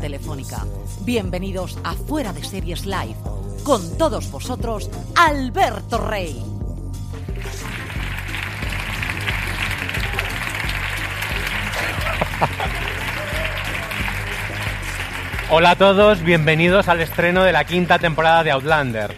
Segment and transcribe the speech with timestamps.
[0.00, 0.64] Telefónica.
[1.02, 3.16] Bienvenidos a Fuera de Series Live.
[3.62, 6.42] Con todos vosotros, Alberto Rey.
[15.50, 19.14] Hola a todos, bienvenidos al estreno de la quinta temporada de Outlander.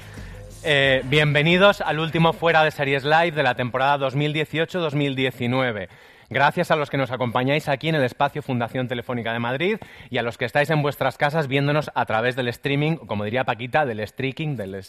[0.65, 5.89] Eh, bienvenidos al último Fuera de Series Live de la temporada 2018-2019.
[6.33, 9.77] Gracias a los que nos acompañáis aquí en el espacio Fundación Telefónica de Madrid
[10.08, 13.44] y a los que estáis en vuestras casas viéndonos a través del streaming, como diría
[13.44, 14.83] Paquita, del streaking, del,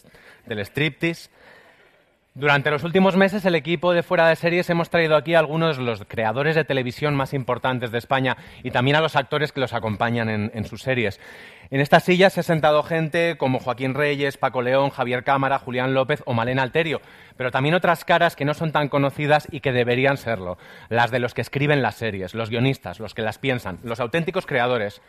[0.46, 1.30] del striptease.
[2.36, 5.78] Durante los últimos meses, el equipo de Fuera de Series hemos traído aquí a algunos
[5.78, 9.60] de los creadores de televisión más importantes de España y también a los actores que
[9.60, 11.20] los acompañan en, sus series.
[11.70, 15.94] En estas sillas se ha sentado gente como Joaquín Reyes, Paco León, Javier Cámara, Julián
[15.94, 17.02] López o Malena Alterio,
[17.38, 20.58] pero también otras caras que no son tan conocidas y que deberían serlo.
[20.90, 24.48] Las de los que escriben las series, los guionistas, los que las piensan, los auténticos
[24.48, 25.04] creadores.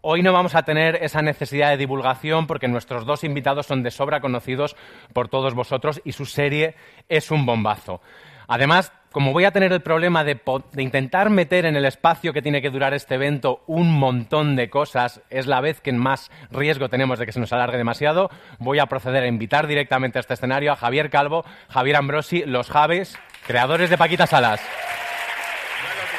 [0.00, 3.90] Hoy no vamos a tener esa necesidad de divulgación porque nuestros dos invitados son de
[3.90, 4.76] sobra conocidos
[5.12, 6.76] por todos vosotros y su serie
[7.08, 8.00] es un bombazo.
[8.46, 10.40] Además, como voy a tener el problema de,
[10.76, 15.20] intentar meter en el espacio que tiene que durar este evento un montón de cosas,
[15.30, 18.30] es la vez que más riesgo tenemos de que se nos alargue demasiado,
[18.60, 22.70] voy a proceder a invitar directamente a este escenario a Javier Calvo, Javier Ambrosi, los
[22.70, 23.18] Javes,
[23.48, 24.60] creadores de Paquita Salas.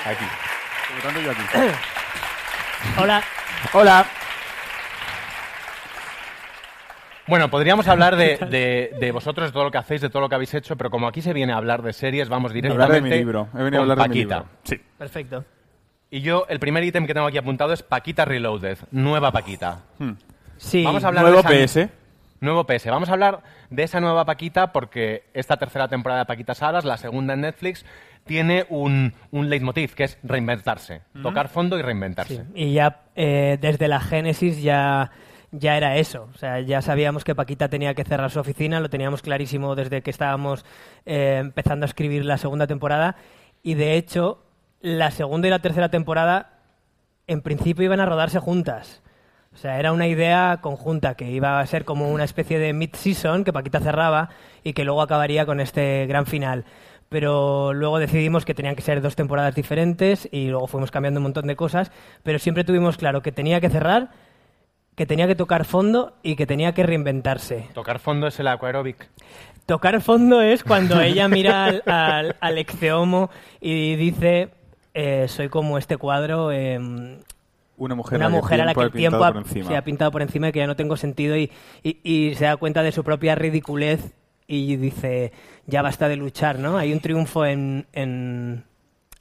[0.03, 0.25] Yo aquí.
[2.97, 3.23] Hola.
[3.73, 4.05] Hola.
[7.27, 10.29] Bueno, podríamos hablar de, de- de vosotros, de todo lo que hacéis, de todo lo
[10.29, 13.03] que habéis hecho, pero como aquí se viene a hablar de series, vamos directamente Hablar
[13.03, 13.49] de mi libro.
[13.53, 14.35] He venido a con hablar de mi Paquita.
[14.37, 14.49] libro.
[14.63, 14.81] Sí.
[14.97, 15.45] Perfecto.
[16.09, 19.81] Y yo, el primer ítem que tengo aquí apuntado es Paquita Reloaded, nueva Paquita.
[20.57, 20.83] Sí.
[20.83, 21.89] Vamos a hablar Nuevo de esa- PS.
[22.41, 22.89] Nuevo PS.
[22.89, 26.97] Vamos a hablar de esa nueva Paquita porque esta tercera temporada de Paquita Salas, la
[26.97, 27.85] segunda en Netflix,
[28.25, 31.01] tiene un, un leitmotiv que es reinventarse.
[31.21, 32.35] Tocar fondo y reinventarse.
[32.35, 32.43] Sí.
[32.55, 35.11] Y ya eh, desde la génesis ya,
[35.51, 36.29] ya era eso.
[36.33, 40.01] O sea, ya sabíamos que Paquita tenía que cerrar su oficina, lo teníamos clarísimo desde
[40.01, 40.65] que estábamos
[41.05, 43.15] eh, empezando a escribir la segunda temporada.
[43.63, 44.43] Y de hecho,
[44.81, 46.59] la segunda y la tercera temporada
[47.27, 49.01] en principio iban a rodarse juntas.
[49.53, 53.43] O sea, era una idea conjunta que iba a ser como una especie de mid-season
[53.43, 54.29] que Paquita cerraba
[54.63, 56.65] y que luego acabaría con este gran final.
[57.09, 61.23] Pero luego decidimos que tenían que ser dos temporadas diferentes y luego fuimos cambiando un
[61.23, 61.91] montón de cosas,
[62.23, 64.09] pero siempre tuvimos claro que tenía que cerrar,
[64.95, 67.67] que tenía que tocar fondo y que tenía que reinventarse.
[67.73, 69.09] Tocar fondo es el aquaerobic.
[69.65, 74.49] Tocar fondo es cuando ella mira al, al, al Ecceomo y dice,
[74.93, 77.17] eh, soy como este cuadro, em,
[77.77, 79.67] Una mujer, una mujer a la que el tiempo ha ha, pintado por encima.
[79.67, 81.49] se ha pintado por encima y que ya no tengo sentido y,
[81.81, 84.13] y- y se da cuenta de su propia ridiculez
[84.49, 85.31] y dice,
[85.67, 86.77] ya basta de luchar, ¿no?
[86.77, 88.63] Hay un triunfo en, en,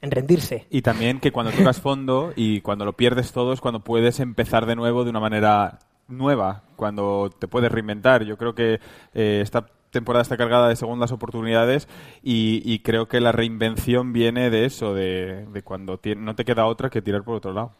[0.01, 0.65] en rendirse.
[0.69, 4.65] Y también que cuando tocas fondo y cuando lo pierdes todo es cuando puedes empezar
[4.65, 8.23] de nuevo de una manera nueva, cuando te puedes reinventar.
[8.23, 8.79] Yo creo que
[9.13, 11.87] eh, esta temporada está cargada de segundas oportunidades
[12.23, 16.45] y, y creo que la reinvención viene de eso, de, de cuando ti- no te
[16.45, 17.71] queda otra que tirar por otro lado.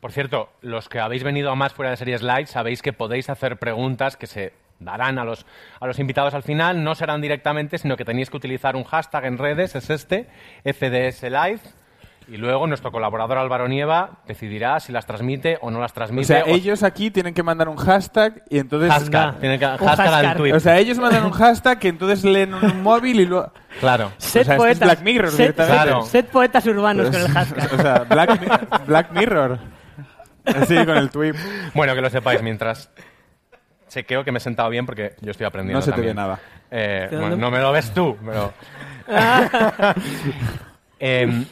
[0.00, 3.28] Por cierto, los que habéis venido a más fuera de series live sabéis que podéis
[3.30, 5.46] hacer preguntas que se darán a los,
[5.80, 6.82] a los invitados al final.
[6.82, 10.28] No serán directamente, sino que tenéis que utilizar un hashtag en redes, es este,
[10.64, 11.60] FDS Live.
[12.28, 16.26] Y luego nuestro colaborador Álvaro Nieva decidirá si las transmite o no las O transmite.
[16.26, 18.90] sea, ellos aquí tienen que mandar un hashtag y entonces...
[18.90, 19.38] Hashtag, Anda.
[19.40, 20.52] tienen que, hashtag al tweet.
[20.52, 23.52] O sea, ellos mandan un hashtag que entonces leen en un móvil y luego...
[23.78, 24.06] claro.
[24.06, 25.82] O sea, esto es poetas, Black Mirror directamente.
[25.84, 26.02] Claro.
[26.02, 27.72] sed poetas urbanos con el hashtag.
[27.72, 29.58] o sea, Black, Black Mirror.
[30.66, 31.34] Sí, con el tweet.
[31.74, 32.90] Bueno, que lo sepáis mientras
[33.96, 36.14] chequeo que me he sentado bien porque yo estoy aprendiendo No se te también.
[36.16, 36.38] ve nada.
[36.70, 38.52] Eh, no me lo ves tú, pero...
[40.98, 41.44] Em,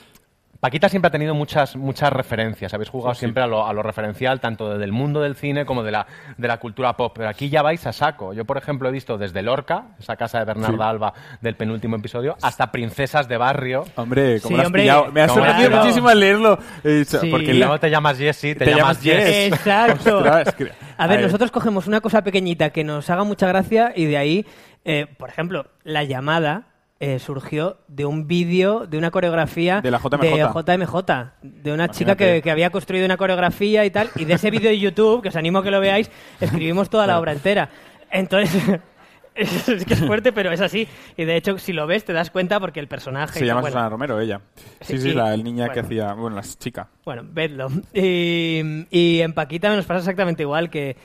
[0.65, 2.73] Paquita siempre ha tenido muchas, muchas referencias.
[2.73, 5.93] Habéis jugado siempre a lo, a lo referencial, tanto del mundo del cine como de
[5.93, 6.07] la,
[6.39, 7.13] de la cultura pop.
[7.15, 8.33] Pero aquí ya vais a saco.
[8.33, 11.13] Yo, por ejemplo, he visto desde Lorca, esa casa de Bernarda Alba
[11.43, 13.85] del penúltimo episodio, hasta Princesas de Barrio.
[13.97, 15.13] Hombre, ¿cómo Sí, lo has hombre, pillado?
[15.13, 16.59] Me ha ¿cómo sorprendido muchísimo al leerlo.
[16.83, 17.29] Sí.
[17.31, 19.53] Porque la- luego te llamas Jessie, te, Te llamas Jess.
[19.53, 20.17] Exacto.
[20.21, 23.93] Ostras, que- A ver, a nosotros cogemos una cosa pequeñita que nos haga mucha gracia
[23.95, 24.47] y de ahí,
[24.87, 26.69] eh, por ejemplo, la llamada
[27.05, 30.23] eh, surgió de un vídeo, de una coreografía De la JMJ.
[30.23, 30.97] de JMJ,
[31.43, 34.79] de una chica que, había construido una coreografía y tal, y de ese vídeo de
[34.79, 36.11] YouTube, que os animo a que lo veáis,
[36.41, 37.69] escribimos toda la obra entera.
[38.11, 38.81] Entonces,
[39.35, 40.89] es, que es fuerte, pero es así.
[41.15, 43.39] Y de hecho, si lo ves, te das cuenta porque el personaje...
[43.39, 44.41] Se llama bueno, Susana Romero, ella.
[44.81, 46.15] Sí, Sí, la niña que hacía.
[46.15, 46.89] Bueno, la chica.
[47.05, 47.69] Bueno, vedlo.
[47.93, 50.97] Y, y en Paquita nos pasa exactamente igual, que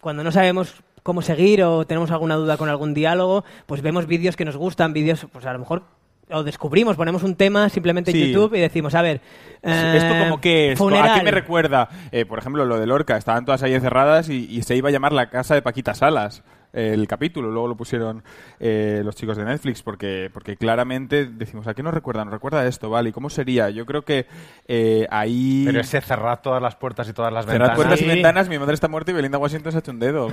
[0.00, 4.34] cuando no sabemos cómo seguir o tenemos alguna duda con algún diálogo, pues vemos vídeos
[4.34, 5.82] que nos gustan, vídeos, pues a lo mejor
[6.30, 8.32] o descubrimos, ponemos un tema simplemente en Sí.
[8.32, 9.20] YouTube y decimos, a ver,
[9.62, 10.80] ¿Esto eh, como que es?
[10.80, 11.88] ¿A qué me recuerda?
[12.10, 13.16] Eh, por ejemplo, lo de Lorca.
[13.18, 16.42] Estaban todas ahí encerradas y, y se iba a llamar La Casa de Paquita Salas.
[16.74, 18.22] El capítulo, luego lo pusieron
[18.58, 22.24] eh, los chicos de Netflix porque, porque claramente decimos, ¿a qué nos recuerda?
[22.24, 23.10] Nos recuerda a esto, ¿vale?
[23.10, 23.70] ¿Y cómo sería?
[23.70, 24.26] Yo creo que
[24.66, 25.62] eh, ahí...
[25.66, 27.76] Pero ese cerrar todas las puertas y todas las Cerrad ventanas.
[27.76, 30.28] puertas y ventanas, mi madre está muerta y Belinda Washington se ha hecho un dedo.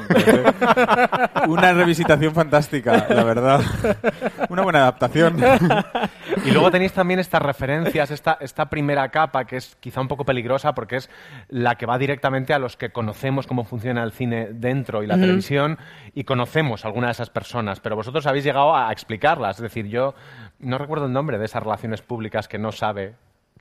[1.48, 3.62] Una revisitación fantástica, la verdad.
[4.50, 5.38] Una buena adaptación.
[6.46, 10.26] Y luego tenéis también estas referencias, esta, esta primera capa que es quizá un poco
[10.26, 11.10] peligrosa porque es
[11.50, 15.16] la que va directamente a los que conocemos cómo funciona el cine dentro y la
[15.16, 15.78] televisión
[16.16, 19.58] y conocemos a alguna de esas personas, pero vosotros habéis llegado a explicarlas.
[19.58, 20.14] Es decir, yo
[20.60, 23.16] no recuerdo el nombre de esas relaciones públicas que no sabe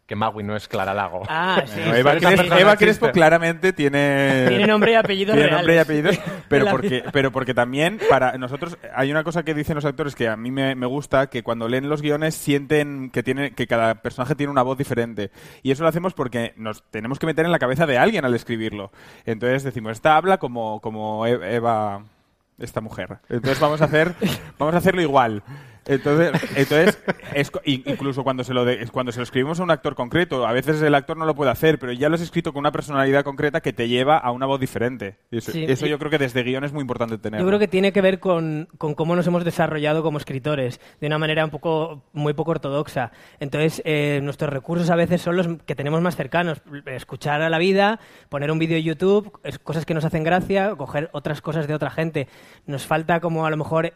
[0.07, 1.23] que Magui no es Clara Lago.
[1.29, 1.79] Ah, sí.
[1.81, 2.77] Bueno, Eva, esa Cres- persona Eva.
[2.77, 4.47] Crespo claramente tiene...
[4.49, 5.85] Tiene nombre y apellidos Tiene nombre y reales.
[6.19, 10.17] apellidos, pero porque, pero porque también para nosotros hay una cosa que dicen los actores
[10.17, 13.69] que a mí me, me gusta, que cuando leen los guiones sienten que tiene que
[13.69, 15.31] cada personaje tiene una voz diferente.
[15.63, 18.35] Y eso lo hacemos porque nos tenemos que meter en la cabeza de alguien al
[18.35, 18.91] escribirlo.
[19.27, 22.03] Entonces decimos, esta habla como, como E- Eva,
[22.61, 23.19] esta mujer.
[23.29, 24.15] Entonces vamos a hacer,
[24.59, 25.43] vamos a hacerlo igual.
[25.91, 26.99] Entonces, entonces
[27.35, 30.53] es incluso cuando se, lo de- cuando se lo escribimos a un actor concreto, a
[30.53, 33.25] veces el actor no lo puede hacer, pero ya lo has escrito con una personalidad
[33.25, 35.17] concreta que te lleva a una voz diferente.
[35.31, 37.41] Eso, Sí, eso y- yo creo que desde guion es muy importante tener.
[37.41, 41.07] Yo creo que tiene que ver con, con cómo nos hemos desarrollado como escritores, de
[41.09, 43.11] una manera un poco, muy poco ortodoxa.
[43.41, 46.63] Entonces, eh, nuestros recursos a veces son los que tenemos más cercanos.
[46.87, 47.99] Escuchar a la vida,
[48.29, 51.75] poner un vídeo en YouTube, es- cosas que nos hacen gracia, coger otras cosas de
[51.75, 52.29] otra gente.
[52.67, 53.93] Nos falta como a lo mejor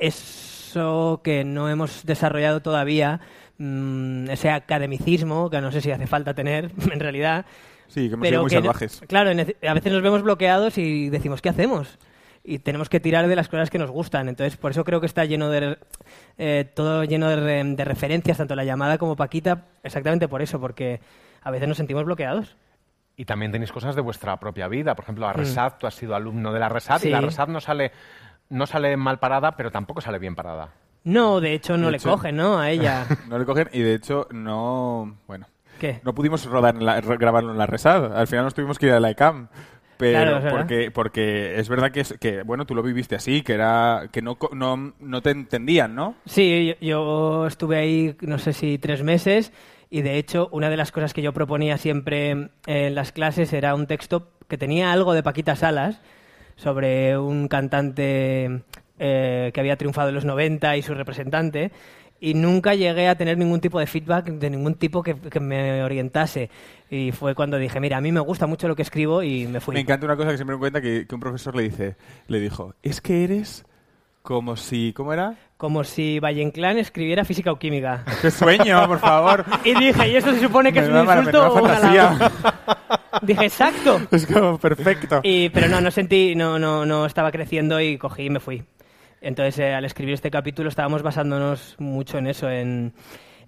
[0.75, 3.21] eso que no hemos desarrollado todavía,
[3.59, 7.47] mm, ese academicismo, que no sé si hace falta tener en realidad.
[7.89, 9.03] Sí, que hemos sido muy que salvajes.
[9.07, 11.99] Claro, a veces nos vemos bloqueados y decimos, ¿qué hacemos?
[12.43, 14.29] Y tenemos que tirar de las cosas que nos gustan.
[14.29, 15.79] Entonces, por eso creo que está lleno de...
[16.37, 20.61] eh, todo lleno de, re- de referencias, tanto la llamada como Paquita, exactamente por eso,
[20.61, 21.01] porque
[21.43, 22.57] a veces nos sentimos bloqueados.
[23.17, 24.97] Y también tenéis cosas de vuestra propia vida.
[24.97, 27.09] Por ejemplo, la Resat, tú has sido alumno de la Resat Sí.
[27.09, 27.93] y la Resat no sale,
[28.51, 30.71] no sale mal parada, pero tampoco sale bien parada.
[31.05, 32.59] No, de hecho, no De le hecho- cogen, ¿no?
[32.59, 33.07] A ella.
[33.29, 35.17] No le cogen y de hecho no...
[35.27, 35.47] Bueno,
[35.79, 36.01] ¿Qué?
[36.03, 38.17] no pudimos rodar en la- re- grabarlo en la Resad.
[38.17, 39.49] Al final nos tuvimos que ir a la ECAM.
[39.97, 40.59] Pero Claro, es verdad.
[40.59, 44.23] porque, porque es verdad que, es, que, bueno, tú lo viviste así, que era que
[44.23, 46.17] no, co- no, no te entendían, ¿no?
[46.27, 49.53] Sí, yo, yo estuve ahí, no sé si tres meses,
[49.91, 53.77] y de hecho, una de las cosas que yo proponía siempre en las clases era
[53.77, 56.01] un texto que tenía algo de Paquita Salas
[56.57, 58.63] sobre un cantante
[58.99, 61.73] eh, que había triunfado en los 90 y su representante.
[62.21, 66.49] Y nunca llegué a tener ningún tipo de feedback de ningún tipo que, me orientase.
[66.89, 69.61] Y fue cuando dije, mira, a mí me gusta mucho lo que escribo y me
[69.61, 69.75] fui.
[69.75, 71.97] Me encanta una cosa que siempre me cuenta que, que un profesor le dice,
[72.29, 73.67] le dijo, es que eres
[74.25, 75.35] como si, ¿cómo era?
[75.59, 76.51] Como si Valle
[76.81, 78.07] escribiera física o química.
[78.23, 79.45] ¡Qué sueño, por favor!
[79.65, 82.09] Y dije, ¿y esto se supone que es un insulto o un fantasía.
[82.09, 82.35] halago?
[83.21, 84.01] Dije, exacto.
[84.11, 85.21] Es como perfecto.
[85.23, 88.65] Y, pero no, no sentí, no, no, no estaba creciendo y cogí y me fui.
[89.21, 92.95] Entonces, eh, al escribir este capítulo estábamos basándonos mucho en eso, en,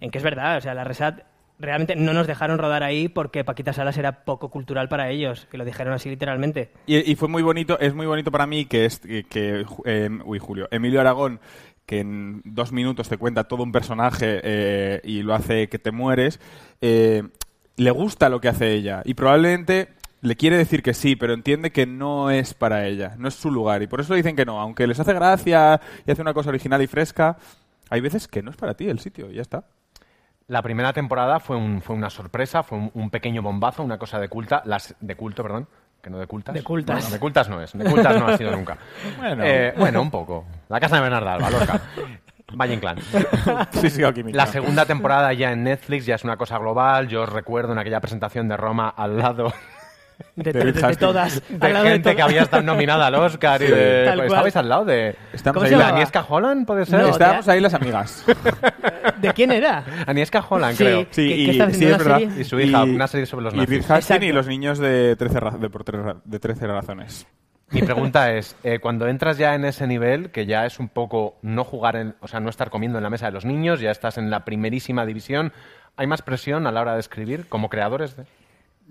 [0.01, 1.23] en que es verdad, o sea, la Resat
[1.59, 5.59] realmente no nos dejaron rodar ahí porque Paquita Salas era poco cultural para ellos, que
[5.59, 6.71] lo dijeron así literalmente.
[6.87, 10.69] Y, fue muy bonito, es muy bonito para mí que, es, que, eh, uy, Julio,
[10.71, 11.41] Emilio Aragón,
[11.87, 15.93] que en dos minutos te cuenta todo un personaje eh, y lo hace que te
[15.93, 16.41] mueres,
[16.81, 17.23] eh,
[17.77, 19.03] le gusta lo que hace ella.
[19.05, 19.89] Y probablemente
[20.21, 23.51] le quiere decir que sí, pero entiende que no es para ella, no es su
[23.51, 23.83] lugar.
[23.83, 24.61] Y por eso dicen que no.
[24.61, 27.39] Aunque les hace gracia y hace una cosa original y fresca,
[27.89, 29.65] hay veces que no es para ti el sitio, y ya está.
[30.49, 34.19] La primera temporada fue, un- fue una sorpresa, fue un, un pequeño bombazo, una cosa
[34.21, 35.67] de culta, las, de culto, perdón,
[36.01, 36.55] que no de cultas.
[36.55, 36.97] De cultas.
[36.97, 38.77] Bueno, de cultas no es, de cultas no ha sido nunca.
[39.19, 39.43] Bueno.
[39.45, 40.45] Eh, bueno, un poco.
[40.69, 41.81] La casa de Bernarda Alba, Lorca.
[42.55, 42.99] Valle Inclán.
[44.09, 44.37] O química.
[44.37, 47.09] La segunda temporada ya en Netflix ya es una cosa global.
[47.09, 49.53] Yo os recuerdo en aquella presentación de Roma al lado
[50.35, 51.43] De, de- de todas.
[51.49, 54.05] de gente que había estado nominada al Oscar y de...
[54.07, 55.17] Tal pues, estabais al lado de...
[55.33, 55.89] Estamos ¿Cómo ahí se ¿De la-?
[55.89, 57.01] Agnieszka Holland, puede ser?
[57.01, 58.25] No, Estábamos de- ahí las amigas.
[59.21, 59.85] ¿De quién era?
[60.07, 60.85] Agnieszka Holland, Sí.
[60.85, 61.07] creo.
[61.11, 62.19] ¿Qué- qué está sí, haciendo es verdad.
[62.21, 62.41] serie?
[62.41, 63.71] Y su hija, una serie sobre los Y nazis.
[63.71, 64.25] Reed Hastings Exacto.
[64.27, 67.27] y los niños de 13, ra- de por tres ra- de 13 razones.
[67.71, 71.37] Mi pregunta es, eh, cuando entras ya en ese nivel, que ya es un poco
[71.43, 73.91] no jugar, en, o sea, no estar comiendo en la mesa de los niños, ya
[73.91, 75.53] estás en la primerísima división,
[75.97, 78.17] ¿hay más presión a la hora de escribir como creadores?
[78.17, 78.25] De...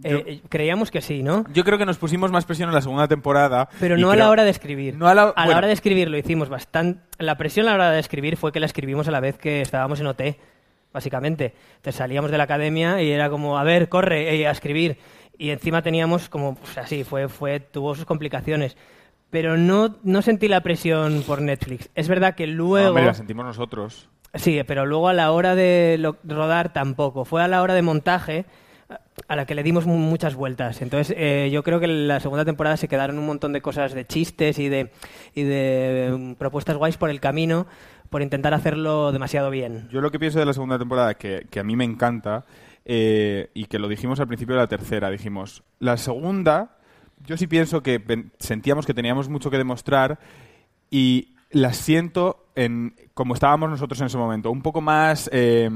[0.03, 1.45] Eh, eh, creíamos que sí, ¿no?
[1.53, 3.69] Yo creo que nos pusimos más presión en la segunda temporada.
[3.79, 4.97] Pero no a creo- la hora de escribir.
[4.97, 5.57] No a la- la bueno.
[5.57, 7.01] hora de escribir lo hicimos bastante.
[7.17, 9.61] La presión a la hora de escribir fue que la escribimos a la vez que
[9.61, 10.21] estábamos en OT,
[10.93, 11.53] básicamente.
[11.77, 14.97] Entonces salíamos de la academia y era como, a ver, corre eh, a escribir.
[15.37, 18.77] Y encima teníamos como, pues así, fue, fue, tuvo sus complicaciones.
[19.29, 21.89] Pero no, no sentí la presión por Netflix.
[21.95, 22.89] Es verdad que No, luego.
[22.89, 24.09] hombre, la sentimos nosotros.
[24.33, 27.25] Sí, pero luego a la hora de lo- rodar tampoco.
[27.25, 28.45] Fue a la hora de montaje
[29.27, 30.81] a la que le dimos mu- muchas vueltas.
[30.81, 33.93] Entonces, eh, yo creo que en la segunda temporada se quedaron un montón de cosas
[33.93, 34.91] de chistes y de,
[35.33, 37.65] y de mm, propuestas guays por el camino
[38.09, 39.87] por intentar hacerlo demasiado bien.
[39.91, 42.45] Yo lo que pienso de la segunda temporada, que, que a mí me encanta,
[42.85, 46.77] eh, y que lo dijimos al principio de la tercera, dijimos, la segunda,
[47.25, 47.99] yo sí pienso que
[48.37, 50.19] sentíamos que teníamos mucho que demostrar
[50.91, 55.29] y la siento en como estábamos nosotros en ese momento, un poco más...
[55.33, 55.69] eh,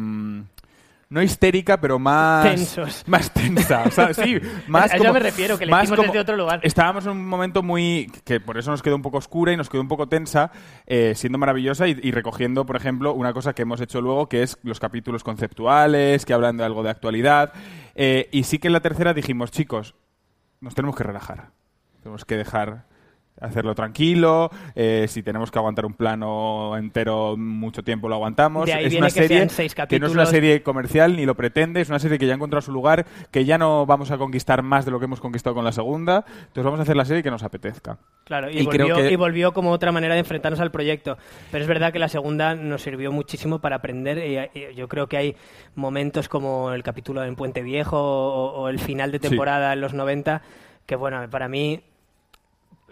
[1.10, 2.44] no histérica, pero más...
[2.46, 3.04] Tensos.
[3.08, 3.84] Más tensa.
[3.88, 4.38] O sea, sí,
[4.68, 6.60] más A como- me refiero, que le más como- desde otro lugar.
[6.62, 8.12] Estábamos en un momento muy...
[8.24, 10.52] que por eso nos quedó un poco oscura y nos quedó un poco tensa,
[10.86, 14.44] eh, siendo maravillosa y, y recogiendo, por ejemplo, una cosa que hemos hecho luego, que
[14.44, 17.54] es los capítulos conceptuales, que hablan de algo de actualidad.
[17.96, 19.96] Eh, y sí que en la tercera dijimos, chicos,
[20.62, 21.50] nos tenemos que relajar.
[22.04, 22.86] Tenemos que dejar
[23.42, 24.50] hacerlo tranquilo.
[24.76, 28.66] eh, si tenemos que aguantar un plano entero mucho tiempo, lo aguantamos.
[28.66, 31.26] De ahí es viene una que serie seis que no es una serie comercial ni
[31.26, 31.82] lo pretende.
[31.82, 34.64] Es una serie que ya ha encontrado su lugar, que ya no vamos a conquistar
[34.64, 36.26] más de lo que hemos conquistado con la segunda.
[36.28, 37.98] Entonces vamos a hacer la serie que nos apetezca.
[38.26, 41.18] Claro, y, volvió, que- y volvió como otra manera de enfrentarnos al proyecto.
[41.52, 44.18] Pero es verdad que la segunda nos sirvió muchísimo para aprender.
[44.54, 45.36] Y, yo creo que hay
[45.76, 49.30] momentos como el capítulo en Puente Viejo o, o el final de Sí.
[49.30, 50.42] temporada en los 90
[50.86, 51.82] que, bueno, para mí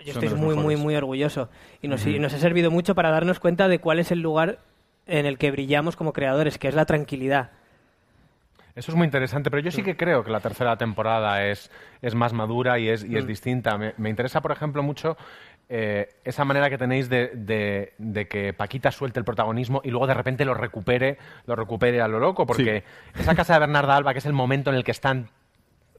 [0.05, 0.79] yo estoy muy, muy, mejores.
[0.79, 1.49] muy orgulloso.
[1.81, 4.59] Y nos, y nos ha servido mucho para darnos cuenta de cuál es el lugar
[5.05, 7.51] en el que brillamos como creadores, que es la tranquilidad.
[8.75, 11.71] Eso es muy interesante, pero yo sí que creo que la tercera temporada es,
[12.03, 13.75] es más madura y es, y es distinta.
[13.75, 15.17] Me, me interesa, por ejemplo, mucho
[15.67, 20.05] eh, esa manera que tenéis de, de- de que Paquita suelte el protagonismo y luego
[20.05, 22.83] de repente lo recupere, lo recupere a lo loco, porque
[23.17, 25.29] esa casa de Bernarda Alba, que es el momento en el que están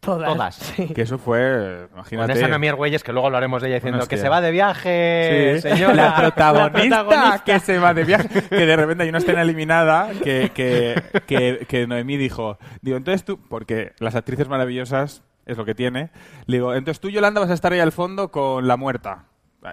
[0.01, 0.33] Todas.
[0.33, 0.55] Todas.
[0.55, 0.87] Sí.
[0.95, 2.33] Que eso fue, con imagínate...
[2.35, 5.69] esa Noemí Argüelles, que luego hablaremos de ella diciendo que se va de viaje, Sí,
[5.69, 5.95] señora.
[5.95, 7.45] la protagonista, La protagonista.
[7.45, 8.29] que se va de viaje.
[8.49, 13.25] Que de repente hay una escena eliminada que, que, que, que Noemí dijo, digo, entonces
[13.25, 16.11] tú, porque las actrices maravillosas es lo que tiene,
[16.47, 19.25] le digo, entonces tú, Yolanda, vas a estar ahí al fondo con la muerta,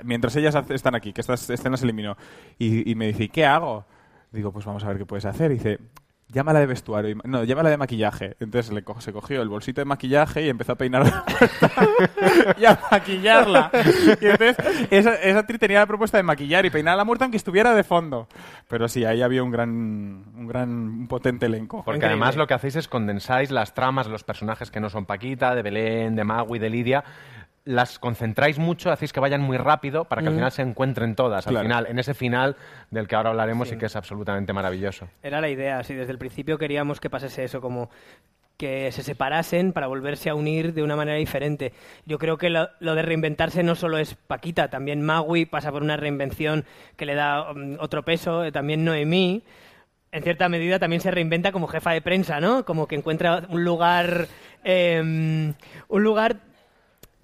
[0.04, 2.16] mientras ellas están aquí, que estas escenas se eliminó.
[2.58, 3.86] Y, y me dice, ¿y qué hago?
[4.32, 5.52] Digo, pues vamos a ver qué puedes hacer.
[5.52, 5.80] Y dice,
[6.30, 7.12] llámala de vestuario.
[7.12, 8.36] y- No, llámala de maquillaje.
[8.40, 11.24] Entonces le co- se cogió el bolsito de maquillaje y empezó a peinar la
[12.58, 13.72] y a maquillarla.
[14.22, 14.58] Y entonces
[14.92, 17.74] esa, esa actriz tenía la propuesta de maquillar y peinar a la muerta aunque estuviera
[17.74, 18.28] de fondo.
[18.68, 21.84] Pero sí, ahí había un gran, un gran, un potente elenco.
[21.84, 22.14] Porque Increíble.
[22.22, 25.56] además lo que hacéis es condensáis las tramas de los personajes que no son Paquita,
[25.56, 27.04] de Belén, de Magui, de Lidia.
[27.66, 31.48] Las concentráis mucho, hacéis que vayan muy rápido para que al final se encuentren todas.
[31.48, 32.56] Al final, en ese final
[32.92, 35.08] del que ahora hablaremos y que es absolutamente maravilloso.
[35.24, 37.90] Era la idea, sí, desde el principio queríamos que pasase eso, como
[38.58, 41.74] que se separasen para volverse a unir de una manera diferente.
[42.06, 45.82] Yo creo que lo, lo de reinventarse no solo es Paquita, también Magui pasa por
[45.82, 49.44] una reinvención que le da mm, otro peso, eh, también Noemí.
[50.12, 52.64] En cierta medida también se reinventa como jefa de prensa, ¿no?
[52.64, 54.28] Como que encuentra un lugar,
[54.64, 56.38] eh, un lugar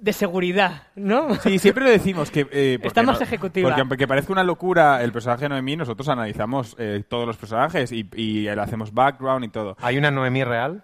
[0.02, 1.36] de seguridad, ¿no?
[1.36, 2.48] Sí, siempre lo decimos que...
[2.52, 3.70] eh, Está más no- ejecutiva.
[3.70, 7.92] Porque aunque parezca una locura el personaje de Noemí, nosotros analizamos eh, todos los personajes
[7.92, 9.78] y, y le hacemos background y todo.
[9.80, 10.84] ¿Hay una Noemí real?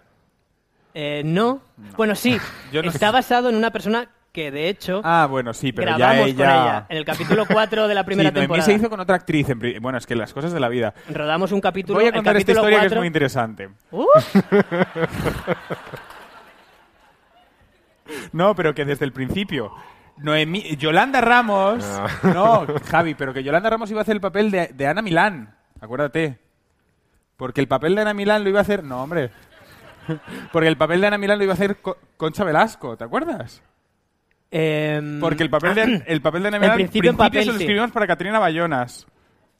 [0.94, 1.62] Eh, no.
[1.98, 2.38] Bueno, sí.
[2.72, 3.14] Yo no Está sé.
[3.14, 6.20] basado en una persona que, de hecho, Ah, bueno, sí, pero ya ella...
[6.20, 6.86] con ella.
[6.90, 8.66] En el capítulo 4 de la primera sí, Noemí temporada.
[8.66, 9.50] se hizo con otra actriz.
[9.50, 10.94] en Bueno, es que las cosas de la vida.
[11.10, 11.98] Rodamos un capítulo.
[12.00, 13.70] Voy a contar esta capítulo historia que es 4 muy interesante.
[13.92, 14.06] ¡Uh!
[18.32, 19.72] No, pero que desde el principio.
[20.18, 21.86] Noemí, Yolanda Ramos.
[22.24, 22.66] No.
[22.90, 25.56] Javi, pero que Yolanda Ramos iba a hacer el papel de, de Ana Milán.
[25.80, 26.40] Acuérdate.
[27.36, 28.84] Porque el papel de Ana Milán lo iba a hacer.
[28.84, 29.30] No, hombre.
[30.52, 33.62] Porque el papel de Ana Milán lo iba a hacer Co- Concha Velasco, ¿te acuerdas?
[34.50, 37.48] Em, Porque el papel de, el papel de Ana En Milán principio en papel, se
[37.52, 37.64] lo sí.
[37.64, 39.06] escribimos para Catrina Bayonas.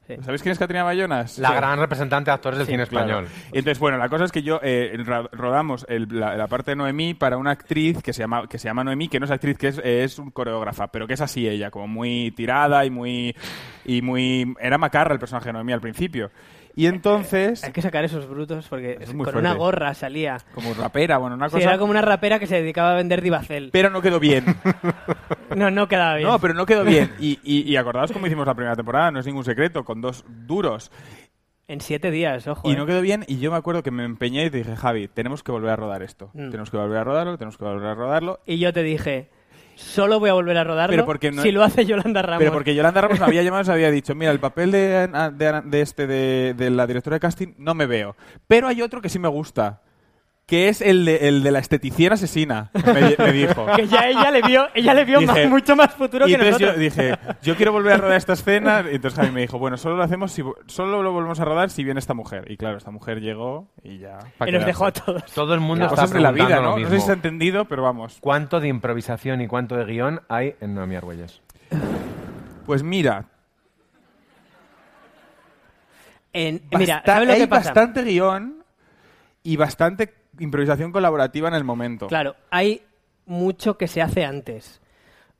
[0.08, 0.16] Sí.
[0.22, 1.38] ¿Sabéis quién es Catrina Bayonas?
[1.38, 1.54] La Sí.
[1.56, 3.06] gran representante de actores del cine Claro.
[3.20, 3.28] español.
[3.52, 4.96] Y entonces, bueno, la cosa es que yo eh,
[5.32, 8.68] rodamos el- la, la parte de Noemí para una actriz que se llama que se
[8.68, 11.46] llama Noemí, que no es actriz, que es, es un coreógrafa, pero que es así
[11.46, 13.36] ella, como muy tirada y muy
[13.84, 16.30] y muy era macarra el personaje de Noemí al principio.
[16.78, 19.38] Y entonces, Hay que sacar esos brutos porque Es con fuerte.
[19.40, 20.38] una gorra salía.
[20.54, 23.20] como rapera, bueno, una Sí, cosa, era como una rapera que se dedicaba a vender
[23.20, 23.70] Divacel.
[23.72, 24.44] pero no quedó bien.
[25.56, 26.28] No, no quedaba bien.
[26.28, 27.10] No, pero no quedó bien.
[27.18, 30.24] Y, y, y acordaos cómo hicimos la primera temporada, no es ningún secreto, con dos
[30.46, 30.92] duros.
[31.66, 32.68] En siete días, ojo.
[32.68, 32.76] Y eh.
[32.76, 35.42] no quedó bien, y yo me acuerdo que me empeñé y te dije, Javi, tenemos
[35.42, 36.30] que volver a rodar esto.
[36.32, 36.50] Mm.
[36.50, 38.38] Tenemos que volver a rodarlo, tenemos que volver a rodarlo.
[38.46, 39.30] Y yo te dije,
[39.78, 42.40] solo voy a volver a rodarlo Pero porque no- si lo hace Yolanda Ramos.
[42.40, 45.08] Pero porque Yolanda Ramos me había llamado y nos había dicho, mira, el papel de,
[45.34, 48.16] de, de este de, de la directora de casting no me veo.
[48.46, 49.82] Pero hay otro que sí me gusta,
[50.48, 53.66] que es el de, el de la esteticien asesina, me, me dijo.
[53.76, 56.34] Que ya ella le vio, ella le vio Dije- más- mucho más futuro y que
[56.36, 56.74] entonces nosotros.
[56.76, 58.82] yo dije, yo quiero volver a rodar esta escena.
[58.90, 61.68] Y entonces Javi me dijo, bueno, solo lo hacemos si, solo lo volvemos a rodar
[61.68, 62.50] si viene esta mujer.
[62.50, 64.20] Y claro, esta mujer llegó y ya.
[64.46, 65.22] y nos dejó a todos.
[65.34, 66.78] Todo el mundo está de la vida, ¿no?
[66.78, 68.16] No sé si se ha entendido, pero vamos.
[68.18, 71.42] ¿Cuánto de improvisación y cuánto de guion hay en Noemí Argüelles?
[72.64, 73.26] Pues mira,
[76.32, 77.64] En- basta- mira, ¿sabes lo hay que pasa?
[77.70, 78.64] bastante guion
[79.42, 82.06] y bastante improvisación colaborativa en el momento.
[82.06, 82.82] Claro, hay
[83.26, 84.80] mucho que se hace antes.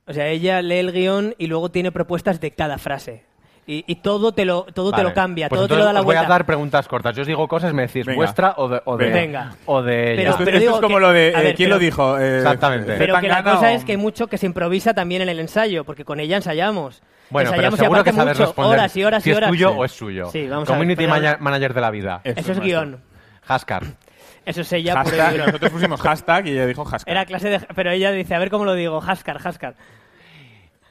[0.07, 3.25] O sea, ella lee el guion y luego tiene propuestas de cada frase.
[3.67, 5.11] Y, y todo te lo, todo te Vale.
[5.11, 6.27] lo cambia, Pues todo te lo da la os voy vuelta.
[6.27, 7.15] a dar preguntas cortas.
[7.15, 8.17] Yo os digo cosas, me decís Venga.
[8.17, 9.57] vuestra o de, o de, Venga.
[9.67, 10.17] O de ella.
[10.17, 11.35] Pero- esto, pero esto digo es como que- lo de...
[11.37, 12.19] a eh, ver, ¿Quién pero- lo dijo?
[12.19, 12.95] Eh, Exactamente.
[12.97, 15.39] Pero que la cosa o- es que hay mucho que se improvisa también en el
[15.39, 17.03] ensayo, porque con ella ensayamos.
[17.29, 19.33] Bueno, pero ensayamos y seguro que aparte sabes mucho, responder horas y horas si y
[19.33, 19.51] es horas.
[19.51, 19.75] tuyo Sí.
[19.79, 20.31] o es suyo.
[20.31, 22.21] Sí, vamos a ver, Community pero- mana- manager de la vida.
[22.25, 23.03] Eso Eso es guion.
[23.47, 23.83] Haskar.
[24.49, 27.11] Eso es ella Hashtag, nosotros pusimos hashtag y ella dijo hashtag.
[27.13, 27.61] Era clase de...
[27.75, 29.75] Pero ella dice, a ver cómo lo digo, Haskar, Haskar.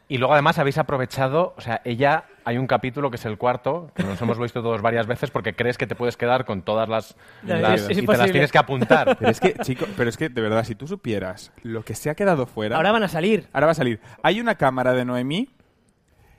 [0.09, 3.91] Y luego además habéis aprovechado, o sea, ella, hay un capítulo que es el cuarto,
[3.93, 6.87] que nos hemos visto todos varias veces porque crees que te puedes quedar con todas
[6.87, 7.17] las...
[7.43, 9.17] Ya, las- es- es y te las tienes que apuntar.
[9.17, 12.09] Pero es que, chico, pero es que, de verdad, si tú supieras lo que se
[12.09, 12.77] ha quedado fuera...
[12.77, 13.49] Ahora van a salir.
[13.51, 13.99] Ahora va a salir.
[14.23, 15.49] Hay una cámara de Noemí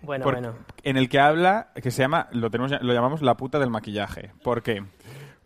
[0.00, 0.54] Bueno, por- bueno.
[0.82, 4.30] en el que habla, que se llama, lo, tenemos, lo llamamos la puta del maquillaje.
[4.42, 4.82] ¿Por qué?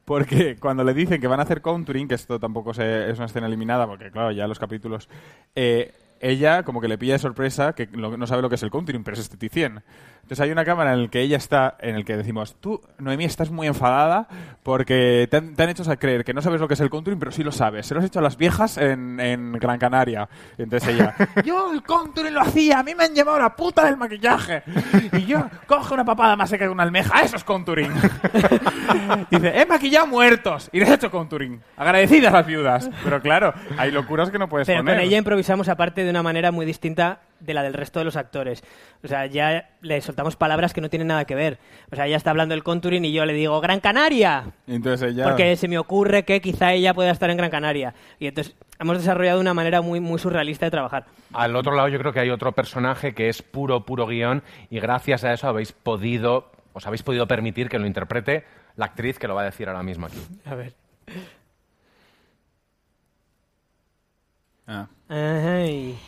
[0.04, 3.26] Porque cuando le dicen que van a hacer contouring, que esto tampoco se- es una
[3.26, 5.08] escena eliminada, porque claro, ya los capítulos...
[5.54, 5.92] eh,
[6.24, 9.02] ella como que le pilla de sorpresa que no sabe lo que es el contouring,
[9.02, 9.82] pero es esteticien.
[10.22, 13.24] Entonces hay una cámara en la que ella está, en el que decimos, tú, Noemí,
[13.24, 14.28] estás muy enfadada
[14.62, 16.88] porque te han, te han hecho a creer que no sabes lo que es el
[16.88, 17.86] contouring, pero sí lo sabes.
[17.86, 20.28] Se lo has hecho a las viejas en, en Gran Canaria.
[20.56, 23.84] Y entonces ella, yo el contouring lo hacía, a mí me han llevado la puta
[23.84, 24.62] del maquillaje.
[25.12, 27.92] Y yo, coge una papada más seca que una almeja, eso es contouring.
[29.30, 31.60] Dice, he maquillado muertos y les he hecho contouring.
[31.76, 32.88] Agradecidas las viudas.
[33.04, 34.96] Pero claro, hay locuras que no puedes Pero poner.
[34.96, 38.16] con ella improvisamos aparte de una manera muy distinta de la del resto de los
[38.16, 38.62] actores.
[39.02, 41.58] O sea, ya le soltamos palabras que no tienen nada que ver.
[41.90, 44.44] O sea, ella está hablando del contouring y yo le digo ¡Gran Canaria!
[44.66, 45.24] Y entonces ella...
[45.24, 47.94] Porque se me ocurre que quizá ella pueda estar en Gran Canaria.
[48.18, 51.06] Y entonces hemos desarrollado una manera muy, muy surrealista de trabajar.
[51.32, 54.80] Al otro lado yo creo que hay otro personaje que es puro, puro guion y
[54.80, 58.44] gracias a eso habéis podido, os habéis podido permitir que lo interprete
[58.76, 60.18] la actriz que lo va a decir ahora mismo aquí.
[60.44, 60.74] A ver.
[64.66, 64.86] Ah.
[65.08, 65.98] Ay.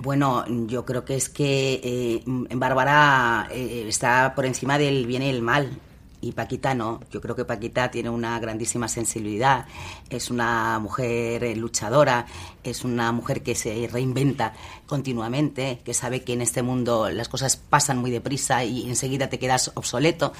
[0.00, 2.22] Bueno, yo creo que es que eh,
[2.54, 5.78] Bárbara eh, está por encima del bien y el mal.
[6.20, 6.98] Y Paquita no.
[7.12, 9.66] Yo creo que Paquita tiene una grandísima sensibilidad.
[10.10, 12.26] Es una mujer eh, luchadora.
[12.64, 14.52] Es una mujer que se reinventa
[14.88, 15.80] continuamente.
[15.84, 19.70] Que sabe que en este mundo las cosas pasan muy deprisa y enseguida te quedas
[19.74, 20.32] obsoleto.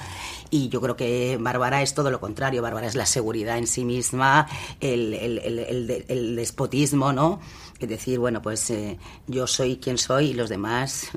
[0.50, 2.60] Y yo creo que Bárbara es todo lo contrario.
[2.60, 4.48] Bárbara es la seguridad en sí misma,
[4.80, 7.38] el, el- el- el de- el despotismo, ¿no?
[7.78, 11.10] Es decir, bueno, pues eh, yo soy quien soy y los demás.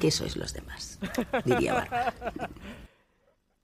[0.00, 0.98] ¿Qué sois los demás?
[1.44, 2.14] Diría Bárbara.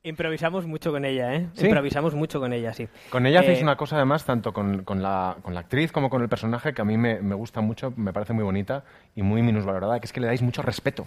[0.04, 1.48] Improvisamos mucho con ella, ¿eh?
[1.54, 1.64] ¿Sí?
[1.66, 2.88] Improvisamos mucho con ella, sí.
[3.10, 6.08] Con ella hacéis Eh, una cosa además, tanto con, con la, con la actriz como
[6.08, 8.84] con el personaje, que a mí me, me gusta mucho, me parece muy bonita
[9.16, 11.06] y muy minusvalorada, que es que le dais mucho respeto.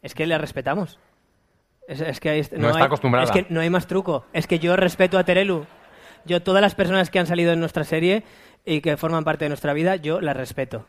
[0.00, 0.98] Es que le respetamos.
[1.88, 3.24] Es, es que hay- No está hay- acostumbrada.
[3.24, 4.24] Es que no hay más truco.
[4.32, 5.66] Es que yo respeto a Terelu.
[6.24, 8.22] Yo, todas las personas que han salido en nuestra serie
[8.64, 10.86] y que forman parte de nuestra vida, yo las respeto.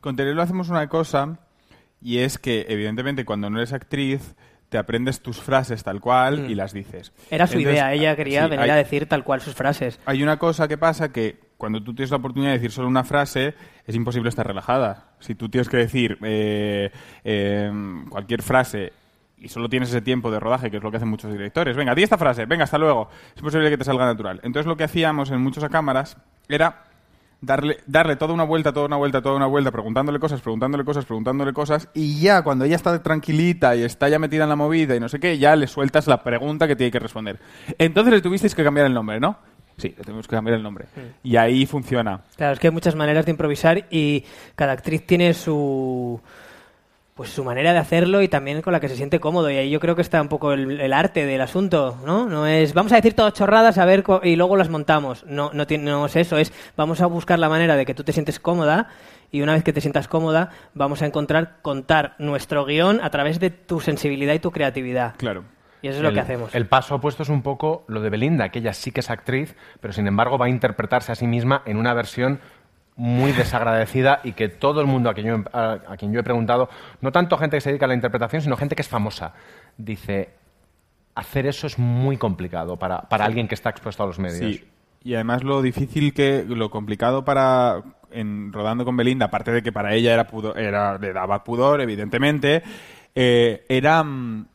[0.00, 1.38] Con Terelu hacemos una cosa
[2.00, 4.34] y es que, evidentemente, cuando no eres actriz,
[4.68, 7.12] te aprendes tus frases tal cual y las dices.
[7.12, 7.34] Mm.
[7.34, 7.92] Era su Entonces, idea.
[7.92, 10.00] Ella quería sí, venir hay, a decir tal cual sus frases.
[10.06, 13.04] Hay una cosa que pasa que cuando tú tienes la oportunidad de decir solo una
[13.04, 13.54] frase,
[13.86, 15.14] es imposible estar relajada.
[15.20, 16.90] Si tú tienes que decir eh,
[17.24, 17.72] eh,
[18.08, 18.92] cualquier frase
[19.38, 21.94] y solo tienes ese tiempo de rodaje, que es lo que hacen muchos directores, venga,
[21.94, 24.40] di esta frase, venga, hasta luego, es posible que te salga natural.
[24.42, 26.16] Entonces lo que hacíamos en muchas cámaras
[26.48, 26.84] era
[27.40, 31.04] darle, darle toda una vuelta, toda una vuelta, toda una vuelta, preguntándole cosas, preguntándole cosas,
[31.04, 34.96] preguntándole cosas, y ya cuando ella está tranquilita y está ya metida en la movida
[34.96, 37.38] y no sé qué, ya le sueltas la pregunta que tiene que responder.
[37.78, 39.38] Entonces le tuvisteis que cambiar el nombre, ¿no?
[39.76, 40.86] Sí, le tuvimos que cambiar el nombre.
[41.22, 42.22] Y ahí funciona.
[42.36, 46.18] Claro, es que hay muchas maneras de improvisar y cada actriz tiene su
[47.16, 49.50] pues su manera de hacerlo y también con la que se siente cómodo.
[49.50, 52.28] Y ahí yo creo que está un poco el, el arte del asunto, ¿no?
[52.28, 55.24] No es vamos a decir todas chorradas a ver y luego las montamos.
[55.26, 58.04] No, no, tiene- no es eso, es vamos a buscar la manera de que tú
[58.04, 58.88] te sientes cómoda
[59.32, 63.40] y una vez que te sientas cómoda vamos a encontrar contar nuestro guion a través
[63.40, 65.14] de tu sensibilidad y tu creatividad.
[65.16, 65.44] Claro.
[65.82, 66.54] Y eso es lo que hacemos.
[66.54, 69.54] El paso opuesto es un poco lo de Belinda, que ella sí que es actriz,
[69.80, 72.40] pero sin embargo va a interpretarse a sí misma en una versión
[72.96, 76.22] muy desagradecida y que todo el mundo a quien, yo, a, a quien yo he
[76.22, 76.68] preguntado,
[77.00, 79.34] no tanto gente que se dedica a la interpretación, sino gente que es famosa,
[79.76, 80.30] dice,
[81.14, 84.56] hacer eso es muy complicado para, para alguien que está expuesto a los medios.
[84.56, 84.64] Sí.
[85.02, 89.72] Y además lo difícil que, lo complicado para en rodando con Belinda, aparte de que
[89.72, 92.62] para ella era pudor, era le daba pudor, evidentemente,
[93.14, 94.46] eh, era mm,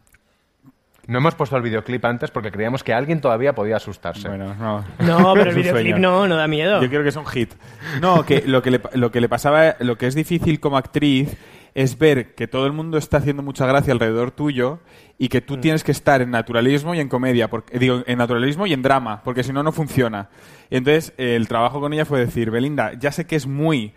[1.12, 4.28] No hemos puesto el videoclip antes porque creíamos que alguien todavía podía asustarse.
[4.30, 4.86] bueno, no.
[5.00, 6.82] No, pero el videoclip no, no da miedo.
[6.82, 7.54] Yo creo que es un hit.
[8.00, 11.36] No, que lo que le, lo que le pasaba, lo que es difícil como actriz
[11.74, 14.80] es ver que todo el mundo está haciendo mucha gracia alrededor tuyo
[15.18, 18.66] y que tú tienes que estar en naturalismo y en comedia, porque, digo, en naturalismo
[18.66, 20.30] y en drama, porque si no, no funciona.
[20.70, 23.94] Y entonces, eh, el trabajo con ella fue decir, Belinda, ya sé que es muy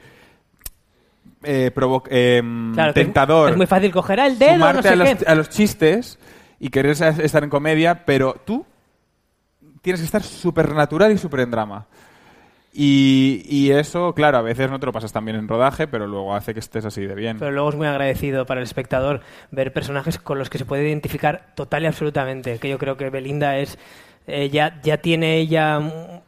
[1.43, 2.43] eh, provo- eh,
[2.75, 5.25] Claro, tentador Es muy fácil coger el dedo, no sumarte sé a, los, qué.
[5.27, 6.19] a los chistes
[6.65, 8.65] y querer es- estar en comedia, pero tú
[9.83, 11.87] tienes que estar súper natural y súper en drama.
[12.73, 16.07] Y, y eso, claro, a veces no te lo pasas tan bien en rodaje, pero
[16.07, 17.39] luego hace que estés así de bien.
[17.39, 19.21] Pero luego es muy agradecido para el espectador
[19.53, 22.59] ver personajes con los que se puede identificar total y absolutamente.
[22.59, 23.79] Que yo creo que Belinda es.
[24.27, 26.23] eh, ya, ya tiene ella un-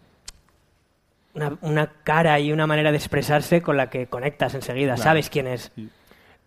[1.35, 4.97] una, una cara y una manera de expresarse con la que conectas enseguida.
[4.99, 5.73] Sabes quién es.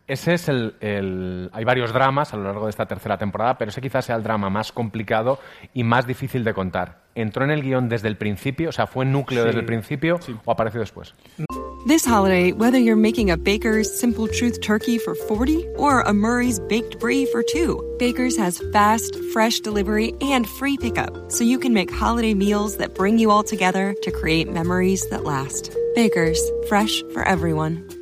[0.10, 3.70] Ese es el, el- Hay varios dramas a lo largo de esta tercera temporada, pero
[3.70, 5.38] ese quizás sea el drama más complicado
[5.74, 7.04] y más difícil de contar.
[7.14, 8.70] ¿Entró en el guion desde el principio?
[8.70, 9.48] O sea, ¿fue núcleo Sí.
[9.48, 11.14] desde el principio o apareció después?
[11.88, 16.60] This holiday, whether you're making a Baker's Simple Truth turkey for 40 or a Murray's
[16.68, 21.74] Baked Brie for 2, Baker's has fast, fresh delivery and free pickup, so you can
[21.74, 25.72] make holiday meals that bring you all together to create memories that last.
[25.96, 27.84] Baker's, fresh for everyone.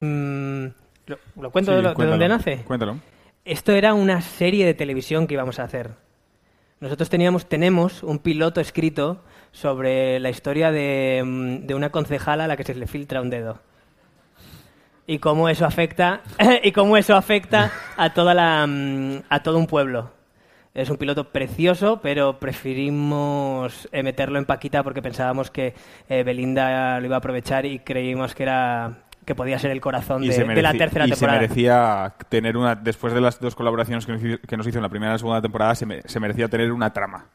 [0.00, 0.66] Mm,
[1.06, 2.64] ¿Lo, lo cuento Sí, de, lo- de cuéntalo, dónde nace?
[2.64, 2.96] Cuéntalo.
[3.44, 5.90] Esto era una serie de televisión que íbamos a hacer.
[6.80, 12.48] Nosotros teníamos, tenemos un piloto escrito sobre la historia de, mm, de una concejala a
[12.48, 13.58] la que se le filtra un dedo.
[15.06, 16.22] Y cómo eso afecta,
[16.62, 20.12] y cómo eso afecta a, toda la, mm, a todo un pueblo.
[20.72, 25.74] Es un piloto precioso, pero preferimos eh, meterlo en Paquita porque pensábamos que
[26.08, 30.22] eh, Belinda lo iba a aprovechar y creímos que era que podía ser el corazón
[30.22, 30.28] de,
[30.62, 31.38] la tercera y temporada.
[31.38, 34.78] se merecía tener una después de las dos colaboraciones que nos hizo, que nos hizo
[34.78, 37.26] en la primera y la segunda temporada se, me- se merecía tener una trama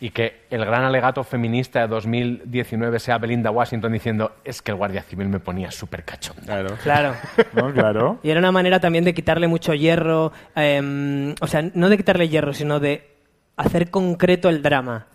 [0.00, 4.76] Y que el gran alegato feminista de 2019 sea Belinda Washington diciendo es que el
[4.76, 6.42] Guardia Civil me ponía súper cachondo.
[6.42, 7.14] claro Claro.
[7.54, 7.72] ¿No?
[7.72, 11.96] claro Y era una manera también de quitarle mucho hierro, em, o sea, no de
[11.96, 13.08] quitarle hierro, sino de
[13.56, 15.06] hacer concreto el drama.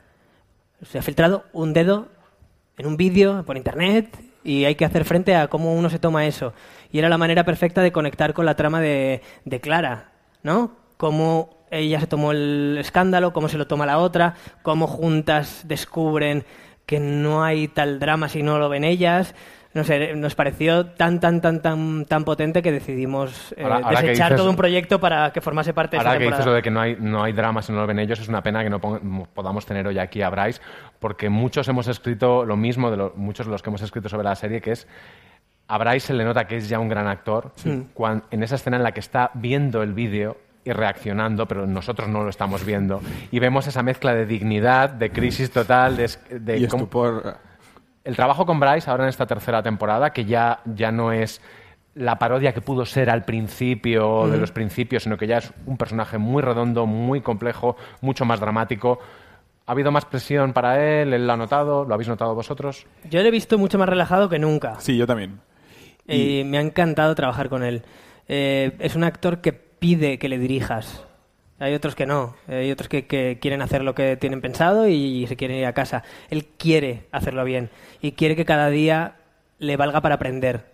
[0.84, 2.08] Se ha filtrado un dedo
[2.78, 4.08] en un vídeo por internet
[4.44, 6.54] y hay que hacer frente a cómo uno se toma eso.
[6.92, 10.12] Y era la manera perfecta de conectar con la trama de, de Clara,
[10.44, 10.72] ¿no?
[10.98, 16.46] Cómo ella se tomó el escándalo, cómo se lo toma la otra, cómo juntas descubren
[16.86, 19.34] que no hay tal drama si no lo ven ellas.
[19.74, 24.02] No sé, nos pareció tan, tan, tan, tan, tan potente que decidimos eh, Ahora- ahora
[24.02, 26.38] que desechar dices- todo un proyecto para que formase parte de Ahora esta que dices
[26.40, 26.52] temporada.
[26.52, 28.44] lo de que no hay, no hay drama si no lo ven ellos, es una
[28.44, 30.60] pena que no podamos tener hoy aquí a Bryce,
[31.00, 34.26] porque muchos hemos escrito lo mismo, de lo- muchos de los que hemos escrito sobre
[34.26, 34.88] la serie, que es
[35.70, 37.54] a Bryce se le nota que es ya un gran actor
[37.94, 42.10] cuan- en esa escena en la que está viendo el vídeo y reaccionando, pero nosotros
[42.10, 43.02] no lo estamos viendo.
[43.32, 47.38] Y vemos esa mezcla de dignidad, de crisis total, de, es- de y cómo- estupor
[48.04, 51.42] El trabajo con Bryce ahora en esta tercera temporada, que ya, ya no es
[51.94, 55.78] la parodia que pudo ser al principio de los principios, sino que ya es un
[55.78, 59.00] personaje muy redondo, muy complejo, mucho más dramático.
[59.68, 61.14] ¿Ha habido más presión para él?
[61.14, 61.86] ¿Él lo ha notado?
[61.86, 62.88] ¿Lo habéis notado vosotros?
[63.10, 64.80] Yo lo he visto mucho más relajado que nunca.
[64.80, 65.40] Sí, yo también.
[66.08, 67.84] Y me ha encantado trabajar con él.
[68.28, 71.06] Eh, es un actor que pide que le dirijas.
[71.62, 72.36] Hay otros que no.
[72.48, 75.74] Hay otros que, que quieren hacer lo que tienen pensado y se quieren ir a
[75.74, 76.04] casa.
[76.30, 77.70] Él quiere hacerlo bien
[78.02, 79.14] y quiere que cada día
[79.60, 80.66] le valga para aprender.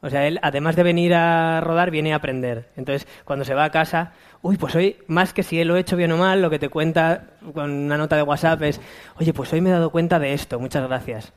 [0.00, 2.68] O sea, él, además de venir a rodar, viene a aprender.
[2.76, 5.80] Entonces, cuando se va a casa, uy, pues hoy, más que si él lo he
[5.80, 8.80] hecho bien o mal, lo que te cuenta con una nota de WhatsApp es,
[9.18, 11.32] oye, pues hoy me he dado cuenta de esto, muchas gracias.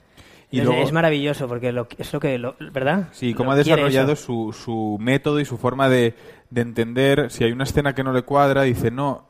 [0.51, 3.07] Y es, luego- es maravilloso, porque lo, es lo que, lo- ¿verdad?
[3.13, 6.13] Sí, cómo ha desarrollado su, su método y su forma de,
[6.51, 7.31] de entender.
[7.31, 9.27] Si hay una escena que no le cuadra, dice, no,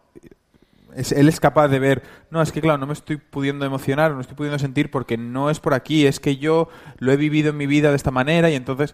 [0.95, 4.11] es- él es capaz de ver, no, es que claro, no me estoy pudiendo emocionar,
[4.11, 6.67] no estoy pudiendo sentir porque no es por aquí, es que yo
[6.99, 8.93] lo he vivido en mi vida de esta manera y entonces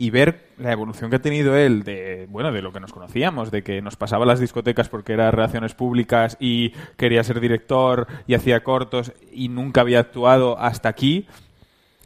[0.00, 3.50] y ver la evolución que ha tenido él de bueno de lo que nos conocíamos
[3.50, 8.34] de que nos pasaba las discotecas porque era relaciones públicas y quería ser director y
[8.34, 11.26] hacía cortos y nunca había actuado hasta aquí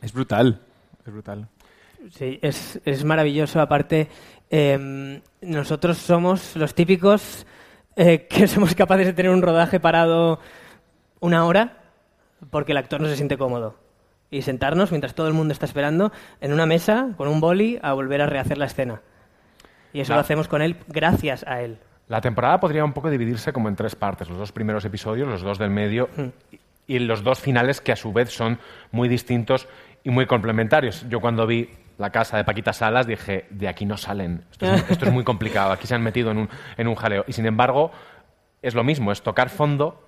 [0.01, 0.61] es brutal
[1.07, 1.49] es brutal
[2.11, 3.61] Sí, es, es maravilloso.
[3.61, 4.09] Aparte,
[4.53, 7.47] em, nosotros somos los típicos
[7.97, 10.39] eh, que somos capaces de tener un rodaje parado
[11.21, 11.79] una hora
[12.51, 13.77] porque el actor no se siente cómodo.
[14.31, 16.11] Y sentarnos mientras todo el mundo está esperando
[16.41, 19.01] en una mesa con un boli a volver a rehacer la escena.
[19.93, 20.19] Y eso Claro.
[20.19, 21.79] lo hacemos con él gracias a él.
[22.09, 24.29] La temporada podría un poco dividirse como en tres partes.
[24.29, 26.09] Los dos primeros episodios, los dos del medio
[26.51, 28.59] y, y los dos finales que a su vez son
[28.91, 29.69] muy distintos
[30.03, 31.07] y muy complementarios.
[31.09, 34.45] Yo cuando vi La casa de Paquita Salas dije, de aquí no salen.
[34.51, 35.73] Esto es, esto es muy complicado.
[35.73, 37.25] Aquí se han metido en un, en un jaleo.
[37.29, 37.93] Y sin embargo,
[38.63, 40.07] es lo mismo, es tocar fondo,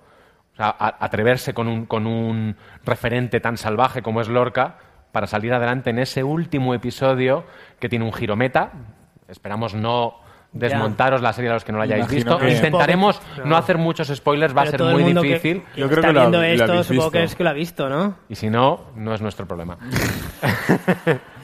[0.53, 4.77] o sea, a- atreverse con un, con un referente tan salvaje como es Lorca
[5.11, 7.45] para salir adelante en ese último episodio
[7.79, 8.71] que tiene un giro meta.
[9.27, 10.15] Esperamos no
[10.51, 12.37] desmontaros la serie a los que no la hayáis Imagino visto.
[12.39, 13.45] que- Intentaremos No.
[13.45, 13.57] no.
[13.57, 15.63] hacer muchos spoilers, va a ser todo el muy difícil.
[15.73, 17.89] que Yo creo está que lo- viendo esto, supongo que es que lo ha visto,
[17.89, 18.15] ¿no?
[18.29, 19.77] Y si no, no es nuestro problema.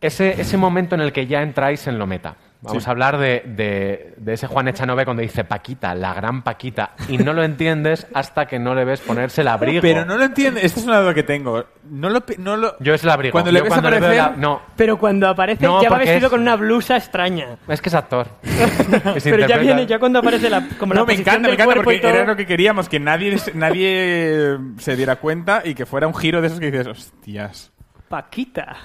[0.00, 2.36] ese, ese momento en el que ya entráis en lo meta.
[2.62, 2.88] Vamos Sí.
[2.88, 7.18] a hablar de, de- de ese Juan Echanove cuando dice Paquita, la gran Paquita, y
[7.18, 9.82] no lo entiendes hasta que no le ves ponerse el abrigo.
[9.82, 12.94] pero no lo entiende esta es una duda que tengo no lo, no lo Yo
[12.94, 13.32] es el abrigo.
[13.32, 15.90] cuando Yo le ves cuando le veo aparecer la- No, Pero cuando aparece No, ya
[15.90, 17.58] va vestido es- con una blusa extraña.
[17.68, 18.26] es que es actor.
[19.22, 21.98] Pero ya viene, ya cuando aparece la, como la no, me encanta, me encanta porque
[21.98, 22.10] todo.
[22.10, 26.40] era lo que queríamos, que nadie, nadie se diera cuenta y que fuera un giro
[26.40, 27.70] de esos que dices, hostias.
[28.08, 28.76] Paquita.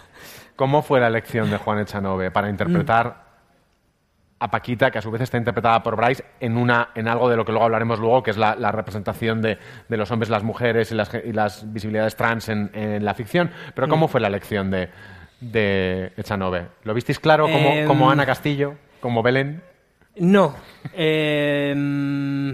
[0.62, 3.16] ¿Cómo fue la elección de Juan Echanove para interpretar
[4.38, 7.36] a Paquita, que a su vez está interpretada por Bryce, en, una, en algo de
[7.36, 9.58] lo que luego hablaremos luego, que es la, la representación de,
[9.90, 13.16] de los hombres, las mujeres y las, ge- y las visibilidades trans en, en la
[13.16, 13.50] ficción?
[13.74, 14.90] Pero ¿cómo fue la elección de,
[15.40, 16.68] de Echanove?
[16.84, 19.64] ¿Lo visteis claro como, Em, como Ana Castillo, como Belén?
[20.18, 20.54] No.
[20.94, 22.52] Eh, mm,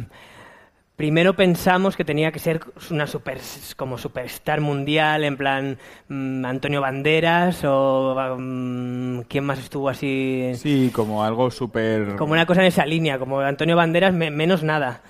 [0.97, 2.59] primero pensamos que tenía que ser
[2.91, 3.39] una super,
[3.77, 5.77] como superstar mundial, en plan
[6.09, 10.51] mm, Antonio Banderas o mm, quién más estuvo así.
[10.55, 12.15] Sí, como algo súper...
[12.17, 15.01] Como una cosa en esa línea, como Antonio Banderas, me- menos nada.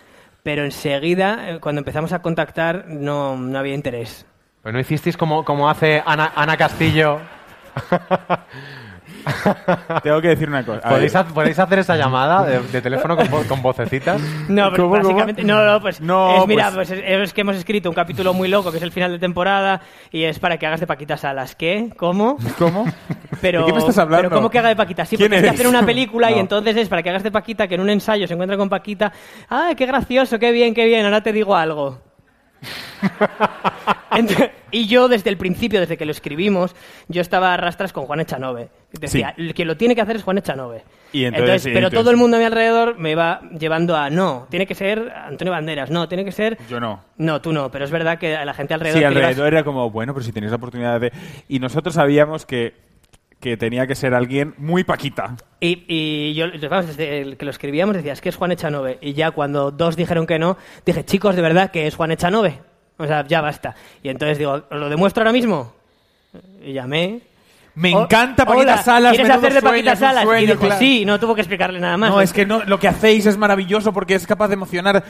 [0.44, 4.26] Pero enseguida, eh, cuando empezamos a contactar, no, no había interés.
[4.62, 7.20] Pues no hicisteis como, como hace Ana, Ana Castillo.
[10.04, 10.80] Tengo que decir una cosa.
[10.88, 14.22] A ¿Podéis, ver, ha- podéis hacer esa llamada de, de teléfono con, vo- con vocecitas?
[14.50, 15.04] No, pero ¿Cómo, cómo?
[15.04, 17.96] básicamente, no, no, pues, No, es, mira, pues- pues, es, es que hemos escrito un
[17.96, 20.88] capítulo muy loco, que es el final de temporada, y es para que hagas de
[20.88, 21.56] Paquita Salas.
[21.56, 21.90] ¿Qué?
[21.98, 22.38] ¿Cómo?
[22.58, 22.86] ¿Cómo?
[23.42, 24.30] Pero, ¿De qué me estás hablando?
[24.30, 25.06] Pero ¿cómo que haga de Paquita?
[25.06, 25.60] Sí, ¿Quién porque es que eres?
[25.60, 26.40] hacer una película y No.
[26.42, 29.12] entonces es para que hagas de Paquita, que en un ensayo se encuentra con Paquita.
[29.50, 31.06] ¡Ah, qué gracioso, qué bien, qué bien!
[31.06, 32.00] Ahora te digo algo.
[34.72, 36.76] Y yo desde el principio, desde que lo escribimos,
[37.08, 38.70] yo estaba a rastras con Juan Echanove.
[38.92, 40.84] Decía, el que lo tiene que hacer es Juan Echanove.
[41.14, 44.10] Y entonces, sí, pero entonces- todo el mundo a mi alrededor me iba llevando a
[44.10, 46.58] no, tiene que ser Antonio Banderas, no, tiene que ser...
[46.70, 47.02] Yo no.
[47.18, 49.00] No, tú no, pero es verdad que a la gente alrededor...
[49.00, 51.14] Sí, ibas- alrededor era como, bueno, pero si tenéis la oportunidad de...
[51.48, 52.74] Y nosotros sabíamos que,
[53.40, 55.36] que tenía que ser alguien muy paquita.
[55.60, 58.98] Y, y yo, vamos, desde el que lo escribíamos decía, es que es Juan Echanove.
[59.02, 62.60] Y ya cuando dos dijeron que no, dije, chicos, de verdad que es Juan Echanove.
[62.98, 63.76] O sea, ya basta.
[64.02, 65.74] Y entonces digo, ¿os lo demuestro ahora mismo?
[66.64, 67.22] Y llamé.
[67.76, 69.14] Me "Oh, encanta Paquita hola, Salas.
[69.14, 70.24] ¿Quieres hacer de sueño, Paquita un Salas?
[70.24, 70.80] sueño, y dijo, claro.
[70.80, 72.10] sí, no tuvo que explicarle nada más.
[72.10, 75.04] No, es que no, lo que hacéis es maravilloso porque es capaz de emocionar.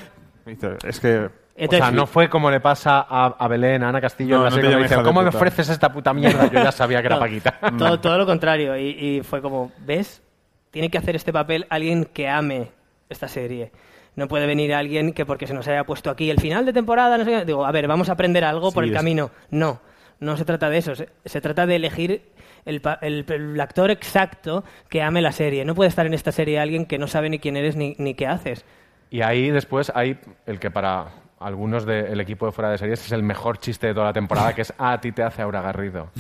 [0.88, 1.30] Es que...
[1.60, 4.42] Entonces, o sea, no fue como le pasa a, a Belén, a Ana Castillo No,
[4.42, 5.38] en la no serie, llames dice, ¿cómo me puta".
[5.38, 6.46] ofreces esta puta mierda?
[6.52, 7.60] Yo ya sabía que era No, Paquita.
[7.78, 8.78] Todo, todo lo contrario.
[8.78, 10.22] Y, y fue como, ¿ves?
[10.70, 12.70] Tiene que hacer este papel alguien que ame
[13.10, 13.72] esta serie.
[14.16, 17.18] No puede venir alguien que porque se nos haya puesto aquí el final de temporada,
[17.18, 19.32] no sé qué, digo, a ver, vamos a aprender algo por el es- camino.
[19.50, 19.80] No,
[20.20, 22.22] no se trata de eso, se, se trata de elegir
[22.66, 25.66] el, el- el actor exacto que ame la serie.
[25.66, 28.14] No puede estar en esta serie alguien que no sabe ni quién eres ni, ni
[28.14, 28.64] qué haces.
[29.10, 31.06] Y ahí después hay el que para
[31.40, 34.54] algunos del equipo de fuera de series es el mejor chiste de toda la temporada,
[34.54, 36.10] que es "Ah, a ti te hace Aura Garrido.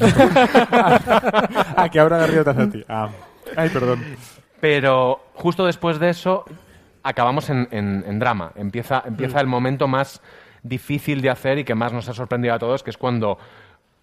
[0.72, 2.86] ah, que ahora Garrido te hace a ti.
[2.88, 3.10] Ah.
[3.56, 4.04] Ay, perdón.
[4.60, 6.46] Pero justo después de eso
[7.04, 8.52] acabamos en, en- en drama.
[8.56, 10.22] Empieza, empieza el momento más
[10.64, 13.38] difícil de hacer y que más nos ha sorprendido a todos, que es cuando,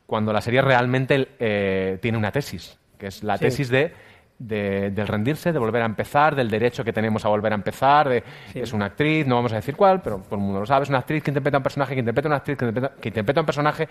[0.07, 3.45] cuando la serie realmente eh, tiene una tesis, que es la Sí.
[3.45, 3.93] tesis de,
[4.39, 8.09] de- del rendirse, de volver a empezar, del derecho que tenemos a volver a empezar.
[8.09, 10.83] de- Es una actriz, no vamos a decir cuál, pero todo el mundo lo sabe,
[10.85, 13.41] es una actriz que interpreta un personaje, que interpreta una actriz, que interpreta, que interpreta
[13.41, 13.89] un personaje,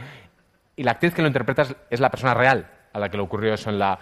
[0.75, 3.23] y la actriz que lo interpreta es, es la persona real a la que le
[3.23, 3.97] ocurrió eso en la,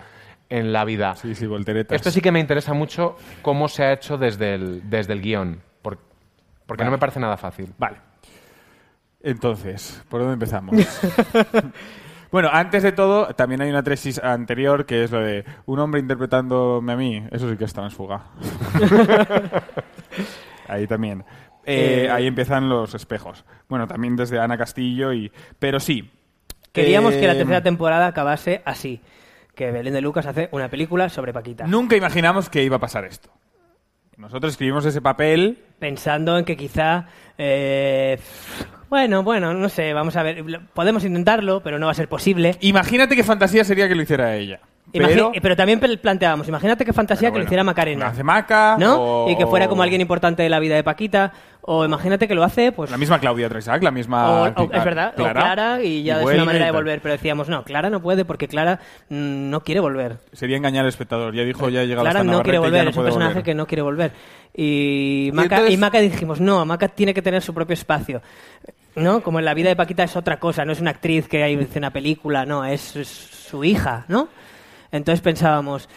[0.49, 1.15] en la vida.
[1.15, 1.95] Sí, sí, volteretas.
[1.95, 5.61] Esto sí que me interesa mucho cómo se ha hecho desde el, desde el guion,
[5.81, 5.99] por-
[6.65, 7.73] porque no me parece nada fácil.
[7.77, 7.97] Vale.
[9.23, 10.75] Entonces, ¿por dónde empezamos?
[12.31, 15.99] bueno, antes de todo, también hay una tesis anterior que es lo de un hombre
[15.99, 17.23] interpretándome a mí.
[17.31, 18.23] Eso sí que es transfuga.
[20.67, 21.23] ahí también.
[21.65, 23.45] Eh, Eh, ahí empiezan los espejos.
[23.69, 25.31] Bueno, también desde Ana Castillo y...
[25.59, 26.09] Pero sí.
[26.71, 29.01] Queríamos que la Eh, tercera temporada acabase así,
[29.55, 31.67] que Belén de Lucas hace una película sobre Paquita.
[31.67, 33.29] Nunca imaginamos que iba a pasar esto.
[34.17, 37.07] Nosotros escribimos ese papel Pensando en que quizá...
[38.91, 40.43] eh, bueno, bueno, no sé, vamos a ver.
[40.73, 42.57] Podemos intentarlo, pero no va a ser posible.
[42.59, 44.59] Imagínate qué fantasía sería que lo hiciera ella.
[44.93, 48.05] Pero, pero también planteábamos, imagínate qué fantasía que lo hiciera Macarena.
[48.05, 49.23] lo hace Maca, ¿No?
[49.25, 51.31] o- Y que fuera como alguien importante de la vida de Paquita.
[51.61, 52.89] O imagínate que lo hace, pues...
[52.91, 54.29] la misma Claudia Tresac, la misma...
[54.29, 56.99] O- o- es verdad, o Clara y ya es una manera y de volver.
[57.01, 60.17] Pero decíamos, no, Clara no puede porque Clara mm, no quiere volver.
[60.33, 61.33] Sería engañar al espectador.
[61.35, 63.29] Ya dijo, ya ha llegado Clara hasta no quiere y volver, no es un personaje
[63.33, 63.43] volver.
[63.45, 64.11] que no quiere volver.
[64.53, 68.21] Y Maca, entonces- y Maca dijimos, no, Maca tiene que tener su propio espacio.
[68.95, 69.21] ¿No?
[69.23, 71.79] Como en la vida de Paquita es otra cosa, no es una actriz que hace
[71.79, 74.27] una película, no, es, es su hija, ¿no?
[74.91, 75.87] Entonces pensábamos,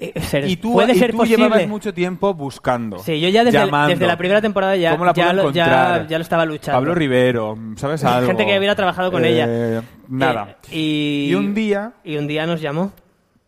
[0.00, 1.44] eh, ser- Y tú, puede y ser tú posible.
[1.44, 2.98] llevabas mucho tiempo buscando.
[2.98, 6.04] Sí, yo ya desde, el- desde la primera temporada ya, ¿Cómo la ya, lo, ya,
[6.08, 6.76] ya lo estaba luchando.
[6.78, 8.26] Pablo Rivero, ¿sabes algo?
[8.26, 9.82] Gente que hubiera trabajado con Eh, ella.
[10.08, 10.56] Nada.
[10.72, 12.92] Eh, y, Y un día, y un día nos llamó.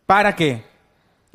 [0.05, 0.63] ¿para qué?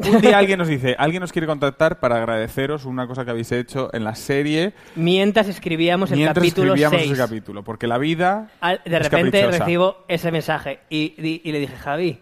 [0.02, 3.52] Un día alguien nos dice, alguien nos quiere contactar para agradeceros una cosa que habéis
[3.52, 7.10] hecho en la serie Mientras escribíamos el mientras capítulo escribíamos 6.
[7.12, 7.62] ese capítulo.
[7.64, 9.64] Porque la vida Al- de es repente caprichosa.
[9.64, 11.14] recibo ese mensaje y,
[11.50, 12.18] le dije, Javi,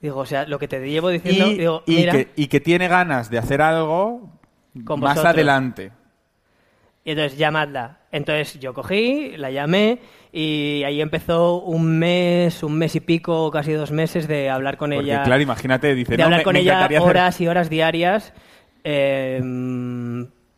[0.00, 2.60] digo, o sea, lo que te llevo diciendo, y, digo, y mira, que, y que
[2.60, 4.30] tiene ganas de hacer algo
[4.74, 5.92] más adelante.
[7.08, 8.00] Y entonces llamadla.
[8.12, 9.98] Entonces yo cogí, la llamé
[10.30, 14.90] y ahí empezó un mes, un mes y pico, casi dos meses de hablar con
[14.90, 15.22] Porque, ella.
[15.22, 17.70] claro, imagínate, dice, de no, hablar me- con me ella encantaría hacer- horas y horas
[17.70, 18.34] diarias
[18.84, 19.40] eh,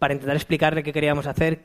[0.00, 1.60] para intentar explicarle qué queríamos hacer,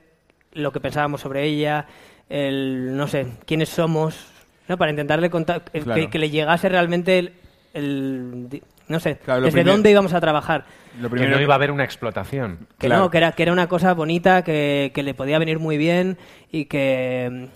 [0.53, 1.87] lo que pensábamos sobre ella,
[2.29, 4.27] el, no sé, quiénes somos,
[4.67, 4.77] ¿no?
[4.77, 5.99] para intentarle contar, eh, Claro.
[5.99, 7.33] que, que le llegase realmente el,
[7.73, 10.65] el- no sé, Claro, desde primer- dónde íbamos a trabajar.
[10.99, 12.67] Lo Que primero no iba a haber una explotación.
[12.77, 13.03] Que Claro.
[13.03, 16.17] no, que era, que era una cosa bonita, que, que le podía venir muy bien
[16.51, 17.49] y que,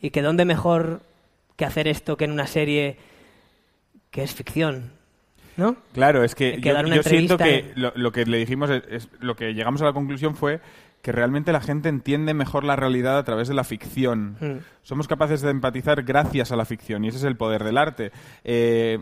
[0.00, 1.00] y que dónde mejor
[1.56, 2.96] que hacer esto que en una serie
[4.10, 4.92] que es ficción,
[5.56, 5.76] ¿no?
[5.92, 8.38] Claro, es que que yo, dar una yo siento que entrevista- lo, lo que le
[8.38, 10.60] dijimos, es, es- lo que llegamos a la conclusión fue
[11.02, 14.36] que realmente la gente entiende mejor la realidad a través de la ficción.
[14.40, 14.56] Mm.
[14.82, 18.10] Somos capaces de empatizar gracias a la ficción y ese es el poder del arte.
[18.42, 18.98] Eh,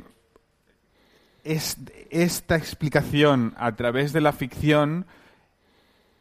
[1.44, 1.76] es-
[2.10, 5.06] esta explicación a través de la ficción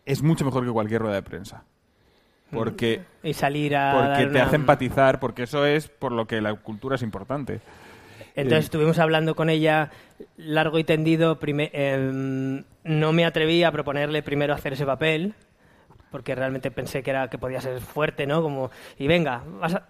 [0.05, 1.63] es mucho mejor que cualquier rueda de prensa.
[2.51, 3.93] Porque, Y salir a...
[3.93, 7.61] porque te una- hace empatizar, porque eso es por lo que la cultura es importante.
[8.35, 9.91] Entonces Eh, estuvimos hablando con ella
[10.37, 11.39] largo y tendido.
[11.41, 15.33] em, no me atreví a proponerle primero hacer ese papel,
[16.13, 18.41] porque realmente pensé que era que podía ser fuerte, ¿no?
[18.41, 19.87] Como, y venga, vas a...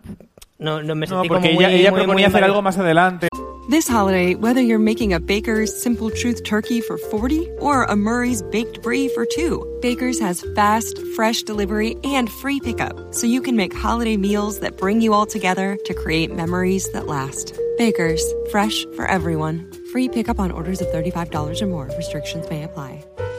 [0.58, 2.62] No, no me No, porque como muy, ella, ella muy- proponía muy hacer invadi- algo
[2.64, 3.28] más adelante.
[3.70, 8.42] This holiday, whether you're making a Baker's Simple Truth turkey for 40 or a Murray's
[8.52, 13.56] Baked Brie for 2, Baker's has fast, fresh delivery and free pickup, so you can
[13.56, 17.54] make holiday meals that bring you all together to create memories that last.
[17.78, 19.72] Baker's, fresh for everyone.
[19.94, 21.90] Free pickup on orders of $35 or more.
[21.98, 23.04] Restrictions may apply.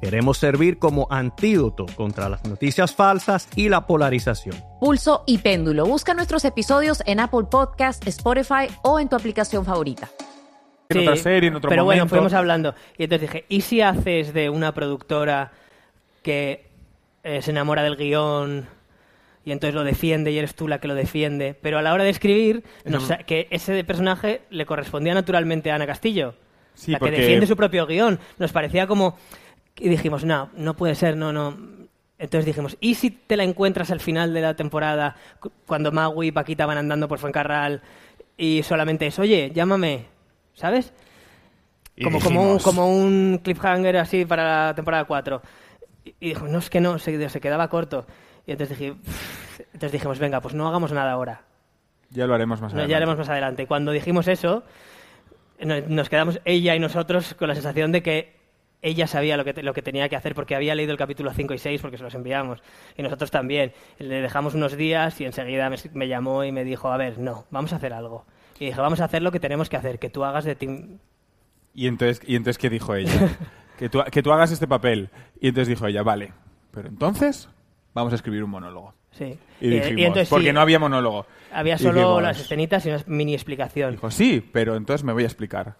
[0.00, 4.56] Queremos servir como antídoto contra las noticias falsas y la polarización.
[4.80, 5.84] Pulso y péndulo.
[5.84, 10.08] Busca nuestros episodios en Apple Podcast, Spotify o en tu aplicación favorita.
[10.88, 12.74] En otra serie, en otro pero bueno, fuimos hablando.
[12.96, 15.52] Y entonces dije, ¿y si haces de una productora
[16.22, 16.70] que
[17.22, 18.66] eh, se enamora del guion
[19.44, 21.54] y entonces lo defiende y eres tú la que lo defiende?
[21.60, 22.64] Pero a la hora de escribir,
[23.26, 26.34] que ese personaje le correspondía naturalmente a Ana Castillo,
[26.74, 28.18] Sí, la que defiende su propio guion.
[28.38, 29.18] Nos parecía como...
[29.80, 31.56] Y dijimos, no, no puede ser, no, no.
[32.18, 36.26] Entonces dijimos, ¿y si te la encuentras al final de la temporada, cu- cuando Magui
[36.28, 37.80] y Paquita van andando por Fuencarral
[38.36, 40.04] y solamente es, oye, llámame,
[40.52, 40.92] ¿sabes?
[41.96, 45.40] Y como, como, un, como un cliffhanger así para la temporada 4.
[46.04, 48.06] Y, y dijo, no, es que no, se, se quedaba corto.
[48.46, 48.94] Y entonces, dije,
[49.72, 51.42] entonces dijimos, venga, pues no hagamos nada ahora.
[52.10, 52.90] Ya lo haremos más No, adelante.
[52.90, 53.62] ya haremos más adelante.
[53.62, 54.62] Y cuando dijimos eso,
[55.58, 58.39] no- nos quedamos ella y nosotros con la sensación de que
[58.82, 61.32] ella sabía lo que, te- lo que tenía que hacer porque había leído el capítulo
[61.32, 62.62] 5 y 6 porque se los enviamos.
[62.96, 63.72] Y nosotros también.
[63.98, 67.44] Le dejamos unos días y enseguida me, me llamó y me dijo, a ver, no,
[67.50, 68.24] vamos a hacer algo.
[68.58, 70.68] Y dije, vamos a hacer lo que tenemos que hacer, que tú hagas de ti...
[71.74, 73.12] Y entonces, y entonces ¿qué dijo ella?
[73.78, 75.08] que, tú, que tú hagas este papel.
[75.40, 76.32] Y entonces dijo ella, vale,
[76.72, 77.48] pero entonces
[77.94, 78.94] vamos a escribir un monólogo.
[79.12, 79.38] Sí.
[79.60, 81.26] Y, dijimos, entonces porque sí, no había monólogo.
[81.52, 83.92] Había solo dijimos- las escenitas y una mini explicación.
[83.92, 85.76] Dijo, sí, pero entonces me voy a explicar.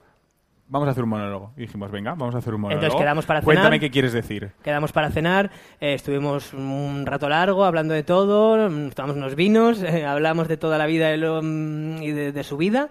[0.73, 1.53] Vamos a hacer un monólogo.
[1.57, 2.81] Y dijimos, venga, vamos a hacer un monólogo.
[2.85, 3.81] Entonces quedamos para Cuéntame cenar.
[3.81, 4.53] qué quieres decir.
[4.62, 5.51] Quedamos para cenar,
[5.81, 10.57] eh, estuvimos un rato largo hablando de todo, mm, tomamos unos vinos, eh, hablamos de
[10.57, 12.89] toda la vida mm, y de, de su vida.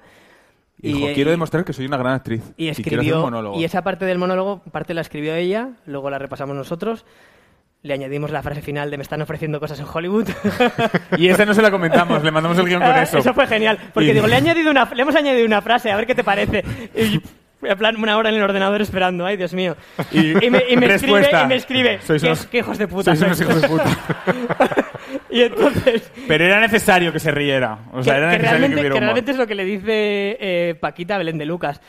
[0.81, 2.43] Y dijo, eh, quiero demostrar que soy una gran actriz.
[2.57, 3.59] y hacer escribió un monólogo.
[3.59, 7.05] y esa parte del monólogo parte la escribió ella luego la repasamos nosotros
[7.81, 10.27] le añadimos la frase final de me están ofreciendo cosas en Hollywood
[11.17, 13.33] Y esa no se la comentamos, le mandamos el guion con eso.
[13.33, 15.97] fue genial porque Y- digo le he añadido una le hemos añadido una frase a
[15.97, 16.63] ver qué te parece
[16.95, 17.21] y
[17.61, 19.75] en plan una hora en el ordenador esperando ay Dios mío
[20.11, 23.15] Y- me, y me escribe y me escribe sois "Qué- unos- qué hijos de puta
[23.15, 23.49] sois unos sois".
[23.49, 23.97] hijos de puta.
[25.29, 27.79] y entonces Pero era necesario que se riera.
[27.93, 29.03] O sea, que, era que necesario realmente, que hubiera que humor.
[29.03, 31.81] realmente es lo que le dice eh, Paquita a Belén de Lucas.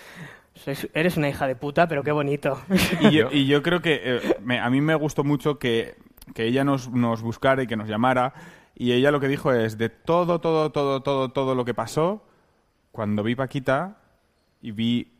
[0.55, 2.61] Sois- eres una hija de puta, pero qué bonito.
[3.01, 5.95] Y yo, y yo creo que eh, me- a mí me gustó mucho que,
[6.35, 8.35] que ella nos, nos buscara y que nos llamara.
[8.75, 12.27] Y ella lo que dijo es, de todo, todo, todo, todo, todo lo que pasó,
[12.93, 13.99] cuando vi Paquita
[14.63, 15.13] y vi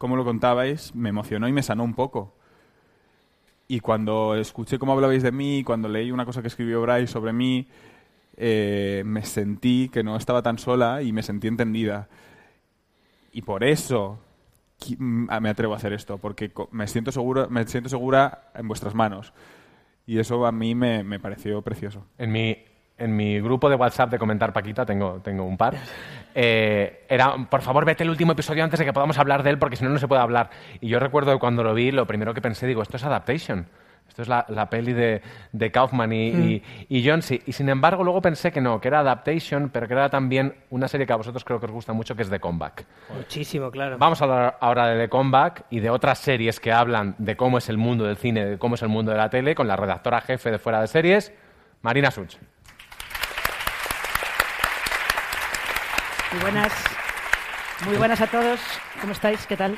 [0.00, 2.32] cómo lo contabais, me emocionó y me sanó un poco.
[3.68, 7.34] Y cuando escuché cómo hablabais de mí, cuando leí una cosa que escribió Bryce sobre
[7.34, 7.68] mí,
[8.38, 12.08] eh, me sentí que no estaba tan sola y me sentí entendida.
[13.34, 14.18] Y por eso
[14.96, 18.94] mm, me atrevo a hacer esto, porque me siento, seguro, me siento segura en vuestras
[18.94, 19.34] manos.
[20.06, 22.06] Y eso a mí me, me pareció precioso.
[22.16, 22.56] En mi,
[23.00, 25.74] en mi grupo de WhatsApp de comentar Paquita, tengo, tengo un par,
[26.34, 29.58] eh, era, por favor, vete el último episodio antes de que podamos hablar de él,
[29.58, 30.50] porque si no, no se puede hablar.
[30.80, 33.66] Y yo recuerdo que cuando lo vi, lo primero que pensé, digo, esto es Adaptation.
[34.08, 35.22] Esto es la, la peli de,
[35.52, 37.42] de Kaufman y, y, y Johnsy.
[37.46, 40.88] Y sin embargo, luego pensé que no, que era Adaptation, pero que era también una
[40.88, 42.86] serie que a vosotros creo que os gusta mucho, que es The Comeback.
[43.16, 43.98] Muchísimo, claro.
[43.98, 47.58] Vamos a hablar ahora de The Comeback y de otras series que hablan de cómo
[47.58, 49.76] es el mundo del cine, de cómo es el mundo de la tele, con la
[49.76, 51.32] redactora jefe de Fuera de Series,
[51.82, 52.34] Marina Such.
[56.32, 56.72] Muy buenas.
[57.86, 58.60] Muy buenas a todos.
[59.00, 59.44] ¿Cómo estáis?
[59.48, 59.76] ¿Qué tal?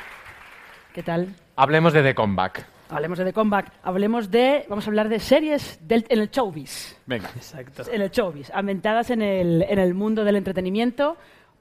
[0.93, 1.33] ¿Qué tal?
[1.55, 2.67] Hablemos de The Comeback.
[2.89, 3.71] Hablemos de The Comeback.
[3.81, 4.63] Hablemos de.
[4.69, 6.95] Vamos a hablar de series del, en el showbiz.
[7.07, 7.29] Venga.
[7.35, 7.91] Exacto.
[7.91, 8.51] En el showbiz.
[8.53, 11.17] Ambientadas en el, en el mundo del entretenimiento.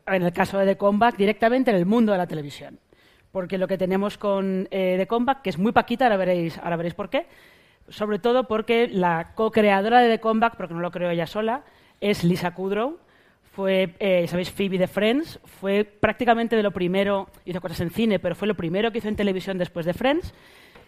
[0.06, 2.78] En el caso de The Comeback, directamente en el mundo de la televisión.
[3.30, 6.76] Porque lo que tenemos con eh, The Comeback, que es muy paquita, ahora veréis, ahora
[6.76, 7.28] veréis por qué.
[7.88, 11.62] Sobre todo porque la co-creadora de The Comeback, porque no lo creo ella sola,
[12.02, 12.98] es Lisa Kudrow.
[13.52, 15.38] Fue, eh, sabéis, Phoebe de Friends.
[15.44, 19.08] Fue prácticamente de lo primero, hizo cosas en cine, pero fue lo primero que hizo
[19.08, 20.34] en televisión después de Friends.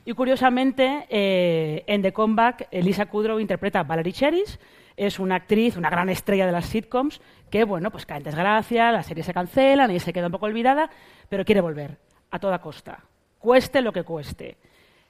[0.06, 4.58] Y curiosamente, eh, en The Comeback, Lisa Kudrow interpreta a Valerie Cheris.
[4.96, 8.92] Es una actriz, una gran estrella de las sitcoms, que, bueno, pues cae en desgracia,
[8.92, 10.88] las series se cancelan y se queda un poco olvidada,
[11.28, 11.98] pero quiere volver
[12.30, 13.00] a toda costa,
[13.38, 14.56] cueste lo que cueste.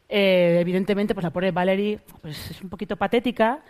[0.08, 3.62] Eh, evidentemente, pues la pobre Valerie pues, es un poquito patética,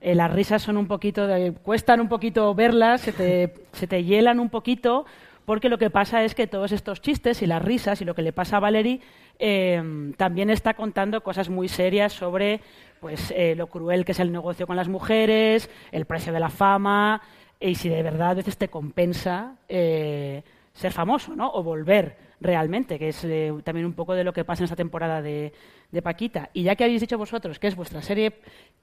[0.00, 1.26] eh, las risas son un poquito,
[1.62, 5.06] cuestan un poquito verlas, se te, se te hielan un poquito,
[5.44, 8.22] porque lo que pasa es que todos estos chistes y las risas y lo que
[8.22, 9.00] le pasa a Valerie
[9.38, 12.60] eh, también está contando cosas muy serias sobre
[13.00, 16.50] pues, eh, lo cruel que es el negocio con las mujeres, el precio de la
[16.50, 17.22] fama,
[17.60, 20.42] y si de verdad a veces te compensa eh,
[20.72, 21.50] ser famoso, ¿no?
[21.52, 24.76] O volver realmente, que es eh, también un poco de lo que pasa en esta
[24.76, 25.52] temporada de,
[25.92, 26.50] de Paquita.
[26.52, 28.34] Y ya que habéis dicho vosotros que es vuestra serie,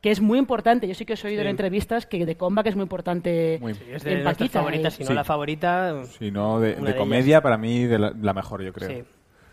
[0.01, 2.67] que es muy importante, yo sí que os he oído en entrevistas que de Comeback
[2.67, 4.61] es muy importante Muy- Es de en Paquita.
[4.71, 4.91] eh.
[4.91, 5.13] si no Sí.
[5.13, 6.03] la favorita.
[6.19, 8.89] Si no, de, de de comedia, para mí, de la, la mejor, yo creo.
[8.89, 9.03] Sí.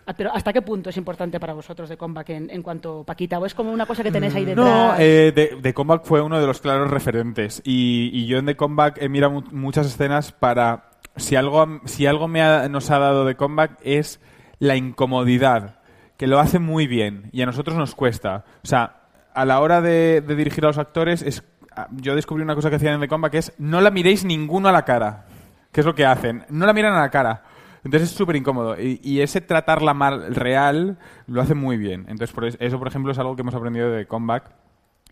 [0.06, 3.04] Ah, Pero ¿hasta qué punto es importante para vosotros de Comeback en, en cuanto a
[3.04, 3.38] Paquita?
[3.38, 4.66] ¿O es como una cosa que tenéis ahí detrás?
[4.66, 7.62] No, eh, The, The Comeback fue uno de los claros referentes.
[7.64, 10.86] Y, y yo en The Comeback he mirado mu- muchas escenas para.
[11.16, 14.20] Si algo, si algo me ha- nos ha dado The Comeback es
[14.58, 15.79] la incomodidad,
[16.20, 18.44] que lo hace muy bien y a nosotros nos cuesta.
[18.62, 21.42] O sea, a la hora de, dirigir a los actores, es,
[21.74, 24.26] ah, yo descubrí una cosa que hacían en The Comeback que es no la miréis
[24.26, 25.24] ninguno a la cara.
[25.72, 26.44] ¿Qué es lo que hacen?
[26.50, 27.42] No la miran a la cara.
[27.84, 28.78] Entonces es súper incómodo.
[28.78, 32.00] Y, y ese tratarla mal real lo hace muy bien.
[32.02, 34.44] Entonces por es- eso, por ejemplo, es algo que hemos aprendido de Comeback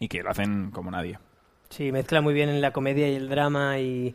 [0.00, 1.18] y que lo hacen como nadie.
[1.70, 4.14] Sí, mezcla muy bien en la comedia y el drama y,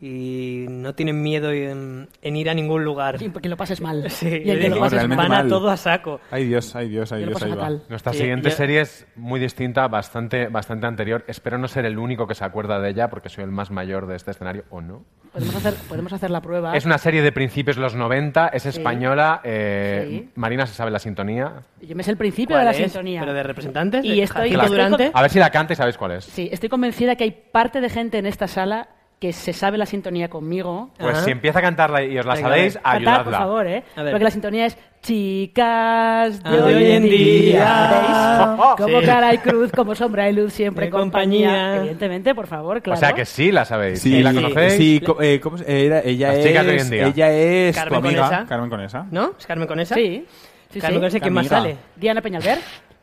[0.00, 3.18] y no tienen miedo en, en ir a ningún lugar.
[3.18, 4.08] Sí, porque lo pases mal.
[4.10, 5.48] Sí, Y el que lo pases van a mal.
[5.48, 6.20] todo a saco.
[6.30, 7.70] Ay Dios, ay Dios, ay Dios, ahí va.
[7.88, 11.24] Nuestra Sí, siguiente yo- serie es muy distinta, bastante, bastante anterior.
[11.26, 14.06] Espero no ser el único que se acuerda de ella, porque soy el más mayor
[14.06, 15.04] de este escenario, ¿o no?
[15.32, 16.76] Podemos hacer, podemos hacer la prueba.
[16.76, 19.40] Es una serie de principios de los 90, es española.
[19.44, 20.28] eh, Sí.
[20.36, 21.62] Marina se sabe la sintonía.
[21.82, 22.76] Yo me sé el principio ¿Cuál de la es?
[22.92, 23.20] sintonía.
[23.20, 24.04] ¿Pero de representantes?
[24.04, 25.10] Y ¿De estoy- estoy Durante?
[25.12, 26.24] A ver si la canta y sabéis cuál es.
[26.24, 28.88] Sí, estoy convencida que hay parte de gente en esta sala
[29.18, 30.90] que se sabe la sintonía conmigo.
[30.98, 31.24] Pues Ajá.
[31.24, 32.82] si empieza a cantarla y os la Venga, sabéis, venga.
[32.82, 33.24] Cantad, ayudadla.
[33.24, 33.82] por favor, ¿eh?
[33.96, 37.10] Porque la sintonía es chicas de Ah, hoy en día.
[37.12, 37.90] día.
[37.90, 38.76] ¿Veis?
[38.78, 39.06] Como Sí.
[39.06, 41.48] cara y cruz, como sombra y luz, siempre De compañía.
[41.48, 41.76] compañía.
[41.78, 42.96] Evidentemente, por favor, claro.
[42.96, 44.00] O sea que sí la sabéis.
[44.00, 44.72] Sí, ¿Y la conocéis?
[44.74, 46.00] Sí, co- eh, ¿cómo se- era?
[46.00, 47.06] ella Las es, chicas de hoy en día.
[47.08, 48.46] Ella es Carmen tu amiga, Conesa.
[48.48, 49.06] Carmen Conesa.
[49.10, 49.32] ¿No?
[49.38, 49.94] ¿Es Carmen Conesa?
[49.94, 50.26] Sí.
[50.70, 51.00] sí, Carmen sí.
[51.00, 51.56] Conesa, ¿quién más Amiga.
[51.62, 51.76] sale?
[51.96, 52.58] Diana Peñalver.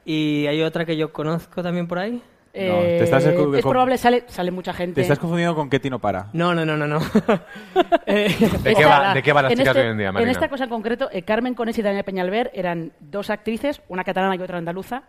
[0.06, 2.22] Y hay otra que yo conozco también por ahí.
[2.58, 4.96] Eh, te estás escu- es probable, sale, sale mucha gente.
[4.96, 6.28] Te estás confundiendo con Ketty no para.
[6.34, 6.88] No, no, no, no.
[6.88, 7.00] no.
[8.08, 8.34] Eh,
[8.64, 10.14] ¿De qué, va, ¿De qué va las en chicas este- de hoy en día, En
[10.14, 10.32] Marina?
[10.32, 14.36] esta cosa en concreto, eh, Carmen Conés y Daniela Peñalver eran dos actrices, una catalana
[14.36, 15.04] y otra andaluza,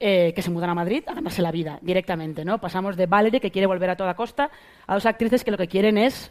[0.00, 2.58] eh, que se mudan a Madrid a ganarse la vida directamente, ¿no?
[2.60, 4.50] Pasamos de Valerie, que quiere volver a toda costa,
[4.86, 6.30] a dos actrices que lo que quieren es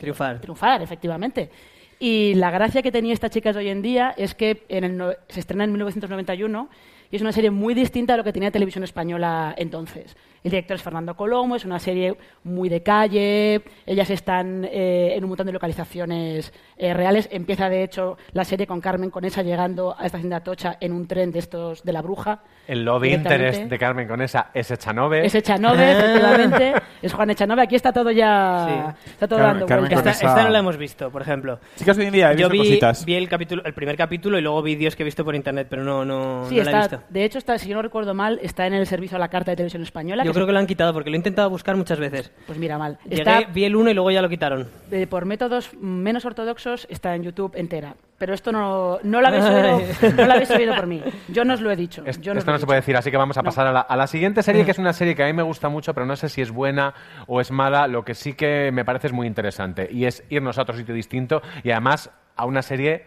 [0.00, 0.40] Triunfar.
[0.40, 1.50] triunfar, efectivamente.
[1.98, 4.96] Y la gracia que tenía esta chica de hoy en día es que en el
[4.96, 6.68] no- se estrena en 1991
[7.10, 10.16] y es una serie muy distinta a lo que tenía Televisión Española entonces.
[10.46, 15.24] El director es Fernando Colomo, es una serie muy de calle, ellas están eh, en
[15.24, 17.28] un montón de localizaciones eh, reales.
[17.32, 21.08] Empieza, de hecho, la serie con Carmen Conesa llegando a esta hacienda Tocha en un
[21.08, 22.42] tren de estos de la bruja.
[22.68, 23.44] El love directamente.
[23.48, 25.26] interest de Carmen Conesa es Echanove.
[25.26, 26.74] Es Echanove, efectivamente.
[27.02, 27.62] Es Juan Echanove.
[27.62, 28.94] Aquí está todo ya...
[29.04, 29.10] Sí.
[29.10, 30.22] Está todo Carmen- dando Carmen vueltas.
[30.22, 31.58] esta, no la hemos visto, por ejemplo.
[31.76, 33.04] Chicas de hoy en día, he Yo visto vi, cositas.
[33.04, 35.84] vi el, capítulo, el primer capítulo y luego vídeos que he visto por internet, pero
[35.84, 37.12] no, no, Sí, no la he está, visto.
[37.12, 39.50] de hecho, está, si yo no recuerdo mal, está en el servicio a la carta
[39.52, 40.24] de televisión española.
[40.24, 42.30] Yo que creo que lo han quitado porque lo he intentado buscar muchas veces.
[42.46, 42.98] Pues mira, mal.
[43.04, 44.68] Llegué, Está, vi el uno y luego ya lo quitaron.
[44.90, 47.94] eh, por métodos menos ortodoxos, está en YouTube entera.
[48.18, 49.80] Pero esto no, no, lo habéis oído,
[50.16, 51.02] no lo habéis oído por mí.
[51.28, 52.02] Yo no os lo he dicho.
[52.06, 53.72] Es- yo no os esto no se puede decir, así que vamos a pasar a
[53.72, 55.92] la, a la siguiente serie, que es una serie que a mí me gusta mucho,
[55.92, 56.94] pero no sé si es buena
[57.26, 57.86] o es mala.
[57.88, 60.94] Lo que sí que me parece es muy interesante y es irnos a otro sitio
[60.94, 63.06] distinto y además a una serie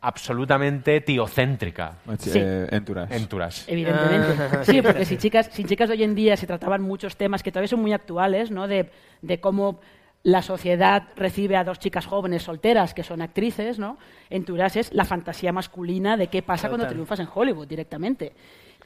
[0.00, 1.94] absolutamente tiocéntrica.
[2.18, 2.30] Sí.
[2.34, 3.16] Eh, Entourage.
[3.16, 3.72] Entourage.
[3.72, 4.42] Evidentemente.
[4.52, 4.64] Ah.
[4.64, 7.50] Sí, porque si chicas, si chicas de hoy en día se trataban muchos temas que
[7.50, 8.68] todavía son muy actuales, ¿no?
[8.68, 8.90] De,
[9.22, 9.80] de cómo
[10.22, 13.98] la sociedad recibe a dos chicas jóvenes solteras que son actrices, ¿no?
[14.30, 18.32] Entourage es la fantasía masculina de qué pasa cuando triunfas en Hollywood directamente.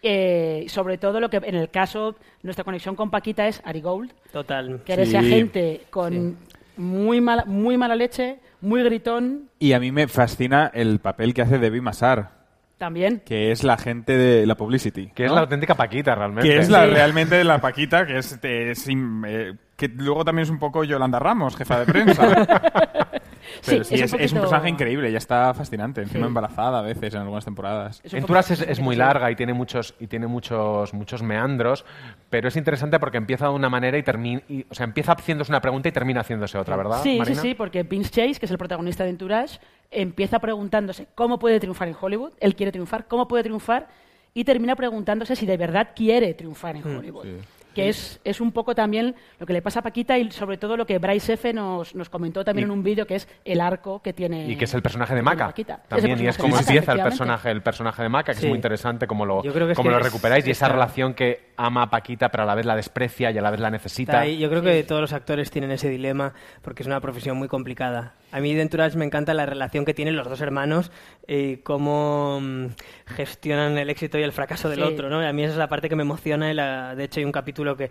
[0.04, 4.12] Eh, sobre todo lo que en el caso, nuestra conexión con Paquita es Ari Gold,
[4.32, 4.82] Total.
[4.84, 5.16] que era ese Sí.
[5.16, 6.38] agente con
[6.76, 11.42] muy, mala, muy mala leche, muy gritón Y a mí me fascina el papel que
[11.42, 12.30] hace Debbie Massar,
[12.78, 13.20] también.
[13.24, 15.08] que es la gente de la publicity.
[15.14, 16.48] Que es la auténtica Paquita, realmente.
[16.48, 16.90] Que es la, Sí.
[16.90, 21.56] realmente la Paquita, que es, es eh, que luego también es un poco Yolanda Ramos,
[21.56, 22.22] jefa de prensa.
[23.66, 26.24] Pero Sí, sí, es es, un es un poquito- personaje increíble, ella está fascinante, encima
[26.24, 26.28] Sí.
[26.28, 28.00] embarazada a veces en algunas temporadas.
[28.04, 31.84] Es poco- es, es muy larga y tiene muchos y tiene muchos muchos meandros,
[32.30, 35.60] pero es interesante porque empieza de una manera y termina, o sea, empieza haciéndose una
[35.60, 37.02] pregunta y termina haciéndose otra, ¿verdad?
[37.02, 37.40] Sí, Marina?
[37.40, 39.58] sí, sí, porque Vince Chase, que es el protagonista de Entourage,
[39.90, 42.32] empieza preguntándose cómo puede triunfar en Hollywood.
[42.40, 43.88] Él quiere triunfar, cómo puede triunfar,
[44.34, 47.26] y termina preguntándose si de verdad quiere triunfar en Hollywood.
[47.74, 50.76] Que es, es un poco también lo que le pasa a Paquita y sobre todo
[50.76, 51.52] lo que Bryce F.
[51.52, 54.46] nos, nos comentó también Y- en un vídeo, que es el arco que tiene.
[54.48, 55.52] Y que es el personaje de Maca.
[55.88, 58.46] También, y es como empieza el personaje, el personaje de Maca, que Sí.
[58.46, 60.50] es muy interesante como lo, Yo creo que es como que lo es- recuperáis y
[60.50, 63.42] esa está- relación que ama a Paquita, pero a la vez la desprecia y a
[63.42, 64.20] la vez la necesita.
[64.20, 64.38] Ahí.
[64.38, 68.14] Yo creo que todos los actores tienen ese dilema porque es una profesión muy complicada.
[68.32, 70.90] A mí de Entourage me encanta la relación que tienen los dos hermanos
[71.28, 72.66] y cómo mm,
[73.06, 74.84] gestionan el éxito y el fracaso del Sí.
[74.84, 75.08] otro.
[75.10, 75.20] ¿no?
[75.20, 76.50] A mí esa es la parte que me emociona.
[76.50, 77.90] Y la- de hecho, hay un capítulo que,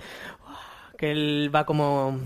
[0.97, 2.19] que él va como...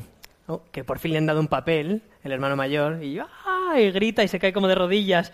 [0.71, 3.79] que por fin le han dado un papel, el hermano mayor, y, ¡ah!
[3.79, 5.33] y grita y se cae como de rodillas.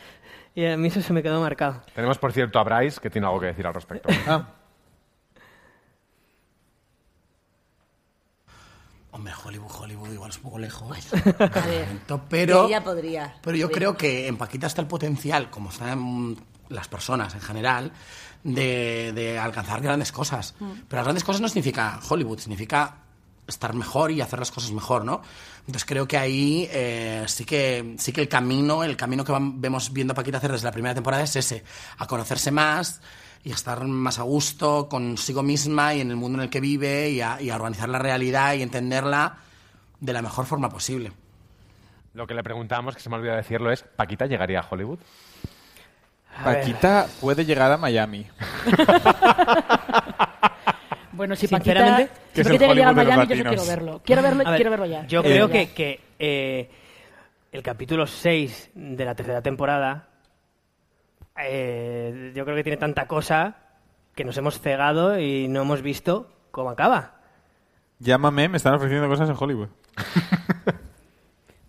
[0.55, 1.81] Y a mí eso se me quedó marcado.
[1.95, 4.09] Tenemos, por cierto, a Bryce, que tiene algo que decir al respecto.
[4.27, 4.47] Ah,
[9.13, 10.97] Hombre, Hollywood, Hollywood igual es un poco lejos.
[11.13, 11.87] A ver,
[12.29, 13.35] pero, ella podría.
[13.41, 16.37] pero yo creo que en Paquita está el potencial, como están
[16.69, 17.91] las personas en general,
[18.43, 20.55] de, de alcanzar grandes cosas.
[20.59, 20.71] Mm.
[20.87, 22.97] Pero las grandes cosas no significa Hollywood, significa
[23.47, 25.21] estar mejor y hacer las cosas mejor, ¿no?
[25.59, 29.55] Entonces creo que ahí eh, sí que sí que el camino, el camino que vam-
[29.57, 31.65] vemos viendo a Paquita hacer desde la primera temporada es ese,
[31.97, 33.01] a conocerse más
[33.43, 36.59] y a estar más a gusto consigo misma y en el mundo en el que
[36.61, 39.37] vive y a, y a organizar la realidad y entenderla
[39.99, 41.11] de la mejor forma posible.
[42.13, 44.99] Lo que le preguntamos, que se me olvidó decirlo, es: ¿Paquita llegaría a Hollywood?
[46.43, 48.27] Paquita puede llegar a Miami.
[51.13, 54.01] Bueno, si Paquita, si Paquita llega a Miami, yo eso quiero verlo.
[54.03, 55.05] Quiero verlo, ver, quiero verlo ya.
[55.07, 56.69] Yo Eh, creo que, que, eh,
[57.51, 60.07] el capítulo 6 de la tercera temporada,
[61.37, 63.57] eh, yo creo que tiene tanta cosa
[64.15, 67.15] que nos hemos cegado y no hemos visto cómo acaba.
[67.99, 69.69] Llámame, me están ofreciendo cosas en Hollywood.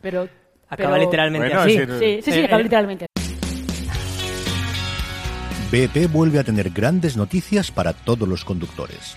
[0.00, 0.28] Pero,
[0.68, 1.76] Acaba pero- literalmente Bueno, así.
[1.78, 3.06] decir, Sí, sí, sí, Eh, acaba eh, literalmente.
[5.70, 9.16] BP vuelve a tener grandes noticias para todos los conductores.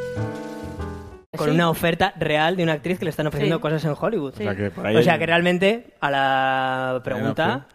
[1.37, 1.53] Con Sí.
[1.55, 3.61] una oferta real de una actriz que le están ofreciendo Sí.
[3.61, 4.33] cosas en Hollywood.
[4.35, 4.41] Sí.
[4.43, 7.67] O sea que por ahí O sea hay- que realmente, a la pregunta.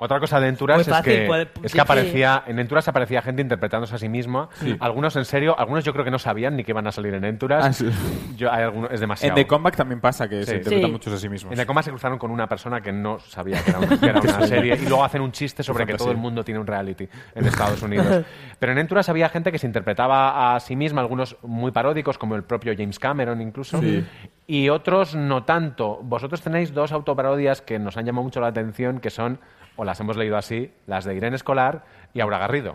[0.00, 3.42] Otra cosa de Enturas es fácil, que, puede- es que aparecía, en Enturas aparecía gente
[3.42, 4.48] interpretándose a sí misma.
[4.54, 4.76] Sí.
[4.78, 7.24] Algunos en serio, algunos yo creo que no sabían ni que iban a salir en
[7.24, 7.64] Enturas.
[7.64, 7.90] Ah, sí.
[8.36, 9.36] Yo, hay algunos, es demasiado.
[9.36, 10.50] En The Comeback también pasa que Sí.
[10.50, 10.92] se interpretan Sí.
[10.92, 11.52] muchos a sí mismos.
[11.52, 14.06] En The Coma se cruzaron con una persona que no sabía que era, un- que
[14.06, 16.66] era una serie y luego hacen un chiste sobre que todo el mundo tiene un
[16.68, 18.06] reality en Estados Unidos.
[18.60, 22.36] Pero en Enturas había gente que se interpretaba a sí misma, algunos muy paródicos, como
[22.36, 24.06] el propio James Cameron incluso, Sí.
[24.46, 25.98] y otros no tanto.
[26.04, 29.40] Vosotros tenéis dos autoparodias que nos han llamado mucho la atención, que son,
[29.78, 32.74] o las hemos leído así, las de Irene Escolar y Aura Garrido.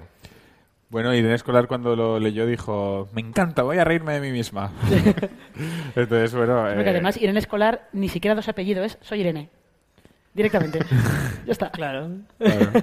[0.90, 4.72] Bueno, Irene Escolar cuando lo leyó dijo, me encanta, voy a reírme de mí misma.
[5.96, 6.64] Entonces, bueno...
[6.64, 9.50] Porque eh, además, Irene Escolar ni siquiera dos apellidos, es soy Irene.
[10.34, 10.80] Directamente.
[11.46, 11.72] ya está.
[11.72, 12.10] claro.
[12.40, 12.72] claro.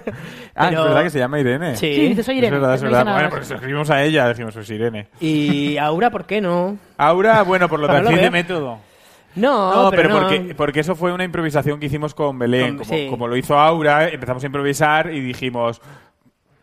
[0.54, 1.76] Ah, Pero- es verdad que se llama Irene.
[1.76, 1.94] Sí.
[1.94, 2.56] Sí, dice soy Irene.
[2.56, 3.12] Es verdad, es verdad.
[3.14, 5.08] Bueno, porque escribimos a ella, dijimos, pues Irene.
[5.18, 6.76] Y Aura, ¿por qué no?
[6.98, 8.89] Aura, bueno, por lo de No lo actriz de método.
[9.36, 10.10] No, No, pero.
[10.10, 12.76] Porque, porque eso fue una improvisación que hicimos con Belén.
[12.78, 13.06] Con- como, sí.
[13.08, 15.80] como lo hizo Aura, empezamos a improvisar y dijimos...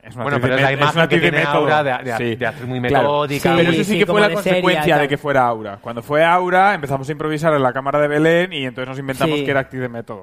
[0.07, 1.55] Es una Bueno, actriz pero es la imagen que de tiene método.
[1.57, 2.35] Aura de- de- Sí.
[2.37, 3.07] de actriz muy Claro.
[3.09, 3.55] metódica.
[3.57, 5.77] Pero Sí, eso sí, sí, que fue la de consecuencia de que fuera Aura.
[5.81, 9.37] Cuando fue Aura, empezamos a improvisar en la cámara de Belén y entonces nos inventamos
[9.39, 9.43] Sí.
[9.45, 10.21] que era actriz de método.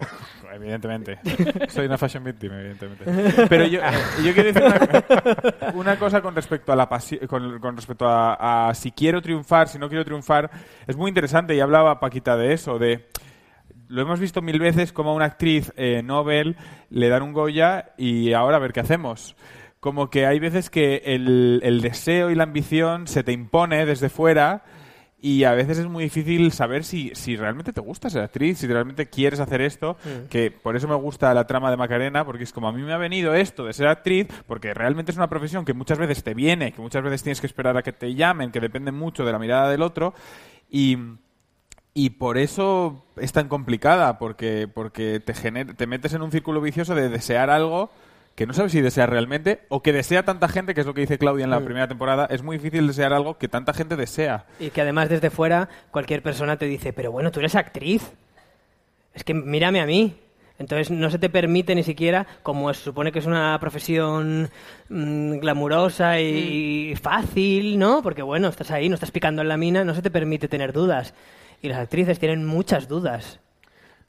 [0.55, 1.19] Evidentemente.
[1.69, 3.05] Soy una fashion victim, evidentemente.
[3.49, 3.81] Pero yo,
[4.25, 6.89] yo quiero decir una, una cosa con respecto a la
[7.29, 10.51] con, con respecto a, a si quiero triunfar, si no quiero triunfar.
[10.87, 13.09] Es muy interesante y hablaba Paquita de eso, de
[13.89, 16.57] lo hemos visto mil veces como a una actriz eh, Nobel
[16.89, 19.37] le dan un Goya y ahora a ver qué hacemos.
[19.85, 24.09] Como que hay veces que el, el deseo y la ambición se te impone desde
[24.09, 24.65] fuera
[25.21, 28.67] y a veces es muy difícil saber si, si realmente te gusta ser actriz, si
[28.67, 30.29] realmente quieres hacer esto, Mm.
[30.31, 32.95] que por eso me gusta la trama de Macarena, porque es como a mí me
[32.95, 36.33] ha venido esto de ser actriz, porque realmente es una profesión que muchas veces te
[36.33, 39.33] viene, que muchas veces tienes que esperar a que te llamen, que depende mucho de
[39.33, 40.15] la mirada del otro,
[40.71, 40.97] y,
[41.93, 46.63] y por eso es tan complicada, porque, porque te, gener- te metes en un círculo
[46.63, 47.91] vicioso de desear algo
[48.35, 51.03] que no sabes si deseas realmente o que desea tanta gente, que es lo que
[51.03, 51.65] dice Claudia en la Mm.
[51.65, 52.27] primera temporada.
[52.31, 54.47] Es muy difícil desear algo que tanta gente desea.
[54.59, 58.13] Y que además desde fuera cualquier persona te dice, pero bueno, tú eres actriz.
[59.15, 60.17] Es que mírame a mí.
[60.59, 64.49] Entonces no se te permite ni siquiera, como se supone que es una profesión
[64.89, 68.03] mm, glamurosa y, y fácil, ¿no?
[68.03, 70.73] Porque bueno, estás ahí, no estás picando en la mina, no se te permite tener
[70.73, 71.13] dudas.
[71.61, 73.41] Y las actrices tienen muchas dudas.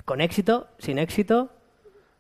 [0.04, 1.50] con éxito, sin éxito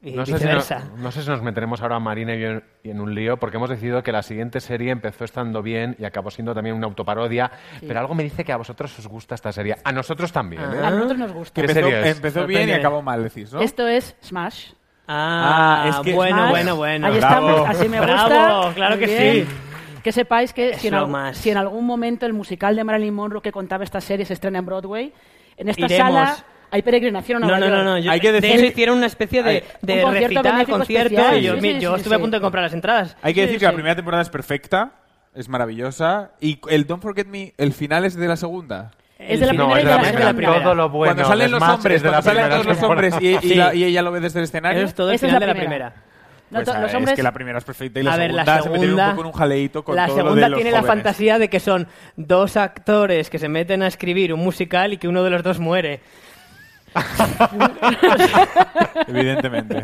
[0.05, 0.81] y No sé, si nos, viceversa.
[0.97, 3.57] no sé si nos meteremos ahora Marina y yo en, y en un lío, porque
[3.57, 7.51] hemos decidido que la siguiente serie empezó estando bien y acabó siendo también una autoparodia,
[7.87, 9.75] pero algo me dice que a vosotros os gusta esta serie.
[9.83, 10.79] A nosotros también, ¿eh?
[10.85, 11.53] A nosotros nos gusta.
[11.55, 12.15] ¿Qué empezó, serie es?
[12.17, 13.59] empezó bien y acabó mal, decís, ¿no?
[13.61, 14.67] Esto es Smash.
[15.07, 16.49] Ah, Ah, es que- bueno, Smash.
[16.51, 17.07] bueno, bueno.
[17.07, 17.49] Ahí Bravo.
[17.49, 18.25] estamos, así me gusta.
[18.27, 19.45] Bravo, claro Muy que bien.
[19.47, 19.53] sí.
[20.03, 21.37] Que sepáis que si en, Eso al- más.
[21.37, 24.59] si en algún momento el musical de Marilyn Monroe que contaba esta serie se estrena
[24.59, 25.11] en Broadway,
[25.57, 26.13] en esta Iremos.
[26.13, 26.37] sala
[26.71, 27.85] hay peregrinación a No, Nueva no, no, York.
[27.85, 27.97] no.
[27.99, 31.07] yo- Hay que de decir- hecho, hicieron una especie de, de Un concierto recital, concierto,
[31.15, 31.37] especial.
[31.37, 33.17] y yo, Sí, mi- sí, yo sí, estuve a punto de comprar las entradas.
[33.21, 34.91] Hay que Sí, decir que la primera temporada es perfecta,
[35.33, 38.91] es maravillosa, y el Don't Forget Me, el final es de la segunda.
[39.17, 40.33] Es de la No, primera es y de la de la primera.
[40.53, 40.63] segunda.
[40.63, 42.83] Todo lo bueno cuando salen de los hombres, es de la cuando salen todos los
[42.83, 43.55] hombres y, y Sí.
[43.55, 44.79] la- y ella lo ve desde el escenario.
[44.79, 45.89] Eso es todo el Esa es final la de la primera.
[45.91, 46.05] primera.
[46.51, 48.17] No, Pues, to- ah, los Es hombres que la primera es perfecta y la a
[48.17, 50.23] ver, segunda la se metieron un segunda, poco en un jaleito con la todo lo
[50.23, 51.87] segunda de los tiene la fantasía de que son
[52.17, 55.59] dos actores que se meten a escribir un musical y que uno de los dos
[55.59, 56.01] muere.
[59.07, 59.83] Evidentemente.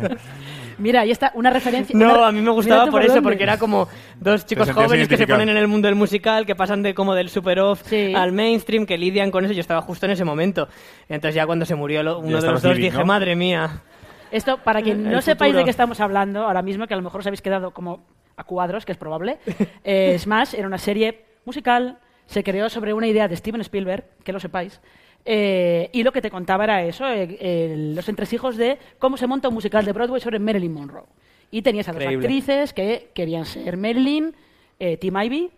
[0.78, 1.96] Mira, ahí está una referencia.
[1.98, 3.28] No, una- a mí me gustaba tú por eso, dónde.
[3.28, 3.88] porque era como
[4.18, 7.14] dos chicos jóvenes que se ponen en el mundo del musical, que pasan de como
[7.14, 8.14] del super off Sí.
[8.14, 9.52] al mainstream, que lidian con eso.
[9.54, 10.68] Yo estaba justo en ese momento.
[11.08, 13.04] Entonces ya cuando se murió lo- uno de los dos living, dije, ¿no?
[13.04, 13.82] madre mía.
[14.30, 17.20] Esto, para quien no sepáis de qué estamos hablando ahora mismo, que a lo mejor
[17.20, 18.06] os habéis quedado como
[18.36, 19.38] a cuadros, que es probable,
[19.84, 24.32] eh, Smash era una serie musical, se creó sobre una idea de Steven Spielberg, que
[24.32, 24.80] lo sepáis,
[25.24, 29.26] eh, y lo que te contaba era eso, eh, eh, los entresijos de cómo se
[29.26, 31.04] monta un musical de Broadway sobre Marilyn Monroe.
[31.50, 32.26] Y tenías a dos Increíble.
[32.26, 34.34] actrices que querían ser Marilyn,
[34.78, 35.50] eh, Tim Ivy,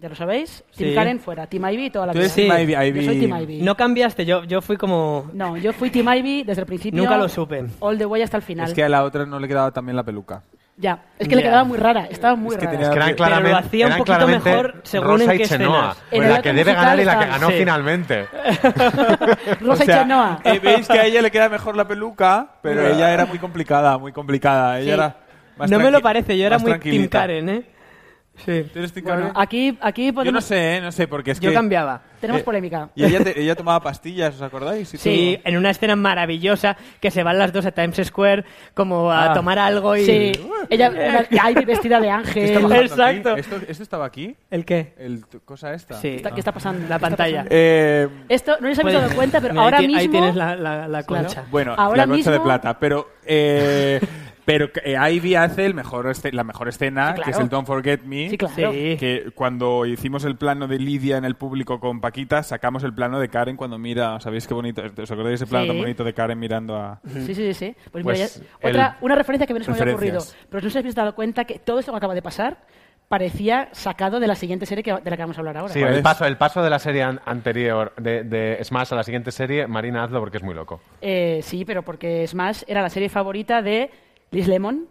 [0.00, 0.94] ya lo sabéis, Tim Sí.
[0.94, 2.26] Karen fuera, Tim Ivy toda la Tú vida.
[2.26, 3.62] eres Tim Ivy, Yo soy Tim Ivy.
[3.62, 5.30] No cambiaste, yo, yo fui como...
[5.32, 7.00] No, yo fui Tim Ivy desde el principio.
[7.00, 7.64] Nunca lo supe.
[7.80, 8.68] All the way hasta el final.
[8.68, 10.42] Es que a la otra no le quedaba también la peluca.
[10.76, 12.78] Ya, es que le quedaba muy rara, estaba muy Es que rara.
[12.78, 15.78] Que eran Pero lo hacía un poquito claramente mejor según Rosa en y qué Chenoa.
[15.92, 15.96] escenas.
[16.10, 17.54] Pues la que debe ganar y la que ganó sí.
[17.58, 18.26] finalmente.
[19.60, 20.38] Rosa y Chenoa.
[20.44, 23.98] eh, veis que a ella le queda mejor la peluca, pero ella era muy complicada,
[23.98, 24.78] muy complicada.
[24.80, 24.90] Ella Sí.
[24.90, 25.16] era
[25.56, 27.08] más No me lo parece, yo era muy Tim.
[27.08, 27.62] Karen, ¿eh?
[28.36, 28.64] Sí.
[28.72, 29.32] ¿Tú eres Tim Bueno, Karen?
[29.36, 30.80] aquí, aquí Yo no sé, ¿eh?
[30.80, 31.54] no sé, porque es Yo que...
[31.54, 32.02] cambiaba.
[32.20, 32.88] tenemos Eh, polémica.
[32.96, 34.92] Y ella, te- ella tomaba pastillas, ¿os acordáis?
[34.92, 39.10] Y Sí, en una escena maravillosa que se van las dos a Times Square como
[39.12, 39.34] a Ah.
[39.34, 40.04] tomar algo y...
[40.04, 40.32] Sí,
[40.68, 42.64] ella, una- Ivy vestida de ¿Qué ángel.
[42.66, 42.74] aquí?
[42.86, 43.36] Exacto.
[43.36, 44.34] ¿Esto, esto estaba aquí?
[44.50, 44.94] ¿El qué?
[44.98, 45.94] ¿El cosa esta?
[46.00, 46.08] Sí.
[46.16, 46.80] Está- ¿Qué está pasando?
[46.80, 47.36] La ¿Qué está pantalla.
[47.44, 47.54] pasando?
[47.56, 50.00] Eh, Esto no os habéis Pues- dado cuenta, pero Mira, ahora ti- mismo...
[50.00, 51.24] Ahí tienes la, la, la Claro.
[51.26, 51.44] concha.
[51.52, 53.10] bueno, Ahora la concha de mismo- plata, pero...
[53.24, 54.00] Eh,
[54.44, 57.24] pero eh, Ivy hace el mejor este- la mejor escena, Sí, claro.
[57.24, 58.28] que es el Don't Forget Me.
[58.30, 58.54] Sí, claro.
[58.72, 58.96] Sí.
[58.98, 63.18] Que cuando hicimos el plano de Lidia en el público con Paquita, sacamos el plano
[63.20, 64.20] de Karen cuando mira.
[64.20, 64.82] ¿Sabéis qué bonito?
[64.82, 65.68] ¿Os acordáis ese plano Sí.
[65.70, 67.00] tan bonito de Karen mirando a.?
[67.06, 67.54] Sí, sí, sí.
[67.54, 67.74] sí.
[67.90, 68.26] Pues, Pues mira,
[68.60, 70.20] ya- otra, el- una referencia que no se me había ocurrido.
[70.50, 72.58] Pero no os habéis dado cuenta que todo esto que acaba de pasar
[73.08, 75.72] parecía sacado de la siguiente serie que, de la que vamos a hablar ahora.
[75.72, 78.96] Sí, ¿Cuál el paso, el paso de la serie an- anterior de, de Smash a
[78.96, 80.80] la siguiente serie, Marina, hazlo porque es muy loco.
[81.02, 83.90] Eh, sí, pero porque Smash era la serie favorita de
[84.34, 84.88] Liz Lemon,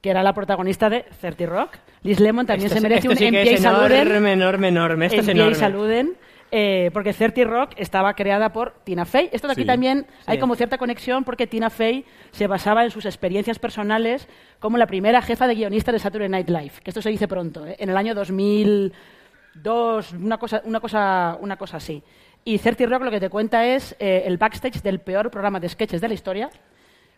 [0.00, 1.70] que era la protagonista de 30 Rock.
[2.02, 4.06] Liz Lemon también Esto se merece esto un sí que MPA es Saluden.
[4.08, 5.06] enorme, enorme, enorme.
[5.06, 5.54] Esto es enorme.
[5.54, 6.16] Saluden.
[6.56, 9.28] eh, porque 30 Rock estaba creada por Tina Fey.
[9.32, 9.66] Esto de aquí Sí.
[9.66, 10.40] también hay Sí.
[10.40, 14.28] como cierta conexión porque Tina Fey se basaba en sus experiencias personales
[14.60, 16.72] como la primera jefa de guionista de Saturday Night Live.
[16.84, 17.74] Que esto se dice pronto, ¿eh?
[17.80, 22.02] en el año 2002, una cosa, una cosa, una cosa así.
[22.44, 25.68] Y 30 Rock lo que te cuenta es eh, el backstage del peor programa de
[25.68, 26.50] sketches de la historia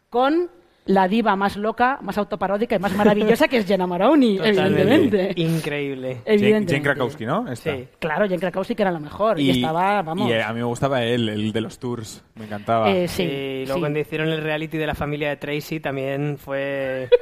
[0.09, 0.49] con
[0.87, 4.83] la diva más loca, más autoparódica y más maravillosa que es Jenna Maroney, Totalmente.
[4.83, 5.41] evidentemente.
[5.41, 6.09] Increíble.
[6.25, 6.73] Jane, Evidentemente.
[6.73, 7.51] Jane Krakowski, ¿no?
[7.51, 7.77] Esta.
[7.77, 7.89] Sí.
[7.99, 10.29] Claro, Jen Krakowski que era la mejor y, estaba, vamos.
[10.29, 12.25] y, eh, a mí me gustaba él, el de los tours.
[12.37, 12.91] Me encantaba.
[12.91, 13.81] Eh, sí, y luego sí.
[13.81, 17.09] cuando hicieron el reality de la familia de Tracy también fue...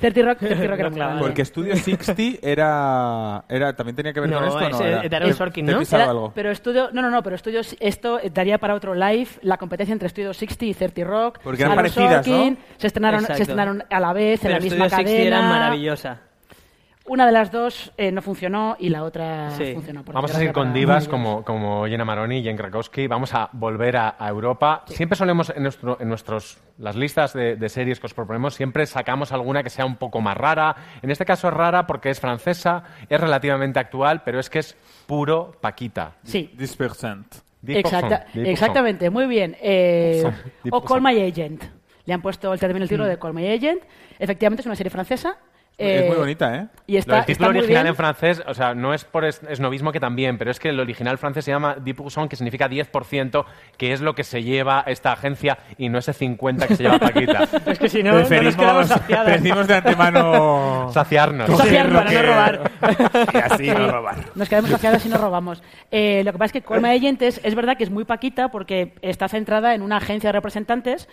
[0.00, 1.20] 30 Rock, 30 Rock era grande.
[1.22, 3.74] Porque Studio 60 era, era.
[3.74, 4.76] ¿También tenía que ver No, con esto o no?
[4.76, 5.80] ese- Era, Aaron Sorkin, ¿Te he ¿no?
[5.80, 6.32] pisado Era- algo?
[6.34, 10.08] Pero estudio, no, no, no, pero estudio, esto daría para otro live la competencia entre
[10.08, 11.38] Studio 60 y 30 Rock.
[11.42, 12.34] Porque eran parecidas, ¿no?
[12.36, 13.42] Sorkin, Se estrenaron, se Exacto.
[13.42, 15.38] estrenaron a la vez en Pero la misma Studio 60 cadena.
[15.38, 16.20] era maravillosa.
[17.08, 19.72] Una de las dos eh, no funcionó y la otra Sí.
[19.74, 20.02] funcionó.
[20.04, 23.06] Vamos a seguir con divas como, como Jenna Maroni y Jen Krakowski.
[23.06, 24.82] Vamos a volver a, a Europa.
[24.86, 28.84] Siempre solemos, en, nuestro, en nuestros, las listas de, de series que os proponemos, siempre
[28.86, 30.74] sacamos alguna que sea un poco más rara.
[31.00, 34.76] En este caso es rara porque es francesa, es relativamente actual, pero es que es
[35.06, 36.12] puro Paquita.
[36.24, 36.52] Sí.
[36.58, 37.24] 10%.
[37.68, 39.56] Exacta- exactamente, muy bien.
[39.60, 40.24] Eh,
[40.70, 41.62] o Call My Agent.
[42.04, 42.90] Le han puesto el término el Mm.
[42.90, 43.82] título de Call My Agent.
[44.18, 45.36] Efectivamente es una serie francesa
[45.78, 46.66] es Eh, muy bonita, ¿eh?
[46.86, 47.86] Y está, Lo del título está original bien.
[47.88, 50.80] en francés, o sea, no es por es- esnovismo que también, pero es que el
[50.80, 53.44] original francés se llama 10%, que significa 10%,
[53.76, 56.98] que es lo que se lleva esta agencia y no ese 50 que se lleva
[56.98, 57.46] Paquita.
[57.66, 60.90] Es que si no, no nos quedamos Preferimos, decimos de antemano...
[60.94, 61.50] Saciarnos.
[61.58, 62.70] Saciar lo para no robar.
[63.34, 64.16] Y así no robar.
[64.34, 65.62] Nos quedamos saciadas y nos robamos.
[65.90, 68.48] Eh, lo que pasa es que Colma Agent es, es verdad que es muy paquita
[68.48, 71.08] porque está centrada en una agencia de representantes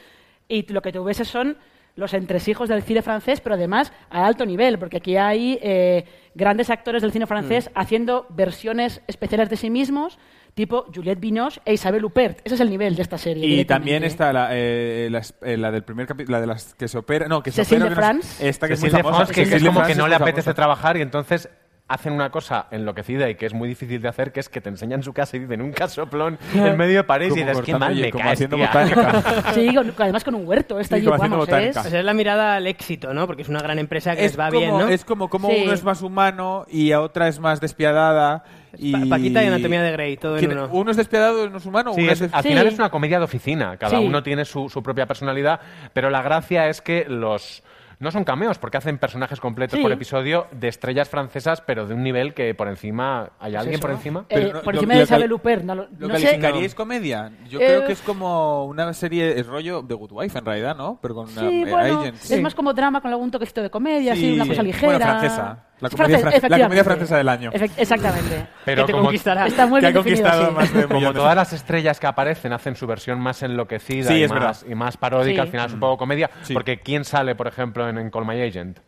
[0.47, 1.57] y lo que tú ves son
[1.95, 6.69] los entresijos del cine francés, pero además a alto nivel, porque aquí hay eh, grandes
[6.69, 10.17] actores del cine francés haciendo versiones especiales de sí mismos,
[10.55, 12.39] tipo Juliette Binoche e Isabelle Huppert.
[12.43, 13.45] Ese es el nivel de esta serie.
[13.45, 16.87] Y también está la, eh, la, eh, la del primer capítulo, la de las que
[16.87, 18.49] se opera, no, que se Cécile opera, que no es- France.
[18.49, 20.15] esta que es Cécile muy famosa, France, que, que es como France que no le
[20.15, 20.53] apetece famosa.
[20.55, 21.49] trabajar y entonces
[21.93, 24.69] hacen una cosa enloquecida y que es muy difícil de hacer, que es que te
[24.69, 27.97] enseñan su casa y dicen un casoplón en medio de París y dices, qué mal
[27.97, 28.67] y- me como caes, haciendo tía".
[28.67, 29.51] botánica.
[29.53, 30.79] Sí, con- además con un huerto.
[30.79, 31.81] Está Sí, allí, haciendo vamos, botánica.
[31.81, 33.27] es- Esa es la mirada al éxito, ¿no?
[33.27, 34.87] Porque es una gran empresa que es les va como, bien, ¿no?
[34.87, 35.61] Es como, como Sí.
[35.63, 38.43] uno es más humano y a otra es más despiadada.
[38.75, 38.91] Y...
[38.93, 40.89] Pa- Paquita y Anatomía de Grey, todo en ¿Quién- uno.
[40.91, 41.93] es despiadado, uno es humano.
[41.93, 42.49] Sí, uno es- es de- al Sí.
[42.49, 44.03] final es una comedia de oficina, cada Sí.
[44.03, 45.59] uno tiene su, su propia personalidad,
[45.93, 47.61] pero la gracia es que los
[48.03, 49.81] no son cameos porque hacen personajes completos Sí.
[49.83, 53.89] por episodio de estrellas francesas, pero de un nivel que por encima hay alguien por
[53.91, 54.21] encima.
[54.29, 55.63] Eh, Pero no- por encima lo de Huppert.
[55.63, 57.31] No, lo- ¿Lo no sé- calificaríais comedia?
[57.49, 60.75] Yo Eh, creo que es como una serie, es rollo de Good Wife en realidad,
[60.75, 60.99] ¿no?
[61.01, 62.29] Pero con Sí, eh, bueno, agents.
[62.29, 64.25] es más como drama con algún toquecito de comedia, Sí.
[64.25, 64.85] así, una cosa ligera.
[64.97, 65.63] Bueno, francesa.
[65.83, 66.65] La comedia francés, fran- la efectivamente.
[66.65, 67.51] comedia francesa del año.
[67.51, 68.45] Efect- exactamente.
[68.65, 69.47] Pero que te como, conquistará.
[69.47, 70.51] Está muy que ha bien conquistado sí.
[70.55, 71.15] más de como millones.
[71.21, 74.57] todas las estrellas que aparecen hacen su versión más enloquecida Sí, y, es más, verdad.
[74.71, 75.39] y más paródica, Sí.
[75.41, 76.53] al final es un poco comedia, Sí.
[76.53, 78.79] porque ¿quién sale, por ejemplo, en, en Call My Agent?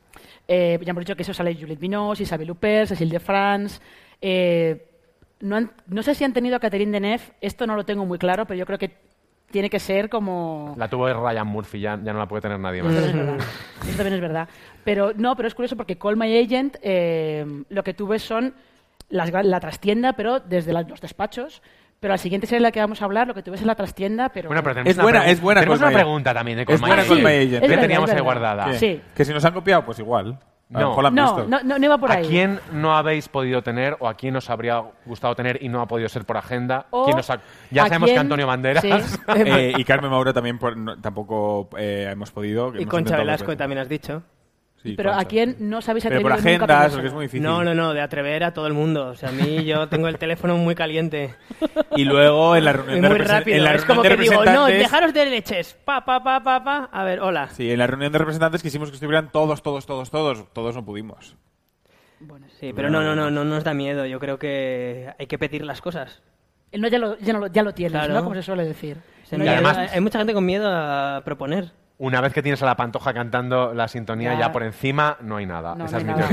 [0.47, 3.79] Eh, ya hemos dicho que eso sale Juliette Binoche, Isabelle Huppert, Cécile de France.
[4.21, 4.87] eh,
[5.41, 8.17] no, han- no sé si han tenido a Catherine Deneuve, esto no lo tengo muy
[8.17, 8.95] claro, pero yo creo que
[9.55, 10.75] tiene que ser como...
[10.77, 12.91] La tuvo Ryan Murphy, ya, ya no la puede tener nadie más.
[12.93, 13.45] Eso también es verdad.
[13.87, 14.49] Eso también es verdad.
[14.83, 18.53] Pero no, pero es curioso porque Call My Agent eh, lo que tú ves son
[19.07, 21.61] las la trastienda, pero desde la- los despachos.
[22.01, 23.65] Pero la siguiente serie de la que vamos a hablar, lo que tú ves es
[23.65, 24.49] la trastienda, pero...
[24.49, 26.65] Bueno, pero tenemos Es una buena, es buena Tenemos Call una My- pregunta también de
[26.65, 27.15] Call Es My buena Agent.
[27.15, 27.53] Call My Agent.
[27.53, 28.65] Es Que verdad, teníamos es ahí guardada.
[28.65, 28.73] ¿Qué?
[28.77, 29.01] Sí.
[29.15, 30.37] Que si nos han copiado, pues igual.
[30.73, 30.89] A lo No.
[30.89, 31.47] mejor la han no, visto.
[31.49, 32.27] no, no, no iba por ¿A ahí.
[32.27, 35.87] quién no habéis podido tener o a quién os habría gustado tener y no ha
[35.87, 36.87] podido ser por agenda?
[36.89, 37.39] O ¿Quién os ha-
[37.69, 38.81] Ya a sabemos que quién- Antonio Banderas.
[38.81, 38.89] Sí.
[39.35, 42.71] Eh, y Carmen Maura también por- no- tampoco eh, hemos podido.
[42.71, 43.57] que Y hemos Concha intentado Velasco veces.
[43.59, 44.23] también has dicho.
[44.85, 45.21] Sí, Pero Concha.
[45.21, 47.41] a quién no sabéis Pero atrevido por agendas, porque es muy difícil.
[47.43, 49.07] No, no, no, de atrever a todo el mundo.
[49.07, 51.33] O sea, a mí yo tengo el teléfono muy caliente.
[51.95, 53.57] Y luego en la Y reunión de muy rápido.
[53.57, 55.77] en la Es como que digo, no, representantes- dejaros de leches.
[55.85, 56.89] Pa, pa, pa, pa, pa.
[56.91, 57.49] A ver, hola.
[57.49, 60.53] Sí, en la reunión de representantes quisimos que estuvieran todos, todos, todos, todos.
[60.53, 61.35] Todos no pudimos.
[62.59, 64.05] Sí, pero no, no, no, no nos da miedo.
[64.05, 66.21] Yo creo que hay que pedir las cosas.
[66.73, 68.13] No ya lo, ya, no ya lo tienes, Claro.
[68.13, 68.23] ¿no?
[68.23, 68.97] Como se suele decir.
[69.23, 71.71] Se No, ya- además- hay mucha gente con miedo a proponer.
[71.97, 74.39] Una vez que tienes a la pantoja cantando la sintonía Ya.
[74.39, 75.75] ya, por encima, no hay nada.
[75.75, 76.27] no, Esa no es mi nada.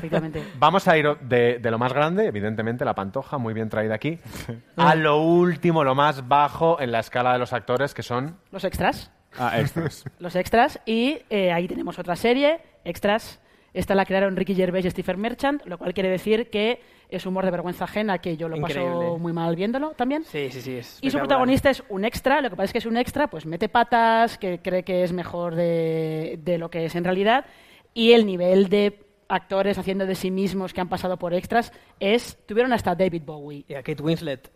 [0.00, 0.42] teoría.
[0.58, 4.18] Vamos a ir de, de lo más grande, evidentemente, la pantoja, muy bien traída aquí,
[4.76, 8.38] a lo último, lo más bajo en la escala de los actores, que son...
[8.50, 9.10] Los extras.
[9.38, 10.04] Ah, extras.
[10.20, 10.80] Los extras.
[10.86, 13.40] Y eh, ahí tenemos otra serie, extras.
[13.74, 17.44] Esta la crearon Ricky Gervais y Stephen Merchant, lo cual quiere decir que es humor
[17.44, 19.18] de vergüenza ajena, que yo lo paso Increíble.
[19.18, 20.24] muy mal viéndolo también.
[20.24, 20.76] Sí, sí, sí.
[20.78, 23.28] es Y su protagonista es un extra, lo que pasa es que es un extra,
[23.28, 27.44] pues mete patas, que cree que es mejor de, de lo que es en realidad,
[27.92, 32.38] y el nivel de actores haciendo de sí mismos que han pasado por extras es,
[32.46, 34.50] tuvieron hasta David Bowie, Y a Kate Winslet.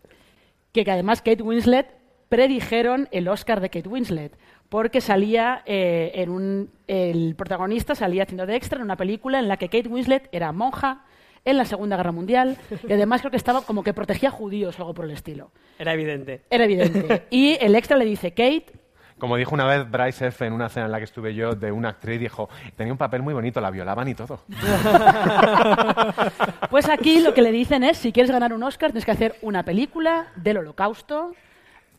[0.73, 1.87] que, que además Kate Winslet
[2.29, 4.37] predijeron el Oscar de Kate Winslet,
[4.69, 9.49] porque salía eh, en un, el protagonista salía haciendo de extra en una película en
[9.49, 11.05] la que Kate Winslet era monja
[11.45, 14.83] en la Segunda Guerra Mundial y además creo que estaba como que protegía judíos o
[14.83, 15.51] algo por el estilo.
[15.79, 16.43] Era evidente.
[16.51, 17.27] Era evidente.
[17.31, 18.67] Y el extra le dice, Kate,
[19.19, 20.45] Como dijo una vez Bryce F.
[20.45, 23.23] en una cena en la que estuve yo de una actriz, dijo, tenía un papel
[23.23, 24.41] muy bonito, la violaban y todo.
[26.71, 29.37] pues aquí lo que le dicen es, si quieres ganar un Oscar, tienes que hacer
[29.41, 31.33] una película del Holocausto,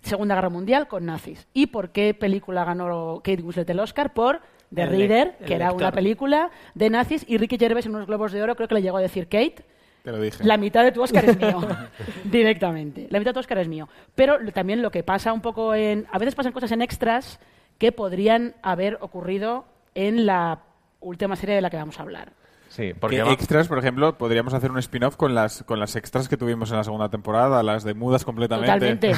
[0.01, 1.47] Segunda Guerra Mundial, con nazis.
[1.53, 4.13] ¿Y por qué película ganó Kate Winslet el Oscar?
[4.13, 4.41] Por
[4.73, 8.31] The El Reader, que era una película de nazis, y Ricky Gervais en unos Globos
[8.31, 9.65] de Oro creo que le llegó a decir, Kate,
[10.03, 10.43] Te lo dije.
[10.43, 11.59] la mitad de tu Oscar es mío.
[12.23, 13.07] Directamente.
[13.09, 13.89] La mitad de tu Oscar es mío.
[14.15, 16.07] Pero también lo que pasa un poco en...
[16.11, 17.39] A veces pasan cosas en extras
[17.77, 20.59] que podrían haber ocurrido en la
[20.99, 22.33] última serie de la que vamos a hablar.
[22.79, 25.95] Sí, porque Que va- extras, por ejemplo, podríamos hacer un spin-off con las, con las
[25.97, 28.71] extras que tuvimos en la segunda temporada, las de mudas completamente.
[28.71, 29.11] Totalmente.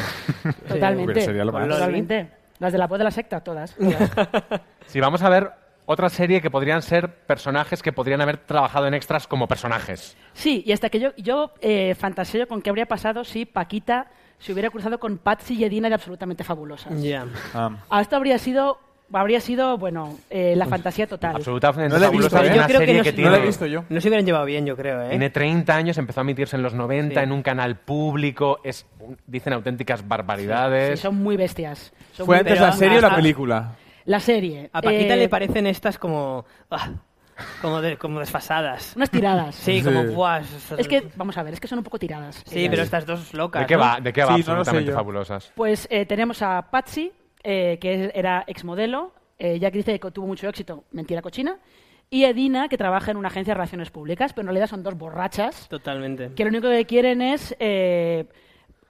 [0.67, 1.21] Totalmente.
[1.21, 1.67] Sería lo más.
[1.67, 2.31] Totalmente.
[2.59, 3.75] Las de la voz de la secta, todas.
[3.79, 4.11] todas.
[4.87, 5.51] si vamos a ver
[5.85, 10.15] otra serie que podrían ser personajes que podrían haber trabajado en extras como personajes.
[10.33, 14.07] Sí, y hasta que yo, yo eh, fantaseo con qué habría pasado si Paquita
[14.39, 16.99] se hubiera cruzado con Patsy y Edina de absolutamente fabulosas.
[17.01, 17.25] Ya.
[17.53, 18.79] Ah, Ah, Esto habría sido
[19.13, 21.35] habría sido, bueno, eh, la fantasía total.
[21.35, 22.45] Absolutamente No la he visto, fabulosa.
[22.45, 22.49] ¿eh?
[22.49, 23.83] Yo una creo que serie no que tiene, No la he visto yo.
[23.89, 25.09] No se hubieran llevado bien, yo creo, ¿eh?
[25.09, 27.23] tiene 30 años, empezó a emitirse en los 90 Sí.
[27.23, 28.85] en un canal público, es,
[29.27, 30.99] dicen auténticas barbaridades.
[30.99, 31.93] Sí, son muy bestias.
[32.13, 33.71] Son ¿Fue muy antes pero la serie o la película?
[34.05, 34.69] La serie.
[34.73, 36.45] A Paquita eh, le parecen estas como...
[36.71, 36.89] ah,
[37.61, 38.93] como, de- como desfasadas.
[38.95, 39.55] Unas tiradas.
[39.55, 40.01] Sí, como...
[40.03, 40.07] Sí.
[40.09, 40.41] buah,
[40.77, 42.43] es- que, vamos a ver, es que son un poco tiradas.
[42.45, 43.79] Sí, pero estas dos locas, ¿De qué ¿no?
[43.81, 43.99] va?
[43.99, 44.35] ¿De qué va?
[44.35, 45.51] Sí, Absolutamente fabulosas.
[45.55, 47.11] Pues eh, tenemos a Patsy,
[47.43, 51.57] eh, que era exmodelo, eh, ya que dice que tuvo mucho éxito, mentira cochina,
[52.09, 54.97] y Edina, que trabaja en una agencia de relaciones públicas, pero en realidad son dos
[54.97, 56.31] borrachas Totalmente.
[56.35, 58.25] que lo único que quieren es eh,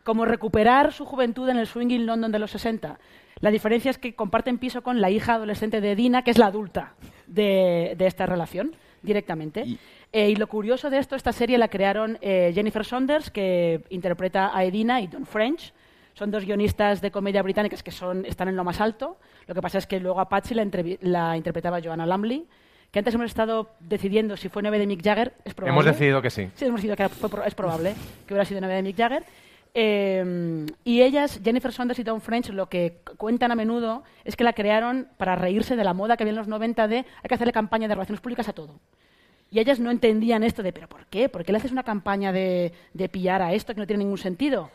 [0.03, 2.99] como recuperar su juventud en el swinging London de los 60.
[3.39, 6.47] La diferencia es que comparten piso con la hija adolescente de Edina, que es la
[6.47, 6.93] adulta
[7.27, 9.65] de, de esta relación, directamente.
[10.11, 14.55] Eh, Y, lo curioso de esto, esta serie la crearon eh, Jennifer Saunders, que interpreta
[14.55, 15.73] a Edina, y Don French.
[16.13, 19.17] Son dos guionistas de comedia británicas que son, están en lo más alto.
[19.47, 22.47] Lo que pasa es que luego a Patsy la, interpretaba Joanna Lumley,
[22.91, 25.33] que antes hemos estado decidiendo si fue 9 de Mick Jagger.
[25.45, 25.73] Es probable.
[25.73, 26.49] Hemos decidido que sí.
[26.55, 27.95] Sí, hemos decidido que fue es probable
[28.25, 29.23] que hubiera sido novia de Mick Jagger.
[29.73, 34.43] Eh, y ellas, Jennifer Saunders y Dawn French, lo que cuentan a menudo es que
[34.43, 37.35] la crearon para reírse de la moda que había en los 90 de hay que
[37.35, 38.79] hacerle campaña de relaciones públicas a todo.
[39.49, 41.27] Y ellas no entendían esto de, ¿pero por qué?
[41.27, 44.17] ¿Por qué le haces una campaña de, de pillar a esto que no tiene ningún
[44.17, 44.71] sentido?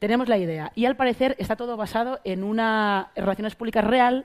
[0.00, 0.72] Tenemos la idea.
[0.74, 4.24] Y al parecer está todo basado en una relaciones públicas real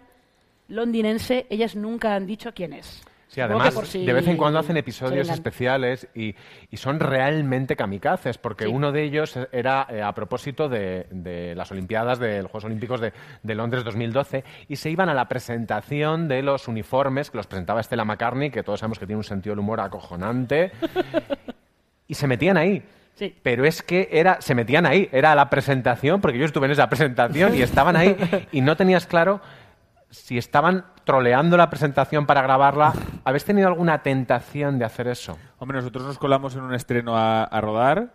[0.67, 1.45] londinense.
[1.51, 3.03] Ellas nunca han dicho quién es.
[3.27, 6.33] Sí, además, de vez en cuando hacen episodios especiales y,
[6.71, 8.71] y son realmente kamikazes, porque Sí.
[8.71, 13.01] uno de ellos era eh, a propósito de, de las Olimpiadas, de los Juegos Olímpicos
[13.01, 13.11] de,
[13.43, 17.83] de Londres 2012, y se iban a la presentación de los uniformes, que los presentaba
[17.83, 20.71] Stella McCartney, que todos sabemos que tiene un sentido del humor acojonante,
[22.07, 22.81] y se metían ahí.
[23.15, 23.33] Sí.
[23.43, 26.89] Pero es que era, se metían ahí, era la presentación, porque yo estuve en esa
[26.89, 28.15] presentación y estaban ahí
[28.51, 29.39] y no tenías claro
[30.09, 32.93] si estaban troleando la presentación para grabarla.
[33.23, 35.37] ¿Habéis tenido alguna tentación de hacer eso?
[35.59, 38.13] Hombre, nosotros nos colamos en un estreno a, a rodar.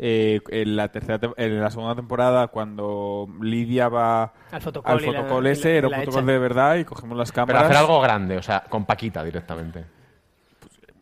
[0.00, 5.02] eh, en, la tercera, tem- en la segunda temporada, cuando Lidia va Al fotocall
[5.42, 7.64] la- ese, era un fotocall de verdad y cogemos las Pero cámaras.
[7.64, 9.84] hacer algo grande, o sea, con Paquita directamente.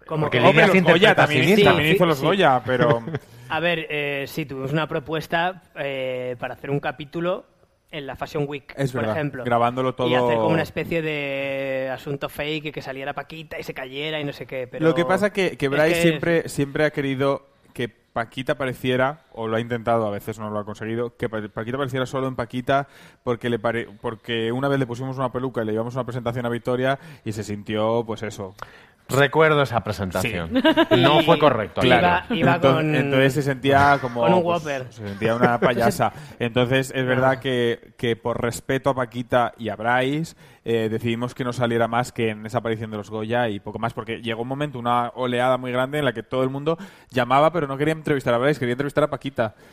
[0.07, 2.25] Como que- Goya interpreta a sí también, también hizo los Sí.
[2.25, 3.03] Goya, pero...
[3.49, 7.45] A ver, eh, sí, tuvimos una propuesta eh, para hacer un capítulo
[7.93, 9.45] en la Fashion Week, Es por verdad, ejemplo.
[9.45, 13.63] grabándolo todo- Y hacer como una especie de asunto fake y que saliera Paquita y
[13.63, 14.67] se cayera y no sé qué.
[14.67, 18.57] Pero Lo que pasa que, que es Bryce que- siempre, siempre ha querido que Paquita
[18.57, 22.07] pareciera, o lo ha intentado, a veces no lo ha conseguido, que Pa- Paquita pareciera
[22.07, 22.89] solo en Paquita
[23.23, 26.45] porque, le pare- porque una vez le pusimos una peluca y le llevamos una presentación
[26.47, 28.55] a Victoria y se sintió, pues eso.
[29.09, 30.51] Recuerdo esa presentación.
[30.53, 30.97] Sí.
[31.01, 31.81] No fue correcto.
[31.85, 32.41] Iba- aquello.
[32.41, 36.93] iba entonces, con- entonces se sentía como con un pues, se sentía una payasa entonces
[36.95, 40.35] es verdad que, que por respeto a Paquita y a Bryce
[40.65, 43.79] eh, decidimos que no saliera más que en esa aparición de los Goya y poco
[43.79, 46.77] más porque llegó un momento una oleada muy grande en la que todo el mundo
[47.11, 49.26] llamaba pero no quería entrevistar a Bryce quería entrevistar a Paquita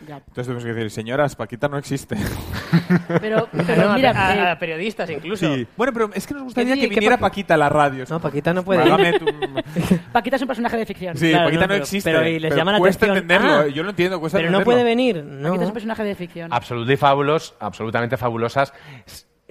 [0.07, 0.17] Ya.
[0.17, 2.15] entonces tuvimos que decir señoras Paquita no existe
[3.21, 5.53] Pero, pero no, a- mira, a, eh, a periodistas incluso.
[5.53, 5.67] Sí.
[5.77, 8.19] bueno pero es que nos gustaría ¿Qué que viniera pa- Paquita a la radio No,
[8.19, 8.83] Paquita no puede.
[9.19, 9.25] Tu-
[10.11, 11.17] Paquita es un personaje de ficción.
[11.17, 13.23] Sí, Claro, Paquita no, no, pero- existe pero y les llama la cuesta atención.
[13.31, 14.81] entenderlo Ah, yo lo entiendo cuesta Pero no entenderlo.
[14.81, 15.23] puede venir.
[15.23, 15.49] No.
[15.49, 16.53] Paquita es un personaje de ficción.
[16.53, 18.73] Absolutely Fabulous, absolutamente fabulosas.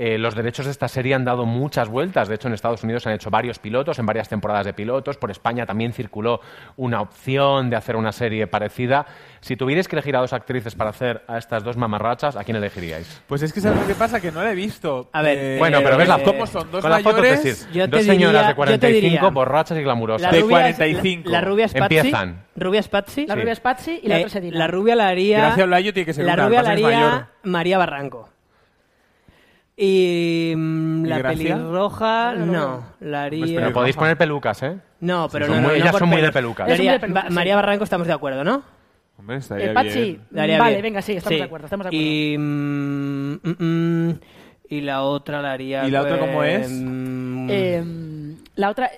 [0.05, 2.26] Eh, los derechos de esta serie han dado muchas vueltas.
[2.26, 5.16] De hecho, en Estados Unidos se han hecho varios pilotos, en varias temporadas de pilotos.
[5.16, 6.40] Por España también circuló
[6.76, 9.07] una opción de hacer una serie parecida.
[9.40, 12.57] Si tuvierais que elegir a dos actrices para hacer a estas dos mamarrachas, ¿a quién
[12.57, 13.22] elegiríais?
[13.28, 14.20] Pues es que ¿sabes lo que pasa?
[14.20, 15.09] Que no la he visto.
[15.12, 16.68] A ver, Eh, bueno, pero ves la ¿Cómo son?
[16.72, 17.44] ¿Dos con mayores?
[17.44, 20.32] decir, Yo te dos diría- señoras de yo te 45 diría- borrachas y glamurosas.
[20.32, 21.30] De rubia es- 45.
[21.30, 21.96] La, la rubia es Patsy.
[21.96, 22.44] Empiezan.
[22.57, 23.26] Rubia es Patsy.
[23.28, 23.40] La Sí.
[23.40, 24.59] rubia es Patsy y la Eh, otra es Edina.
[24.59, 25.38] la rubia la haría.
[25.38, 27.28] Gracia Olayo tiene que ser La una, rubia la haría.
[27.44, 28.28] María Barranco.
[29.77, 31.55] Y mm, ¿Y la Gracia?
[31.57, 32.85] pelirroja, No.
[33.01, 33.61] La Pues haría.
[33.61, 34.77] Pero podéis poner pelucas, ¿eh?
[35.01, 36.35] No, pero son no, muy- no, ellas por son muy de pelos.
[36.57, 36.68] pelucas.
[36.68, 37.33] Muy sí.
[37.33, 38.62] María Barranco estamos de acuerdo, ¿no?
[39.18, 40.27] Hombre, estaría Eh, Patsy, bien.
[40.31, 40.83] La haría vale, bien.
[40.83, 41.39] venga, sí, estamos Sí.
[41.39, 42.05] de acuerdo, estamos de acuerdo.
[42.07, 44.20] Y, mm, mm, mm,
[44.68, 45.87] y la otra la haría.
[45.87, 46.70] ¿Y la otra cómo pues, es?
[46.70, 47.85] mm, Eh,
[48.57, 48.91] la otra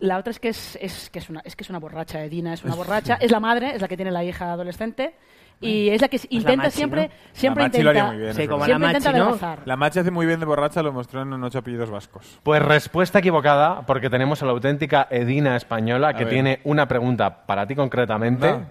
[0.00, 2.54] la otra es que es, es que es una es que es una borracha Edina
[2.54, 5.12] es una borracha es la madre es la que tiene la hija adolescente
[5.60, 7.14] y es la que s- intenta Machi, siempre ¿no?
[7.32, 8.66] siempre La Machi lo haría intenta muy bien, Sí, es como verdad.
[8.78, 9.24] siempre la Machi, ¿no?
[9.24, 9.58] adelgazar.
[9.66, 12.38] La Machi hace muy bien de borracha, lo mostró en Ocho apellidos vascos.
[12.42, 16.32] Pues respuesta equivocada, porque tenemos a la auténtica Edina española que ver.
[16.32, 18.48] tiene una pregunta para ti concretamente.
[18.48, 18.68] Anda.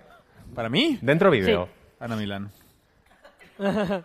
[0.55, 0.97] ¿Para mí?
[1.01, 1.65] Dentro vídeo.
[1.67, 1.71] Sí.
[2.03, 2.49] Ana Milán.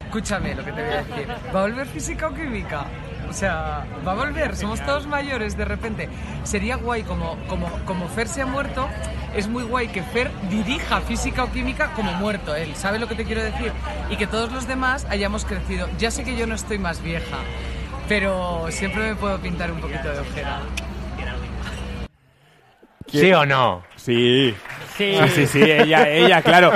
[0.00, 1.28] Escúchame lo que te voy a decir.
[1.54, 2.84] ¿Va a volver física o química?
[3.28, 6.08] O sea, va a volver, somos todos mayores de repente.
[6.44, 8.88] Sería guay, como, como, como Fer se ha muerto,
[9.34, 13.14] es muy guay que Fer dirija física o química como muerto él, ¿sabes lo que
[13.16, 13.72] te quiero decir?
[14.10, 15.88] Y que todos los demás hayamos crecido.
[15.98, 17.38] Ya sé que yo no estoy más vieja,
[18.08, 20.60] pero siempre me puedo pintar un poquito de ojera.
[23.06, 23.82] ¿Sí o no?
[23.96, 24.54] Sí.
[24.96, 25.16] Sí.
[25.34, 26.72] Sí, sí, ella, ella, claro.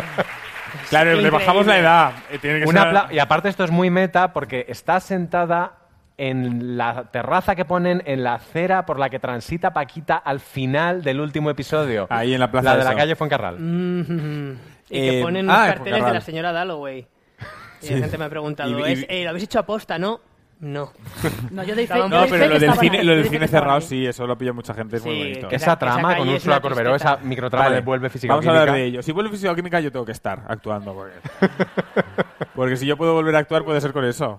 [0.88, 2.12] Claro, le bajamos la edad.
[2.30, 5.72] Eh, Tiene que ser- y aparte esto es muy meta porque está sentada
[6.18, 11.02] en la terraza que ponen en la acera por la que transita Paquita al final
[11.02, 12.06] del último episodio.
[12.10, 13.56] Ahí en la plaza La de la calle Fuencarral.
[13.58, 14.50] Mm,
[14.90, 17.06] y que Eh, ponen los ah, carteles de la señora Dalloway.
[17.80, 17.94] Y Sí.
[17.94, 19.98] la gente me ha preguntado, Y- y- ¿es, eh, ¿lo habéis hecho aposta?
[19.98, 20.20] No.
[20.60, 20.90] No.
[21.52, 23.78] No, yo de Estaban- No, pero lo del cine, lo del que cine estaba cerrado
[23.78, 23.82] ahí.
[23.86, 25.48] sí, eso lo pilla mucha gente, es muy Sí, bonito.
[25.48, 27.14] que Esa esa- esa trama calle con es Úrsula una Corberó, tristeza.
[27.14, 29.02] esa microtrama Vale, de Vuelve Física Vamos a hablar de ello.
[29.02, 30.94] Si vuelve física o química, yo tengo que estar actuando.
[30.94, 31.14] Porque,
[32.56, 34.36] porque si yo puedo volver a actuar, puede ser con eso.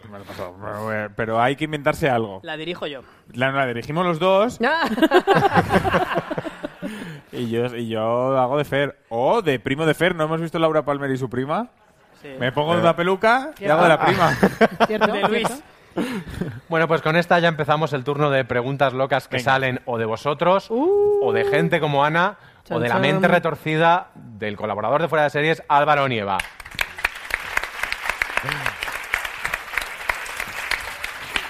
[0.61, 2.41] Pero, eh, Pero hay que inventarse algo.
[2.43, 3.01] La dirijo yo.
[3.33, 4.59] La, la dirigimos los dos
[7.31, 8.97] y yo, y yo hago de Fer.
[9.09, 10.15] O de primo de Fer.
[10.15, 11.69] ¿No hemos visto Laura Palmer y su prima?
[12.21, 12.29] Sí.
[12.39, 14.35] Me pongo una peluca y hago de la prima.
[14.87, 15.11] ¿Cierto?
[15.13, 15.47] De Luis.
[15.47, 15.63] ¿Cierto?
[16.69, 19.51] Bueno, pues con esta ya empezamos el turno de preguntas locas que Venga.
[19.51, 22.37] salen o de vosotros, o de gente como Ana,
[22.69, 23.01] o de la chan.
[23.01, 26.37] mente retorcida del colaborador de Fuera de Series, Álvaro Nieva.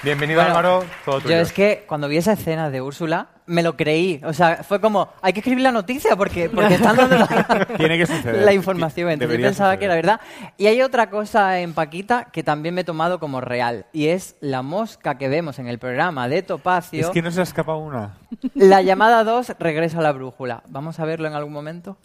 [0.01, 1.35] Bienvenido Bueno, Álvaro, todo tuyo.
[1.35, 4.21] Yo es que cuando vi esa escena de Úrsula, me lo creí.
[4.23, 7.97] O sea, fue como, hay que escribir la noticia porque, porque están dando la, Tiene
[7.97, 8.43] que suceder.
[8.43, 9.09] la información.
[9.09, 9.79] Entonces yo pensaba suceder.
[9.79, 10.21] que era verdad.
[10.57, 13.87] Y hay otra cosa en Paquita que también me he tomado como real.
[13.91, 17.07] Y es la mosca que vemos en el programa de Topacio.
[17.07, 18.17] Es que no se ha escapado una.
[18.53, 20.63] La llamada 2 regresa a la brújula.
[20.67, 21.97] ¿Vamos a verlo en algún momento?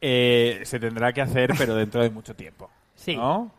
[0.00, 2.70] Eh, se tendrá que hacer, pero dentro de mucho tiempo.
[2.94, 3.16] Sí.
[3.16, 3.52] ¿No?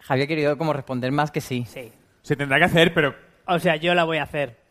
[0.00, 1.66] Javier ha querido como responder más que sí.
[1.68, 1.92] Sí.
[2.22, 3.14] Se tendrá que hacer, pero,
[3.46, 4.67] O sea, yo la voy a hacer.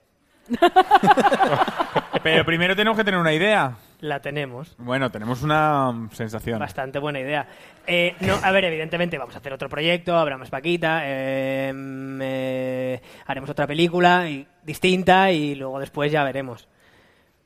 [2.23, 3.75] pero primero tenemos que tener una idea.
[3.99, 4.75] La tenemos.
[4.77, 6.59] Bueno, tenemos una mm, sensación.
[6.59, 7.47] Bastante buena idea.
[7.87, 12.19] Eh, no, a ver, evidentemente vamos a hacer otro proyecto, habrá más Paquita, eh, mm,
[12.21, 16.67] eh, haremos otra película y- distinta y luego después ya veremos.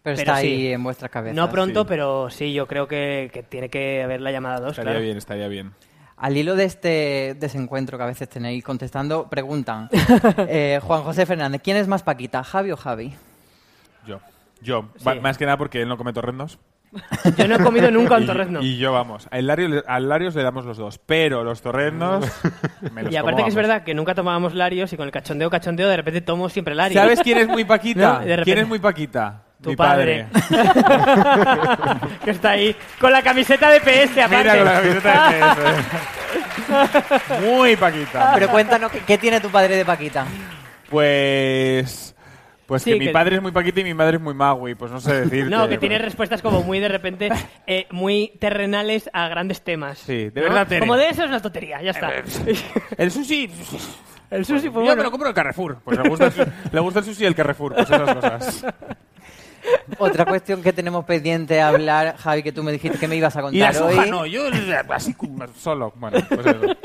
[0.04, 0.48] Pero, Pero está sí.
[0.48, 1.36] ahí en vuestras cabezas.
[1.36, 1.86] No pronto, sí.
[1.88, 4.78] pero sí, yo creo que, que tiene que haber la llamada 2.
[4.80, 5.74] Estaría bien, estaría bien.
[6.22, 9.90] Al hilo de este desencuentro que a veces tenéis contestando, preguntan.
[10.48, 13.16] eh, Juan José Fernández, ¿quién es más Paquita, Javi o Javi?
[14.06, 14.20] Yo.
[14.62, 14.86] Yo.
[14.98, 15.20] Sí.
[15.20, 16.60] Más que nada porque él no come torrendos.
[17.38, 18.62] Yo no he comido nunca un Y- torrezno.
[18.62, 19.28] Y, yo, vamos.
[19.32, 21.00] A Larios, a Larios le damos los dos.
[21.00, 22.26] Pero los torrendos.
[22.94, 25.12] me los Y aparte como, que es verdad que nunca tomábamos Larios y con el
[25.12, 27.02] cachondeo, cachondeo, de repente tomo siempre Larios.
[27.02, 28.22] ¿Sabes quién es muy Paquita?
[28.44, 29.42] ¿Quién es muy Paquita?
[29.62, 30.26] Tu Mi padre.
[32.24, 34.38] que está ahí con la camiseta de PS aparte.
[34.38, 35.40] Mira con la camiseta de
[37.30, 37.42] PS.
[37.42, 38.32] Muy Paquita.
[38.34, 40.26] Pero cuéntanos, ¿qué, tiene tu padre de Paquita?
[40.90, 42.16] Pues.
[42.66, 44.76] Pues Sí, que mi que- padre es muy Paquita y mi madre es muy Magui.
[44.76, 45.50] Pues no sé decir.
[45.50, 47.30] No, que tiene respuestas como muy de repente,
[47.68, 49.98] eh, muy terrenales a grandes temas.
[50.00, 50.48] Sí, de ¿no?
[50.48, 50.80] verdad, Tere.
[50.80, 52.12] Como de eso es una tontería, ya está.
[52.98, 53.50] El sushi.
[54.30, 54.96] El sushi fue Yo bueno.
[54.96, 55.80] me lo compro en Carrefour.
[55.84, 57.74] Pues le gusta, el, su- le gusta el sushi y el Carrefour.
[57.76, 58.66] Pues esas cosas.
[60.00, 63.36] Otra cuestión que tenemos pendiente a hablar, Javi, que tú me dijiste que me ibas
[63.36, 63.96] a Y la contar hoy.
[63.96, 64.44] soja no, yo
[64.90, 65.16] así
[65.58, 65.94] solo.
[65.96, 66.60] Bueno, pues eso.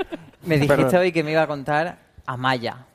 [0.45, 1.01] Me dijiste Perdón.
[1.01, 2.87] hoy que me iba a contar Amaya.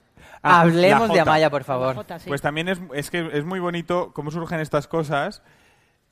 [0.42, 1.20] Ah, Hablemos de.
[1.20, 1.96] Amaya, por favor.
[1.96, 2.30] Jota, sí.
[2.30, 5.42] Pues también es, es que es muy bonito cómo surgen estas cosas.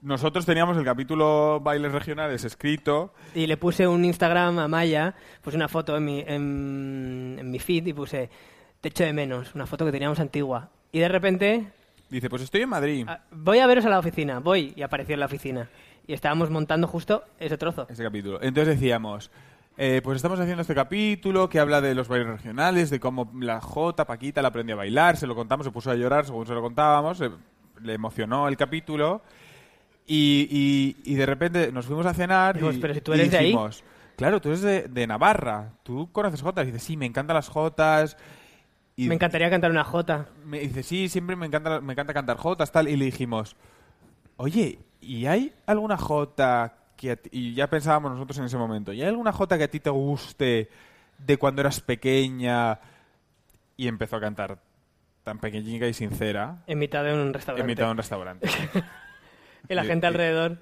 [0.01, 3.13] Nosotros teníamos el capítulo Bailes Regionales escrito.
[3.33, 7.59] Y le puse un Instagram a Maya, puse una foto en mi, en, en mi
[7.59, 8.29] feed y puse
[8.81, 10.69] te echo de menos, una foto que teníamos antigua.
[10.91, 11.67] Y de repente,
[12.09, 13.05] Dice, pues estoy en Madrid.
[13.07, 15.69] ah, voy a veros a la oficina, voy, y apareció en la oficina.
[16.07, 17.85] Y estábamos montando justo ese trozo.
[17.89, 18.41] Ese capítulo.
[18.41, 19.29] Entonces decíamos,
[19.77, 23.61] eh, pues estamos haciendo este capítulo que habla de los bailes regionales, de cómo la
[23.61, 26.53] J, Paquita, la aprendió a bailar, se lo contamos, se puso a llorar según se
[26.53, 27.29] lo contábamos, eh,
[27.81, 29.21] le emocionó el capítulo
[30.07, 30.47] y,
[31.05, 33.31] y- y de repente nos fuimos a cenar Dijimos, y, "Pero si tú y eres
[33.31, 33.45] de ahí".
[33.45, 33.83] dijimos,
[34.17, 36.67] claro, tú eres de, de Navarra, tú conoces Jotas.
[36.67, 38.17] Y dice, sí, me encantan las Jotas.
[39.03, 40.27] Y Me encantaría cantar una Jota.
[40.45, 42.87] me dice, sí, siempre me encanta, me encanta cantar jotas, tal.
[42.89, 43.55] Y le dijimos,
[44.37, 48.91] oye, ¿y hay alguna jota que a ti-" Y ya pensábamos nosotros en ese momento,
[48.91, 50.69] ¿y hay alguna jota que a ti te guste
[51.17, 52.79] de cuando eras pequeña?
[53.77, 54.59] Y empezó a cantar
[55.23, 57.67] tan pequeñica y sincera En mitad de un en restaurante.
[57.67, 58.49] mitad de un restaurante.
[59.69, 60.57] Y la gente y- alrededor.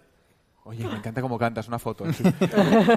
[0.64, 2.04] Oye, me encanta cómo cantas, una foto.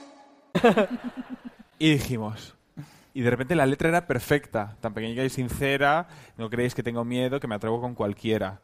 [1.79, 2.55] Y dijimos.
[3.13, 6.07] Y de repente la letra era perfecta, tan pequeña y sincera.
[6.37, 8.61] No creéis que tengo miedo, que me atrevo con cualquiera.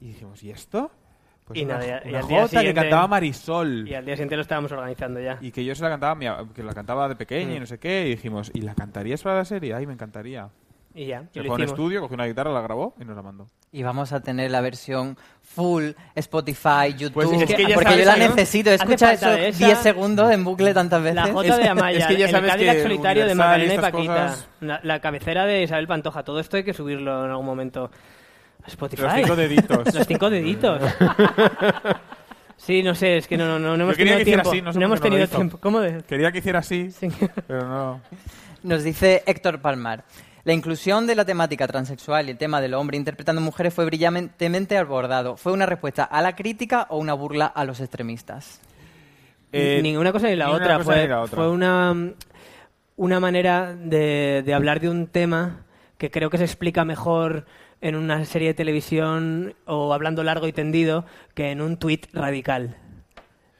[0.00, 0.90] Y dijimos, ¿y esto?
[1.46, 3.88] Pues Y una, nada, y- y una al día jota que cantaba Marisol.
[3.88, 5.38] Y al día siguiente lo estábamos organizando ya.
[5.40, 7.60] Y que yo se la cantaba, que la cantaba de pequeña y Mm.
[7.60, 8.06] no sé qué.
[8.06, 9.72] Y dijimos, ¿y la cantarías para la serie?
[9.74, 10.48] Ay, me encantaría.
[10.92, 13.04] Y ya, y Se lo fue a un estudio, cogió una guitarra, la grabó y
[13.04, 13.46] nos la mandó.
[13.70, 17.12] Y vamos a tener la versión full Spotify, YouTube.
[17.14, 18.28] Pues es que ya porque sabes yo la ¿no?
[18.34, 18.70] necesito.
[18.70, 21.14] He Hace escuchado falta eso esa- 10 segundos en bucle tantas veces.
[21.14, 23.74] La Jota de Amaya, es que ya el sabes Cadillac que solitario de y Magdalena
[23.74, 24.12] y Paquita.
[24.26, 26.24] cosas- La, la cabecera de Isabel Pantoja.
[26.24, 27.88] Todo esto hay que subirlo en algún momento
[28.64, 29.02] a Spotify.
[29.02, 29.94] Los cinco deditos.
[29.94, 30.82] Los cinco deditos.
[32.56, 34.50] sí, no sé, es que no, no, no, no hemos tenido tiempo.
[34.50, 35.58] así, no sé no hemos tenido tiempo.
[35.58, 36.02] ¿Cómo de?
[36.02, 36.88] Quería que hiciera así,
[37.46, 38.00] pero no.
[38.62, 40.04] Nos dice Héctor Palmar.
[40.44, 44.76] La inclusión de la temática transexual y el tema del hombre interpretando mujeres fue brillantemente
[44.78, 45.36] abordado.
[45.36, 48.60] ¿Fue una respuesta a la crítica o una burla a los extremistas?
[49.52, 50.78] Eh, ni una cosa ni la otra.
[50.78, 51.36] cosa Fue, ni la otra.
[51.36, 51.94] fue una,
[52.96, 55.64] una manera de, de hablar de un tema
[55.98, 57.44] que creo que se explica mejor
[57.82, 61.04] en una serie de televisión o hablando largo y tendido
[61.34, 62.76] que en un tuit radical.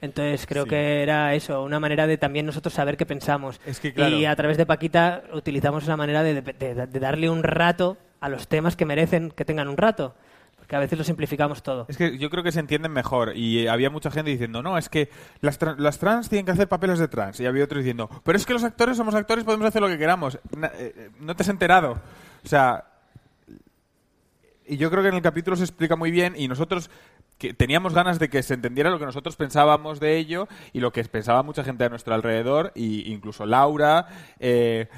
[0.02, 0.70] Entonces creo Sí.
[0.70, 3.60] que era eso, una manera de también nosotros saber qué pensamos.
[3.66, 4.16] Es que, claro.
[4.16, 8.28] Y a través de Paquita utilizamos esa manera de, de- de- darle un rato a
[8.28, 10.14] los temas que merecen que tengan un rato.
[10.56, 11.86] Porque a veces lo simplificamos todo.
[11.88, 13.36] Es que yo creo que se entienden mejor.
[13.36, 15.08] Y había mucha gente diciendo, no, es que
[15.40, 17.40] las, tra- las trans tienen que hacer papeles de trans.
[17.40, 19.98] Y había otros diciendo, pero es que los actores somos actores, podemos hacer lo que
[19.98, 20.38] queramos.
[20.56, 21.98] Na- eh, eh, no te has enterado.
[22.44, 22.84] O sea,
[24.66, 26.90] y yo creo que en el capítulo se explica muy bien y nosotros
[27.40, 30.92] que teníamos ganas de que se entendiera lo que nosotros pensábamos de ello y lo
[30.92, 34.06] que pensaba mucha gente a nuestro alrededor, y incluso Laura,
[34.38, 34.88] eh,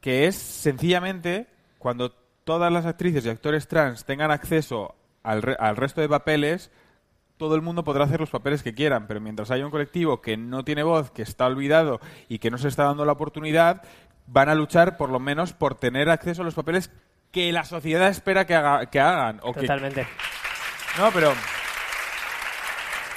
[0.00, 1.46] que es sencillamente
[1.78, 2.10] cuando
[2.44, 6.70] todas las actrices y actores trans tengan acceso al, re- al resto de papeles,
[7.36, 10.36] todo el mundo podrá hacer los papeles que quieran, pero mientras haya un colectivo que
[10.36, 13.82] no tiene voz, que está olvidado y que no se está dando la oportunidad,
[14.26, 16.90] van a luchar por lo menos por tener acceso a los papeles
[17.30, 19.40] que la sociedad espera que, haga- que hagan.
[19.62, 20.06] Totalmente.
[20.98, 21.32] No, pero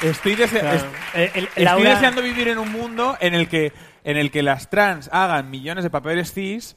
[0.02, 0.76] estoy, dese- Claro.
[0.78, 3.72] est- El- el- estoy Laura- deseando vivir en un mundo en el que
[4.04, 6.76] en el que las trans hagan millones de papeles cis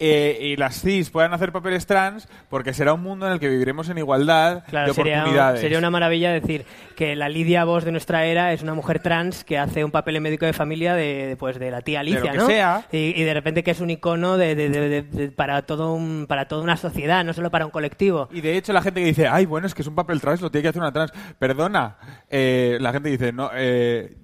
[0.00, 3.48] eh, y las cis puedan hacer papeles trans porque será un mundo en el que
[3.48, 5.60] viviremos en igualdad Claro, de sería, oportunidades.
[5.60, 6.64] sería una maravilla decir
[6.96, 10.16] que la Lidia Voss de nuestra era es una mujer trans que hace un papel
[10.16, 12.46] en médico de familia de, pues, de la tía Alicia, que ¿no?
[12.46, 12.86] sea.
[12.90, 15.92] Y, y de repente que es un icono de, de- de- de- de- para, todo
[15.92, 18.28] un, para toda una sociedad, no solo para un colectivo.
[18.32, 20.40] Y de hecho la gente que dice, ay, bueno, es que es un papel trans,
[20.40, 21.12] lo tiene que hacer una trans.
[21.38, 21.96] Perdona,
[22.30, 24.14] eh, la gente dice, no, eh,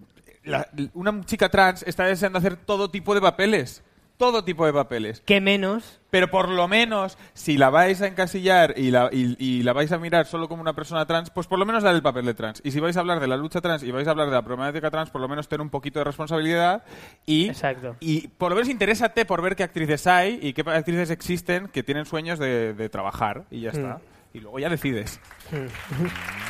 [0.44, 3.82] la- una chica trans está deseando hacer todo tipo de papeles.
[4.16, 5.22] Todo tipo de papeles.
[5.26, 6.00] ¿Qué menos?
[6.08, 9.92] Pero por lo menos, si la vais a encasillar y la, y, y la vais
[9.92, 12.32] a mirar solo como una persona trans, pues por lo menos dale el papel de
[12.32, 12.62] trans.
[12.64, 14.40] Y si vais a hablar de la lucha trans y vais a hablar de la
[14.42, 16.84] problemática trans, por lo menos ten un poquito de responsabilidad
[17.26, 17.96] y, Exacto.
[18.00, 21.82] y por lo menos interésate por ver qué actrices hay y qué actrices existen que
[21.82, 23.96] tienen sueños de, de trabajar y ya está.
[23.96, 24.36] Mm.
[24.36, 25.20] Y luego ya decides.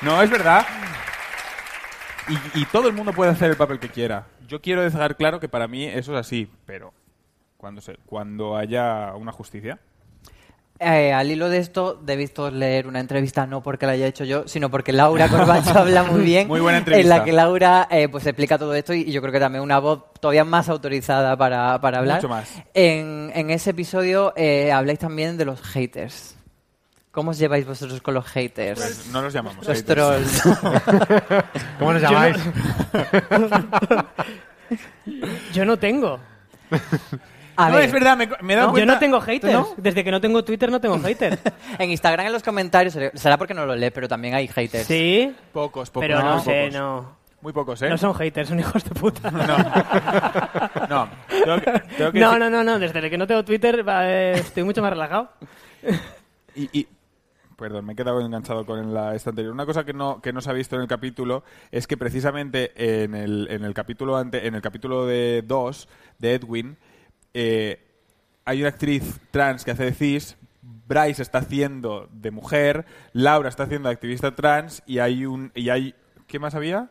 [0.00, 0.64] No, es verdad.
[2.28, 4.26] Y, y todo el mundo puede hacer el papel que quiera.
[4.48, 6.92] Yo quiero dejar claro que para mí eso es así, pero
[7.58, 9.78] cuando, se, cuando haya una justicia.
[10.80, 14.24] Eh, al hilo de esto, debéis todos leer una entrevista, no porque la haya hecho
[14.24, 16.46] yo, sino porque Laura Corbacho habla muy bien.
[16.48, 17.18] Muy buena En entrevista.
[17.18, 19.80] la que Laura eh, pues explica todo esto y, y yo creo que también una
[19.80, 22.18] voz todavía más autorizada para, para hablar.
[22.18, 22.48] Mucho más.
[22.74, 26.37] En, en ese episodio eh, habláis también de los haters.
[27.10, 28.80] ¿Cómo os lleváis vosotros con los haters?
[28.80, 29.84] Pues no los llamamos Los haters.
[29.86, 30.42] trolls.
[31.78, 32.36] ¿Cómo Yo no- llamáis?
[35.52, 36.20] Yo no tengo.
[37.56, 38.86] A no, ver, es verdad, me, me he dado No, cuenta.
[38.86, 39.52] Yo no tengo haters.
[39.52, 39.68] ¿No?
[39.76, 41.38] Desde que no tengo Twitter no tengo haters.
[41.78, 44.86] en Instagram en los comentarios, será porque no lo lee, pero también hay haters.
[44.86, 46.06] sí, Pocos, pocos.
[46.06, 46.74] pero no, sé, pocos.
[46.80, 47.18] no.
[47.40, 47.88] Muy pocos, ¿eh?
[47.88, 49.30] No son haters, son hijos de puta.
[49.30, 49.46] No.
[50.88, 53.84] No, tengo que, tengo que No, decir- no, no, no, desde que no tengo Twitter
[53.86, 55.30] eh, estoy mucho más relajado.
[56.56, 56.88] Y, y-
[57.58, 59.52] perdón, me he quedado enganchado con la esta anterior.
[59.52, 62.72] Una cosa que no, que no se ha visto en el capítulo es que precisamente
[63.04, 66.76] en el, en el capítulo ante, en el capítulo de 2 de Edwin,
[67.34, 67.84] eh,
[68.44, 73.64] hay una actriz trans que hace de cis, Bryce está haciendo de mujer, Laura está
[73.64, 75.94] haciendo de activista trans y hay un y hay
[76.26, 76.90] ¿qué más había?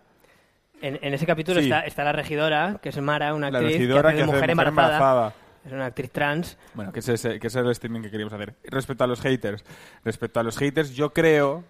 [0.82, 1.68] En, en ese capítulo Sí.
[1.68, 5.34] está, está la regidora, que es Mara, una actriz que hace de mujer, embarazada.
[5.68, 6.58] Es una actriz trans.
[6.74, 8.56] Bueno, que ese, es- que ese es el streaming que queríamos hacer.
[8.64, 9.64] Respecto a los haters,
[10.04, 11.64] respecto a los haters, yo creo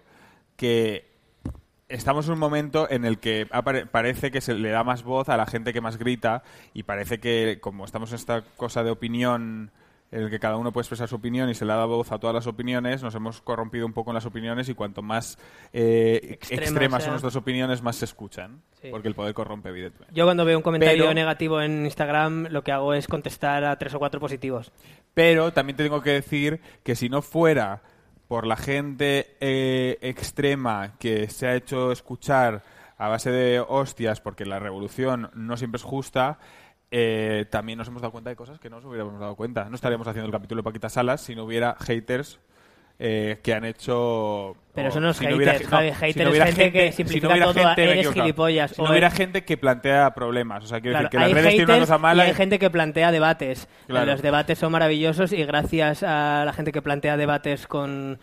[0.56, 1.06] que
[1.88, 3.46] estamos en un momento en el que
[3.90, 6.42] parece que se le da más voz a la gente que más grita
[6.74, 9.70] y parece que como estamos en esta cosa de opinión
[10.10, 12.18] en el que cada uno puede expresar su opinión y se le da voz a
[12.18, 15.38] todas las opiniones, nos hemos corrompido un poco en las opiniones y cuanto más
[15.72, 18.62] eh, Extremas son nuestras opiniones, más se escuchan.
[18.80, 18.88] Sí.
[18.90, 20.14] Porque el poder corrompe, evidentemente.
[20.14, 23.76] Yo cuando veo un comentario Pero- negativo en Instagram, lo que hago es contestar a
[23.76, 24.72] tres o cuatro positivos.
[25.14, 27.82] Pero también te tengo que decir que si no fuera
[28.28, 32.62] por la gente eh, extrema que se ha hecho escuchar
[32.98, 36.38] a base de hostias, porque la revolución no siempre es justa,
[36.90, 39.68] eh, también nos hemos dado cuenta de cosas que no nos hubiéramos dado cuenta.
[39.68, 42.38] No estaríamos haciendo el capítulo de Paquita Salas si no hubiera haters
[43.00, 44.56] eh, que han hecho...
[44.74, 46.72] Pero eso no es si hubiera haters, no, Javi, si haters no es hubiera gente
[46.72, 49.56] que si simplifica no hubiera todo a gente- eres gilipollas, Si no hubiera gente que
[49.56, 50.64] plantea problemas.
[50.64, 52.58] O sea, quiero Claro, decir que las redes tienen una cosa mala y hay gente
[52.58, 53.68] que plantea debates.
[53.86, 54.06] Claro.
[54.06, 58.18] Los debates son maravillosos y gracias a la gente que plantea debates con,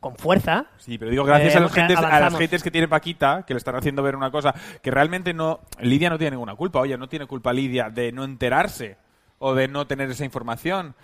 [0.00, 0.66] con fuerza.
[0.78, 3.58] Sí, pero digo gracias eh, a los a las haters que tiene Paquita, que le
[3.58, 5.60] están haciendo ver una cosa que realmente no.
[5.80, 6.80] Lidia no tiene ninguna culpa.
[6.80, 8.96] Oye, no tiene culpa Lidia de no enterarse
[9.38, 10.94] o de no tener esa información.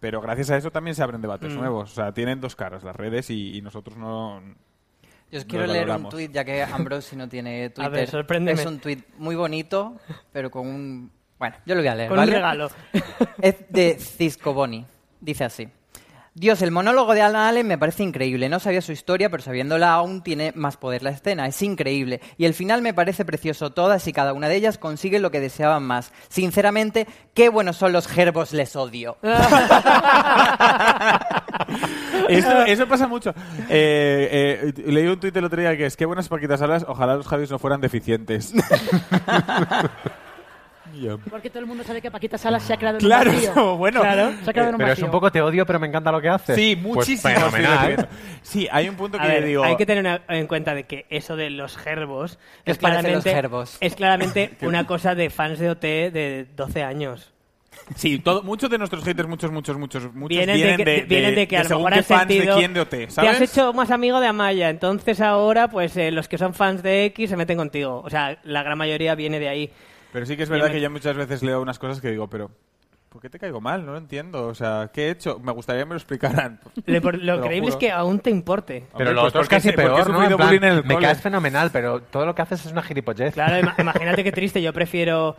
[0.00, 1.58] Pero gracias a eso también se abren debates Mm.
[1.58, 1.92] nuevos.
[1.92, 4.40] O sea, tienen dos caras las redes y, y nosotros no.
[5.30, 7.90] Yo os quiero leer un tuit, ya que Ambrosi no tiene Twitter.
[7.92, 8.60] ver, sorpréndeme.
[8.60, 9.96] Es un tuit muy bonito,
[10.32, 11.10] pero con un...
[11.38, 12.34] Bueno, yo lo voy a leer, Con un ¿vale?
[12.34, 12.68] regalo.
[13.40, 14.84] Es de Cisco Boni.
[15.20, 15.68] Dice así.
[16.34, 18.48] Dios, el monólogo de Alan Allen me parece increíble.
[18.48, 21.46] No sabía su historia, pero sabiéndola aún tiene más poder la escena.
[21.46, 22.20] Es increíble.
[22.38, 23.70] Y el final me parece precioso.
[23.70, 26.12] Todas y cada una de ellas consiguen lo que deseaban más.
[26.28, 29.18] Sinceramente, qué buenos son los gerbos, les odio.
[32.28, 33.30] Eso, eso pasa mucho.
[33.68, 37.16] Eh, eh, leí un tuit el otro día que es: Qué buenas Paquitas Salas, ojalá
[37.16, 38.52] los Javis no fueran deficientes.
[40.94, 41.16] Ya.
[41.16, 43.76] Porque todo el mundo sabe que Paquita Salas se ha creado en Claro, un vacío.
[43.76, 44.00] bueno.
[44.00, 45.04] Claro, se ha creado en un Pero es vacío.
[45.06, 46.56] un poco te odio, pero me encanta lo que haces.
[46.56, 47.34] Sí, Pues muchísimo.
[47.34, 48.08] fenomenal.
[48.42, 49.64] Sí, hay un punto A que ver, digo.
[49.64, 53.24] hay que tener en cuenta de que eso de los gerbos ¿Qué es claramente, los
[53.24, 53.76] gerbos?
[53.80, 57.28] es claramente una cosa de fans de OT de 12 años.
[57.96, 61.02] Sí, todo, muchos de nuestros haters, muchos, muchos, muchos, muchos Vienen, vienen de, que, de,
[61.02, 62.90] vienen de que a lo según mejor qué han fans sentido de quién de OT,
[62.90, 63.30] te ¿sabes?
[63.30, 67.06] has hecho más amigo de Amaya, entonces ahora pues eh, los que son fans de
[67.06, 68.02] X se meten contigo.
[68.04, 69.72] O sea, la gran mayoría viene de ahí.
[70.12, 72.28] Pero sí que es verdad me- que yo muchas veces leo unas cosas que digo,
[72.28, 72.50] pero
[73.08, 73.84] ¿por qué te caigo mal?
[73.84, 74.46] No lo entiendo.
[74.46, 75.38] O sea, ¿qué he hecho?
[75.38, 76.60] Me gustaría que me lo explicaran.
[76.86, 78.84] Lo, por- increíble es que aún te importe.
[78.96, 80.04] Pero Hombre, lo pues otro es casi peor, ¿no?
[80.04, 81.06] sufrido En plan, bullying en el me cole.
[81.06, 83.34] caes fenomenal, pero todo lo que haces es una gilipollez.
[83.34, 84.60] Claro, ima- imagínate qué triste.
[84.62, 85.36] Yo prefiero.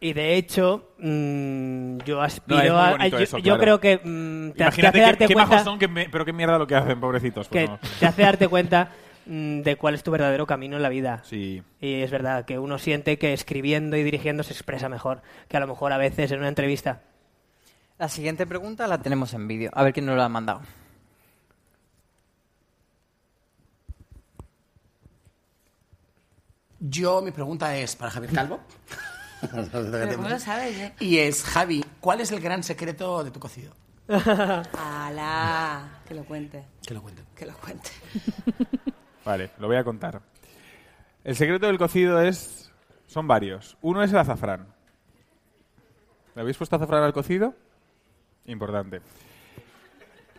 [0.00, 3.06] Y de hecho, mm, yo aspiro No, a.
[3.08, 3.60] yo eso, yo claro.
[3.60, 3.96] creo que.
[4.04, 5.50] mm, te, te Imagínate hace qué, darte qué cuenta.
[5.52, 7.48] majos son, que me- pero qué mierda lo que hacen, pobrecitos.
[7.48, 7.78] Pues que no.
[8.00, 8.90] te hace darte cuenta
[9.26, 11.22] de cuál es tu verdadero camino en la vida.
[11.24, 11.62] Sí.
[11.80, 15.60] Y es verdad que uno siente que escribiendo y dirigiendo se expresa mejor que a
[15.60, 17.02] lo mejor a veces en una entrevista.
[17.98, 19.70] La siguiente pregunta la tenemos en vídeo.
[19.74, 20.62] A ver quién nos la ha mandado.
[26.80, 28.60] Yo, mi pregunta es para Javier Calvo.
[29.50, 30.94] Pero ¿cómo lo sabes, eh?
[31.00, 33.74] Y es, Javi, ¿cuál es el gran secreto de tu cocido?
[34.08, 36.64] Alá, que lo cuente.
[36.86, 37.22] Que lo cuente.
[37.34, 37.90] Que lo cuente.
[39.24, 40.20] Vale, lo voy a contar.
[41.24, 42.72] El secreto del cocido es...
[43.06, 43.76] Son varios.
[43.80, 44.66] Uno es el azafrán.
[46.34, 47.54] ¿Le habéis puesto azafrán al cocido?
[48.46, 49.00] Importante.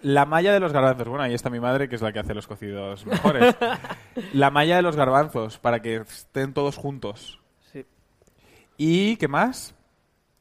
[0.02, 1.08] La malla de los garbanzos.
[1.08, 3.56] Bueno, ahí está mi madre, que es la que hace los cocidos mejores.
[4.34, 7.40] La malla de los garbanzos, para que estén todos juntos.
[7.74, 7.86] Sí.
[8.78, 9.74] ¿Y qué más?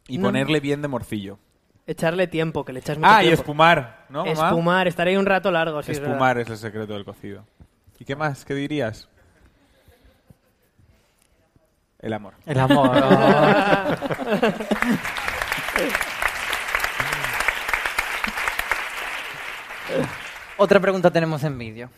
[0.07, 0.25] Y No.
[0.29, 1.39] ponerle bien de morcillo.
[1.87, 3.43] Echarle tiempo, que le echas mucho Ah, y tiempo.
[3.43, 4.49] espumar, ¿no, mamá?
[4.49, 5.83] Espumar, estar ahí un rato largo.
[5.83, 6.15] Sí, es verdad.
[6.15, 7.47] Espumar es el secreto del cocido.
[7.99, 8.45] ¿Y qué más?
[8.45, 9.09] ¿Qué dirías?
[11.99, 12.35] El amor.
[12.45, 12.91] El amor.
[20.57, 21.91] Otra pregunta tenemos en vídeo.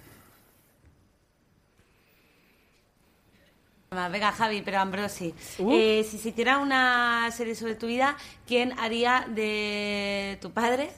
[4.10, 5.34] Venga, Javi, pero Ambrosi.
[5.58, 5.72] Uh.
[5.72, 8.16] Eh, si se hiciera una serie sobre tu vida,
[8.46, 10.90] ¿quién haría de tu padre,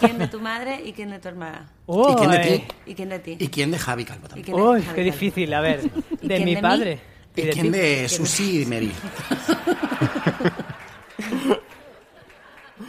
[0.00, 1.68] quién de tu madre y quién de tu hermana?
[1.86, 2.58] Oh, ¿Y quién de eh.
[2.58, 2.64] ti?
[2.90, 3.36] ¿Y quién de ti?
[3.38, 4.54] ¿Y quién de Javi Calvo ¿Y también?
[4.56, 5.02] Uy, Javi qué Calvo?
[5.02, 5.52] difícil.
[5.52, 5.80] A ver,
[6.22, 6.98] ¿Y de mi de padre.
[7.36, 8.90] ¿Y de quién de Susi y Mary?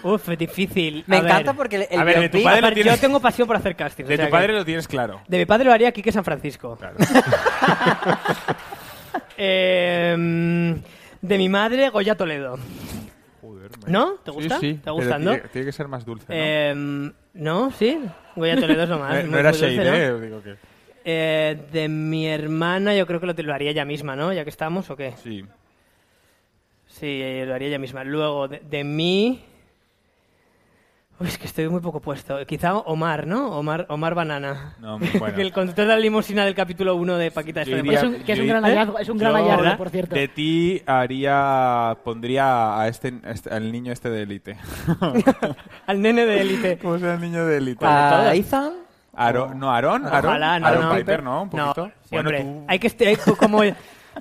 [0.01, 1.03] Uf, es difícil.
[1.07, 1.55] Me A encanta ver.
[1.57, 3.55] porque el, el A ver, de tu biopic- padre lo tienes- Yo tengo pasión por
[3.57, 4.05] hacer casting.
[4.05, 5.21] De tu padre lo tienes claro.
[5.27, 6.75] De mi padre lo haría Quique San Francisco.
[6.77, 6.95] Claro.
[9.37, 10.75] Eh,
[11.21, 12.57] de mi madre, Goya Toledo.
[13.41, 14.13] Joder, ¿No?
[14.23, 14.55] ¿Te Sí, gusta?
[14.59, 15.31] sí, ¿Te está pero gustando?
[15.33, 16.33] Tiene, tiene que ser más dulce, ¿no?
[16.37, 17.99] Eh, no, sí.
[18.35, 19.13] Goya Toledo es lo más.
[19.15, 20.17] No- muy- no era muy dulce, shade, ¿no?
[20.17, 20.21] ¿eh?
[20.27, 20.55] Digo que-
[21.07, 24.33] Eh, de mi hermana yo creo que lo, lo haría ella misma, ¿no?
[24.33, 25.13] Ya que estamos, ¿o qué?
[25.21, 25.45] Sí.
[26.87, 28.03] Sí, eh, lo haría ella misma.
[28.03, 29.43] Luego, de, de mí...
[31.17, 32.45] Uy, es que estoy muy poco puesto.
[32.45, 33.57] Quizá Omar, ¿no?
[33.57, 34.75] Omar, Omar Banana.
[34.79, 35.37] No, bueno.
[35.39, 37.63] el conductor de la limusina del capítulo 1 de Paquita.
[37.63, 37.81] Yo
[38.25, 40.13] que es un gran hallazgo, es un gran hallazgo, por cierto.
[40.13, 44.57] De ti haría, pondría a este, a este- al niño este de élite.
[45.87, 46.77] Al nene de élite.
[46.81, 47.85] ¿Cómo se el niño de élite?
[47.85, 48.73] ¿A Ethan?
[49.15, 50.95] Aro- no, Aarón, Aarón, Ojalá, no, Aaron no.
[50.95, 51.43] Piper, ¿no?
[51.43, 51.87] Un No, poquito.
[52.03, 52.43] sí, bueno, hombre.
[52.43, 53.61] tú, Hay que estar como...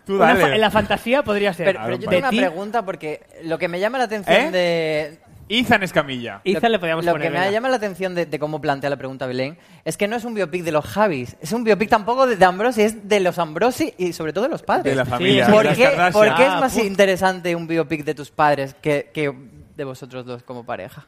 [0.06, 0.40] tú una dale.
[0.40, 1.66] fa- en la fantasía podría ser.
[1.66, 4.50] Pero, pero yo tengo una pregunta porque lo que me llama la atención ¿Eh?
[4.52, 5.18] de...
[5.48, 6.40] Ethan Escamilla.
[6.44, 8.96] Ethan le podíamos Lo poner, que me llama la atención de, de cómo plantea la
[8.96, 12.26] pregunta Belén es que no es un biopic de los Javis, es un biopic tampoco
[12.26, 14.92] de, de Ambrosi, es de los Ambrosi y sobre todo de los padres.
[14.92, 18.04] De la familia, ¿Por, de las qué, por qué es Ah, más interesante un biopic
[18.04, 19.32] de tus padres que, que
[19.76, 21.06] de vosotros dos como pareja?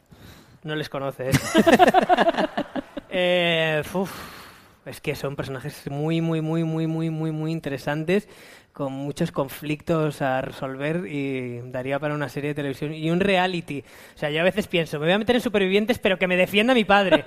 [0.63, 1.39] No les conoces.
[3.09, 4.11] eh, uf,
[4.85, 8.27] es que son personajes muy, muy, muy, muy, muy, muy, muy interesantes,
[8.77, 13.83] con muchos conflictos a resolver y daría para una serie de televisión y un reality.
[14.15, 16.37] O sea, yo a veces pienso, me voy a meter en supervivientes, pero que me
[16.37, 17.23] defienda mi padre.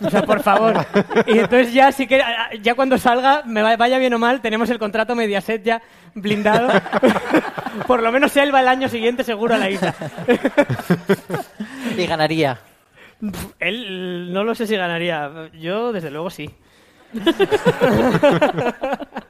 [0.00, 0.86] O sea, por favor.
[1.26, 2.22] Y entonces ya sí que,
[2.62, 5.82] ya cuando salga, me va- vaya bien o mal, tenemos el contrato Mediaset ya
[6.14, 6.68] blindado.
[7.88, 9.92] por lo menos él va el año siguiente seguro a la isla.
[11.98, 12.60] Y ganaría.
[13.58, 15.50] Él no lo sé si ganaría.
[15.58, 16.48] Yo, desde luego, sí.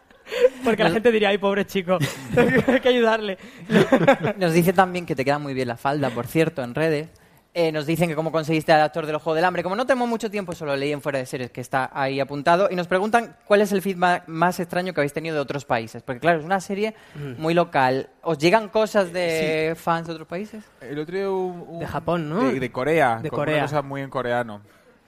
[0.64, 1.98] Porque la gente diría, ay, pobre chico,
[2.66, 3.38] hay que ayudarle.
[4.38, 7.08] Nos dice también que te queda muy bien la falda, por cierto, en redes.
[7.56, 9.62] Eh, nos dicen que cómo conseguiste al actor de los Juegos del Hambre.
[9.62, 12.66] Como no tenemos mucho tiempo, solo leí en Fuera de Series que está ahí apuntado.
[12.68, 16.02] Y nos preguntan cuál es el feedback más extraño que habéis tenido de otros países.
[16.02, 17.40] Porque claro, es una serie Mm.
[17.40, 18.08] muy local.
[18.22, 20.64] ¿Os llegan cosas de fans de otros países?
[20.80, 22.42] El otro día un- un- De Japón, ¿no?
[22.42, 23.20] De, de Corea.
[23.22, 23.54] De con Corea.
[23.58, 24.60] Una cosa muy en coreano.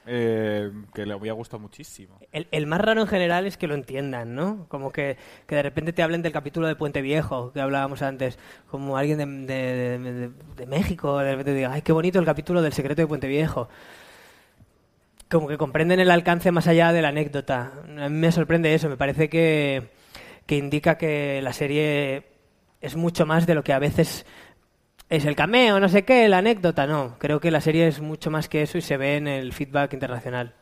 [0.06, 2.18] Eh, que le había gustado muchísimo.
[2.32, 4.66] El, más raro en general es que lo entiendan, ¿no?
[4.68, 5.16] Como que,
[5.46, 8.38] que de repente te hablen del capítulo de Puente Viejo, que hablábamos antes,
[8.70, 12.62] como alguien de, de- de- de México, de repente diga, ay, qué bonito el capítulo
[12.62, 13.68] del secreto de Puente Viejo.
[15.28, 17.72] Como que comprenden el alcance más allá de la anécdota.
[17.98, 19.88] A mí me sorprende eso, me parece que,
[20.46, 22.26] que indica que la serie
[22.80, 24.24] es mucho más de lo que a veces
[25.08, 27.16] es el cameo, no sé qué, la anécdota, no.
[27.18, 29.92] Creo que la serie es mucho más que eso y se ve en el feedback
[29.92, 30.54] internacional.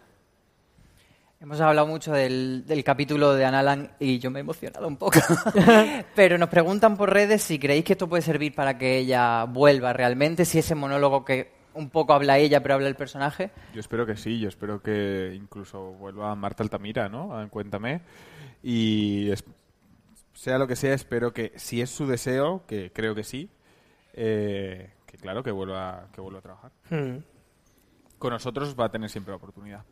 [1.41, 5.19] Hemos hablado mucho del, del capítulo de Analan y yo me he emocionado un poco.
[6.15, 9.93] Pero nos preguntan por redes si creéis que esto puede servir para que ella vuelva
[9.93, 13.51] realmente, si ese monólogo que un poco habla ella pero habla el personaje.
[13.75, 17.37] Yo espero que sí, yo espero que incluso vuelva Marta Altamira, ¿no?
[17.37, 18.01] A Cuéntame.
[18.63, 19.43] Y es-
[20.35, 23.51] sea lo que sea, espero que, si es su deseo, que creo que sí,
[24.15, 26.71] eh, que claro, que vuelva, que vuelva a trabajar.
[26.91, 27.19] Hmm.
[28.19, 29.83] Con nosotros va a tener siempre la oportunidad.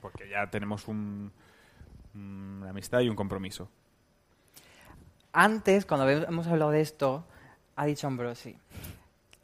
[0.00, 1.32] Porque ya tenemos un,
[2.14, 3.68] una amistad y un compromiso.
[5.32, 7.26] Antes, cuando habíamos- hemos hablado de esto,
[7.76, 8.56] ha dicho Ambrosi.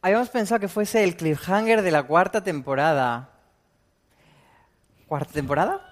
[0.02, 3.30] Habíamos pensado que fuese el cliffhanger de la cuarta temporada.
[5.08, 5.86] ¿Cuarta temporada?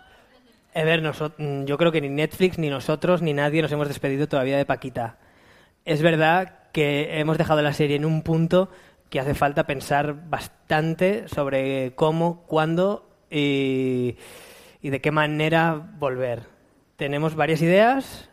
[0.75, 4.29] A ver, mm, yo creo que ni Netflix, ni nosotros, ni nadie nos hemos despedido
[4.29, 5.19] todavía de Paquita.
[5.85, 8.69] Es verdad que hemos dejado la serie en un punto
[9.11, 14.17] que hace falta pensar bastante sobre cómo, cuándo y,
[14.83, 16.43] y de qué manera volver.
[16.97, 18.29] Tenemos varias ideas,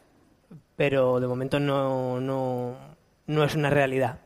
[0.75, 2.75] pero de momento no, no,
[3.27, 4.19] no es una realidad.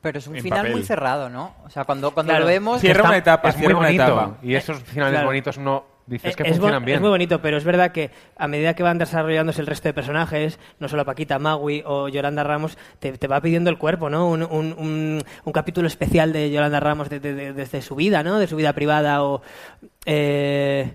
[0.00, 0.72] Pero es un En final papel.
[0.72, 1.54] muy cerrado, ¿no?
[1.64, 2.44] O sea, cuando, cuando Claro.
[2.44, 2.80] lo vemos...
[2.80, 4.04] Cierra Está- una etapa, es muy cierra una bonito.
[4.04, 4.36] etapa.
[4.42, 5.26] Y esos finales Claro.
[5.28, 6.96] bonitos uno dices que Eh, es, bu- funcionan bien.
[6.96, 9.94] es muy bonito, pero es verdad que a medida que van desarrollándose el resto de
[9.94, 14.28] personajes, no solo Paquita, Magui o Yolanda Ramos, te, te va pidiendo el cuerpo, ¿no?
[14.28, 18.22] Un, un- un- un capítulo especial de Yolanda Ramos de- de- de- desde su vida,
[18.22, 18.38] ¿no?
[18.38, 19.42] De su vida privada o...
[20.06, 20.94] eh,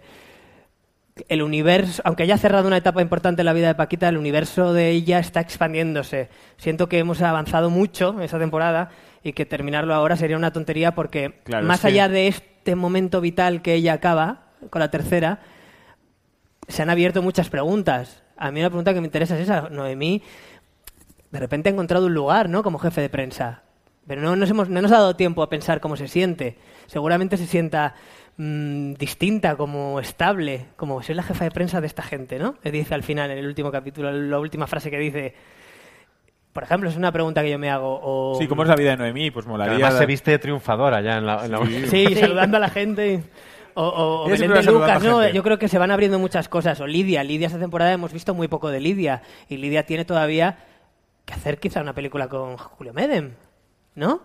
[1.29, 4.73] el universo, aunque haya cerrado una etapa importante en la vida de Paquita, el universo
[4.73, 6.29] de ella está expandiéndose.
[6.57, 8.89] Siento que hemos avanzado mucho esa temporada
[9.23, 12.75] y que terminarlo ahora sería una tontería porque Claro, más es que- allá de este
[12.75, 15.39] momento vital que ella acaba con la tercera,
[16.67, 18.23] se han abierto muchas preguntas.
[18.37, 19.69] A mí una pregunta que me interesa es esa.
[19.69, 20.21] Noemí,
[21.31, 22.63] de repente ha encontrado un lugar, ¿no?
[22.63, 23.63] Como jefe de prensa.
[24.07, 26.57] Pero no nos, hemos, no nos ha dado tiempo a pensar cómo se siente.
[26.87, 27.95] Seguramente se sienta
[28.37, 32.55] mm, distinta, como estable, como soy la jefa de prensa de esta gente, ¿no?
[32.63, 35.33] Le dice al final, en el último capítulo, la última frase que dice.
[36.51, 37.99] Por ejemplo, es una pregunta que yo me hago.
[38.03, 38.35] O...
[38.37, 39.31] Sí, ¿cómo es la vida de Noemí?
[39.31, 39.73] Pues Que molaría...
[39.73, 41.85] Además se viste triunfadora ya en la, en la Sí.
[41.89, 43.23] Sí, saludando a la gente.
[43.75, 45.19] O, o- Belén de Lucas, ¿no?
[45.19, 45.35] gente.
[45.35, 46.79] Yo creo que se van abriendo muchas cosas.
[46.81, 47.23] O Lidia.
[47.23, 49.21] Lidia esta temporada hemos visto muy poco de Lidia.
[49.49, 50.57] Y Lidia tiene todavía
[51.25, 53.31] que hacer quizá una película con Julio Medem,
[53.95, 54.21] ¿no?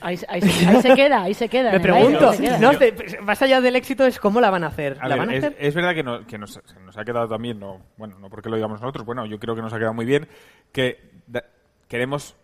[0.00, 1.70] Ahí, ahí se- ahí se queda, ahí se queda.
[1.70, 2.58] Me aire, pregunto, queda.
[2.58, 4.96] no, te- más allá del éxito es cómo la van a hacer.
[5.00, 5.56] A ¿La ver, van a es, hacer?
[5.60, 8.48] es verdad que, no- que nos, se nos ha quedado también, no, bueno, no porque
[8.48, 10.26] lo digamos nosotros, bueno, yo creo que nos ha quedado muy bien,
[10.72, 11.44] que da-
[11.86, 12.34] queremos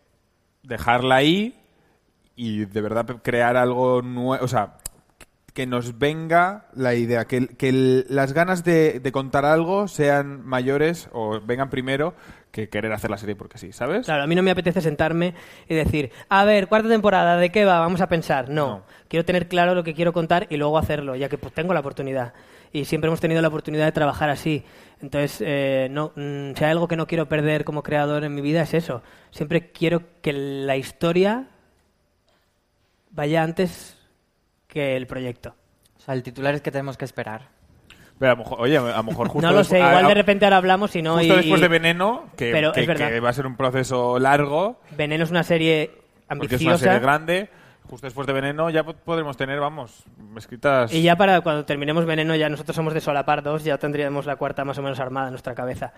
[0.62, 1.58] dejarla ahí
[2.36, 4.76] y de verdad crear algo nuevo, o sea,
[5.58, 10.46] que nos venga la idea, que, que el- las ganas de, de contar algo sean
[10.46, 12.14] mayores o vengan primero
[12.52, 14.06] que querer hacer la serie porque sí, ¿sabes?
[14.06, 15.34] Claro, a mí no me apetece sentarme
[15.68, 17.80] y decir, a ver, cuarta temporada, ¿de qué va?
[17.80, 18.48] Vamos a pensar.
[18.50, 21.74] No, quiero tener claro lo que quiero contar y luego hacerlo, ya que pues tengo
[21.74, 22.34] la oportunidad.
[22.72, 24.62] Y siempre hemos tenido la oportunidad de trabajar así.
[25.02, 28.42] Entonces, eh, no, mm, si hay algo que no quiero perder como creador en mi
[28.42, 29.02] vida es eso.
[29.32, 31.48] Siempre quiero que la historia
[33.10, 33.97] vaya antes
[34.78, 35.54] que el proyecto.
[35.96, 37.48] O sea, el titular es que tenemos que esperar.
[38.18, 40.08] Pero a lo mejor- oye, a lo mejor justo no lo sé, a- igual a-
[40.08, 41.14] de repente ahora hablamos y no...
[41.18, 43.08] Justo y- después de Veneno, que, Pero que- es verdad.
[43.08, 45.90] que va a ser un proceso largo, Veneno es una serie
[46.28, 46.66] porque es ambiciosa.
[46.66, 47.50] una serie grande,
[47.88, 50.04] justo después de Veneno ya po- podremos tener, vamos,
[50.36, 50.92] escritas...
[50.92, 54.36] Y ya para cuando terminemos Veneno, ya nosotros somos de solapar dos, ya tendríamos la
[54.36, 55.92] cuarta más o menos armada en nuestra cabeza.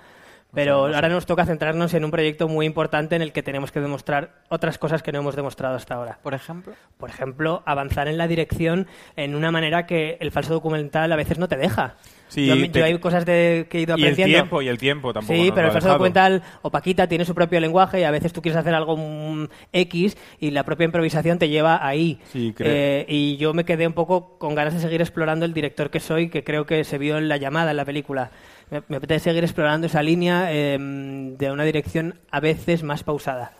[0.52, 3.80] Pero ahora nos toca centrarnos en un proyecto muy importante en el que tenemos que
[3.80, 6.18] demostrar otras cosas que no hemos demostrado hasta ahora.
[6.22, 6.74] Por ejemplo.
[6.98, 8.86] Por ejemplo, avanzar en la dirección
[9.16, 11.94] en una manera que el falso documental a veces no te deja.
[12.28, 14.34] Sí, yo, yo te- hay cosas de, que he ido y el aprendiendo.
[14.38, 17.58] tiempo, y el tiempo tampoco Sí, pero el falso documental o Paquita tiene su propio
[17.58, 21.48] lenguaje y a veces tú quieres hacer algo mm, X y la propia improvisación te
[21.48, 22.20] lleva ahí.
[22.32, 22.70] Sí, creo.
[22.72, 25.98] Eh, y yo me quedé un poco con ganas de seguir explorando el director que
[26.00, 28.30] soy, que creo que se vio en la llamada en la película.
[28.70, 33.52] Me, me apetece seguir explorando esa línea eh, de una dirección a veces más pausada.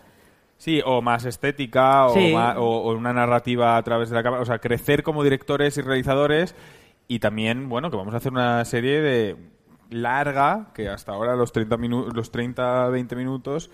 [0.56, 2.34] Sí, o más estética, o, Sí.
[2.34, 4.42] o- o una narrativa a través de la cámara.
[4.42, 6.54] O sea, crecer como directores y realizadores.
[7.08, 9.36] Y también, bueno, que vamos a hacer una serie de
[9.88, 13.70] larga, que hasta ahora los 30, minu- los 30 20 minutos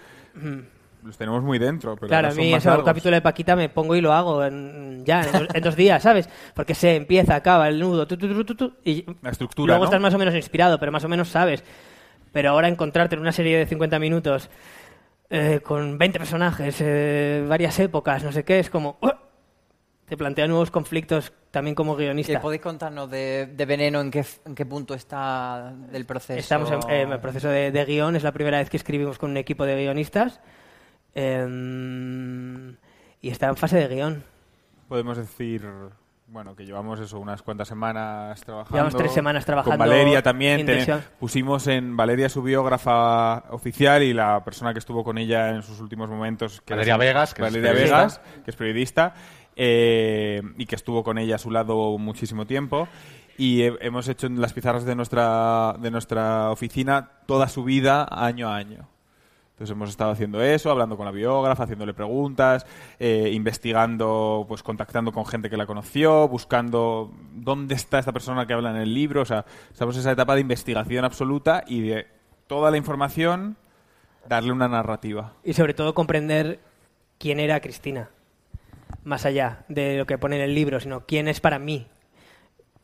[1.06, 1.94] los tenemos muy dentro.
[1.96, 2.84] Pero claro, a mí ese largos.
[2.84, 6.02] capítulo de Paquita me pongo y lo hago en- ya, en dos, en dos días,
[6.02, 6.28] ¿sabes?
[6.54, 9.84] Porque se empieza, acaba el nudo, tu, tu, tu, tu, tu, y La estructura, luego
[9.84, 9.86] ¿no?
[9.86, 11.62] estás más o menos inspirado, pero más o menos sabes.
[12.32, 14.50] Pero ahora encontrarte en una serie de 50 minutos
[15.30, 18.98] eh, con 20 personajes, eh, varias épocas, no sé qué, es como...
[19.00, 19.10] ¡uh!
[20.06, 22.40] Te plantea nuevos conflictos también como ¿Qué guionista.
[22.40, 24.00] podéis contarnos de, de Veneno?
[24.00, 26.38] ¿En qué, ¿En qué punto está del proceso?
[26.38, 29.30] Estamos en, en el proceso de, de guion, es la primera vez que escribimos con
[29.32, 30.40] un equipo de guionistas.
[31.16, 32.76] Em,
[33.20, 34.22] y está en fase de guion.
[34.88, 35.62] Podemos decir,
[36.28, 38.76] bueno, que llevamos eso unas cuantas semanas trabajando.
[38.76, 40.64] Llevamos tres semanas trabajando Con Valeria también.
[40.66, 45.62] ten- pusimos en Valeria su biógrafa oficial y la persona que estuvo con ella en
[45.62, 46.60] sus últimos momentos.
[46.60, 47.96] que Valeria Vegas, que es Valeria periodista.
[47.98, 49.14] Vegas, que es periodista.
[49.58, 52.86] eh, y que estuvo con ella a su lado muchísimo tiempo.
[53.38, 58.06] Y he- hemos hecho en las pizarras de nuestra, de nuestra oficina toda su vida
[58.10, 58.86] año a año.
[59.56, 62.66] Entonces hemos estado haciendo eso, hablando con la biógrafa, haciéndole preguntas,
[62.98, 68.52] eh, investigando, pues contactando con gente que la conoció, buscando dónde está esta persona que
[68.52, 69.22] habla en el libro.
[69.22, 72.06] O sea, estamos en esa etapa de investigación absoluta y de
[72.46, 73.56] toda la información
[74.28, 75.32] darle una narrativa.
[75.42, 76.60] Y sobre todo comprender
[77.18, 78.10] quién era Cristina.
[79.04, 81.86] Más allá de lo que pone en el libro, sino quién es para mí.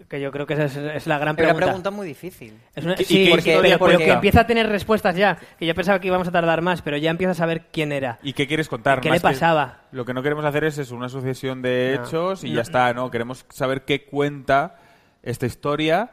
[0.08, 1.66] Que yo creo que esa es, es la gran Pero una pregunta.
[1.66, 2.54] pregunta muy difícil.
[2.74, 5.36] Es una- ¿Y qué- sí, porque, pero, pero que empieza a tener respuestas ya.
[5.58, 8.18] Que yo pensaba que íbamos a tardar más, pero ya empieza a saber quién era.
[8.22, 9.00] ¿Y qué quieres contar?
[9.00, 9.80] ¿Qué Más le que- pasaba?
[9.92, 12.04] lo que no queremos hacer es eso, una sucesión de No.
[12.04, 12.56] hechos y No.
[12.56, 13.10] ya está, ¿no?
[13.10, 14.76] Queremos saber qué cuenta
[15.22, 16.10] esta historia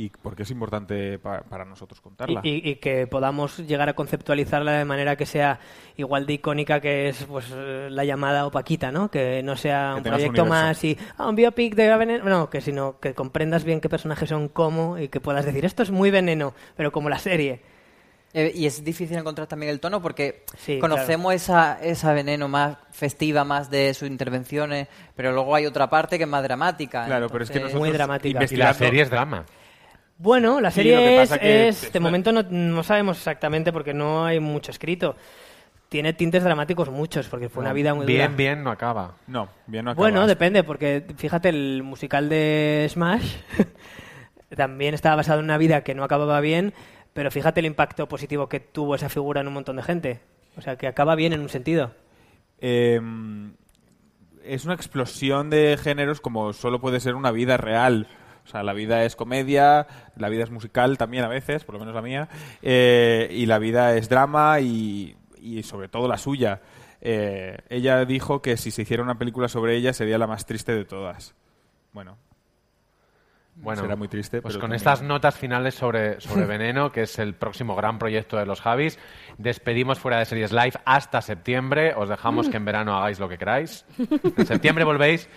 [0.00, 2.40] y por qué es importante pa- para nosotros contarla.
[2.44, 5.58] Y, y- y que podamos llegar a conceptualizarla de manera que sea
[5.96, 9.10] igual de icónica que es pues la llamada o Paquita, ¿no?
[9.10, 10.64] Que no sea Que un proyecto universo.
[10.66, 14.28] más y ah, un biopic de veneno, no, que sino que comprendas bien qué personajes
[14.28, 17.60] son cómo y que puedas decir esto es muy veneno, pero como la serie.
[18.34, 22.76] Eh, y es difícil encontrar también el tono porque Sí, conocemos esa, esa veneno más
[22.90, 27.06] festiva, más de sus intervenciones, pero luego hay otra parte que es más dramática.
[27.06, 28.44] Claro, pero es que nosotros Muy dramática.
[28.50, 29.46] Y la serie es drama.
[30.18, 33.16] Bueno, la Sí, lo que serie es, que es- es de momento no, no sabemos
[33.18, 35.16] exactamente porque no hay mucho escrito.
[35.88, 38.36] Tiene tintes dramáticos muchos porque fue una vida muy bien, dura.
[38.36, 39.14] bien no acaba.
[39.26, 40.02] No, bien no acaba.
[40.02, 43.36] Bueno, depende, porque fíjate, el musical de Smash
[44.56, 46.74] también estaba basado en una vida que no acababa bien,
[47.14, 50.20] pero fíjate el impacto positivo que tuvo esa figura en un montón de gente.
[50.56, 51.92] O sea, que acaba bien en un sentido.
[52.60, 53.00] Eh,
[54.44, 58.08] es una explosión de géneros como solo puede ser una vida real.
[58.48, 61.80] O sea, la vida es comedia, la vida es musical también a veces, por lo
[61.80, 62.28] menos la mía,
[62.62, 66.62] eh, y la vida es drama y, y sobre todo la suya.
[67.02, 70.74] Eh, ella dijo que si se hiciera una película sobre ella sería la más triste
[70.74, 71.34] de todas.
[71.92, 72.16] Bueno,
[73.56, 74.40] Bueno, será muy triste.
[74.40, 77.98] Pues pero con también- estas notas finales sobre, sobre Veneno, que es el próximo gran
[77.98, 78.98] proyecto de los Javis,
[79.36, 81.92] despedimos fuera de series live hasta septiembre.
[81.96, 83.84] Os dejamos que en verano hagáis lo que queráis.
[84.36, 85.28] En septiembre volvéis.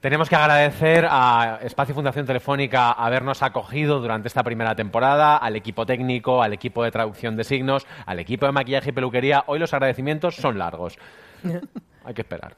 [0.00, 5.86] Tenemos que agradecer a Espacio Fundación Telefónica habernos acogido durante esta primera temporada, al equipo
[5.86, 9.42] técnico, al equipo de traducción de signos, al equipo de maquillaje y peluquería.
[9.48, 10.96] Hoy los agradecimientos son largos.
[12.04, 12.54] Hay que esperar.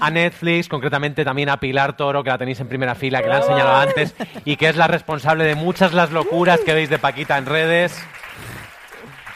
[0.00, 3.36] A Netflix, concretamente también a Pilar Toro, que la tenéis en primera fila, que la
[3.36, 6.98] he enseñado antes, y que es la responsable de muchas las locuras que veis de
[6.98, 7.98] Paquita en redes.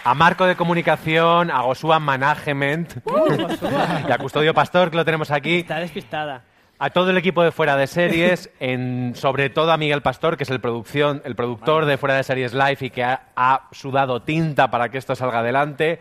[0.04, 2.98] A Marco de Comunicación, a Gosua Management
[4.08, 5.60] y a Custodio Pastor, que lo tenemos aquí.
[5.60, 6.42] Está despistada.
[6.82, 10.44] A todo el equipo de Fuera de Series, en, sobre todo a Miguel Pastor, que
[10.44, 14.23] es el, producción, el productor de Fuera de Series Live y que ha, ha sudado
[14.23, 15.98] tinta para que esto salga adelante.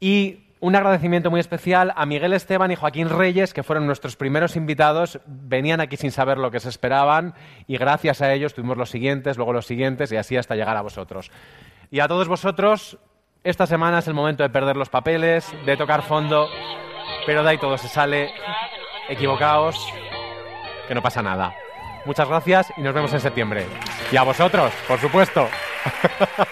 [0.00, 4.56] Y un agradecimiento muy especial a Miguel Esteban y Joaquín Reyes, que fueron nuestros primeros
[4.56, 5.20] invitados.
[5.26, 7.34] Venían aquí sin saber lo que se esperaban
[7.66, 10.80] y gracias a ellos tuvimos los siguientes, luego los siguientes y así hasta llegar a
[10.80, 11.30] vosotros.
[11.90, 12.96] Y a todos vosotros,
[13.44, 16.48] esta semana es el momento de perder los papeles, de tocar fondo,
[17.26, 18.30] pero de ahí todo se sale.
[19.12, 19.92] Equivocaos,
[20.88, 21.54] que no pasa nada.
[22.04, 23.66] Muchas gracias y nos vemos en septiembre.
[24.10, 25.48] Y a vosotros, por supuesto.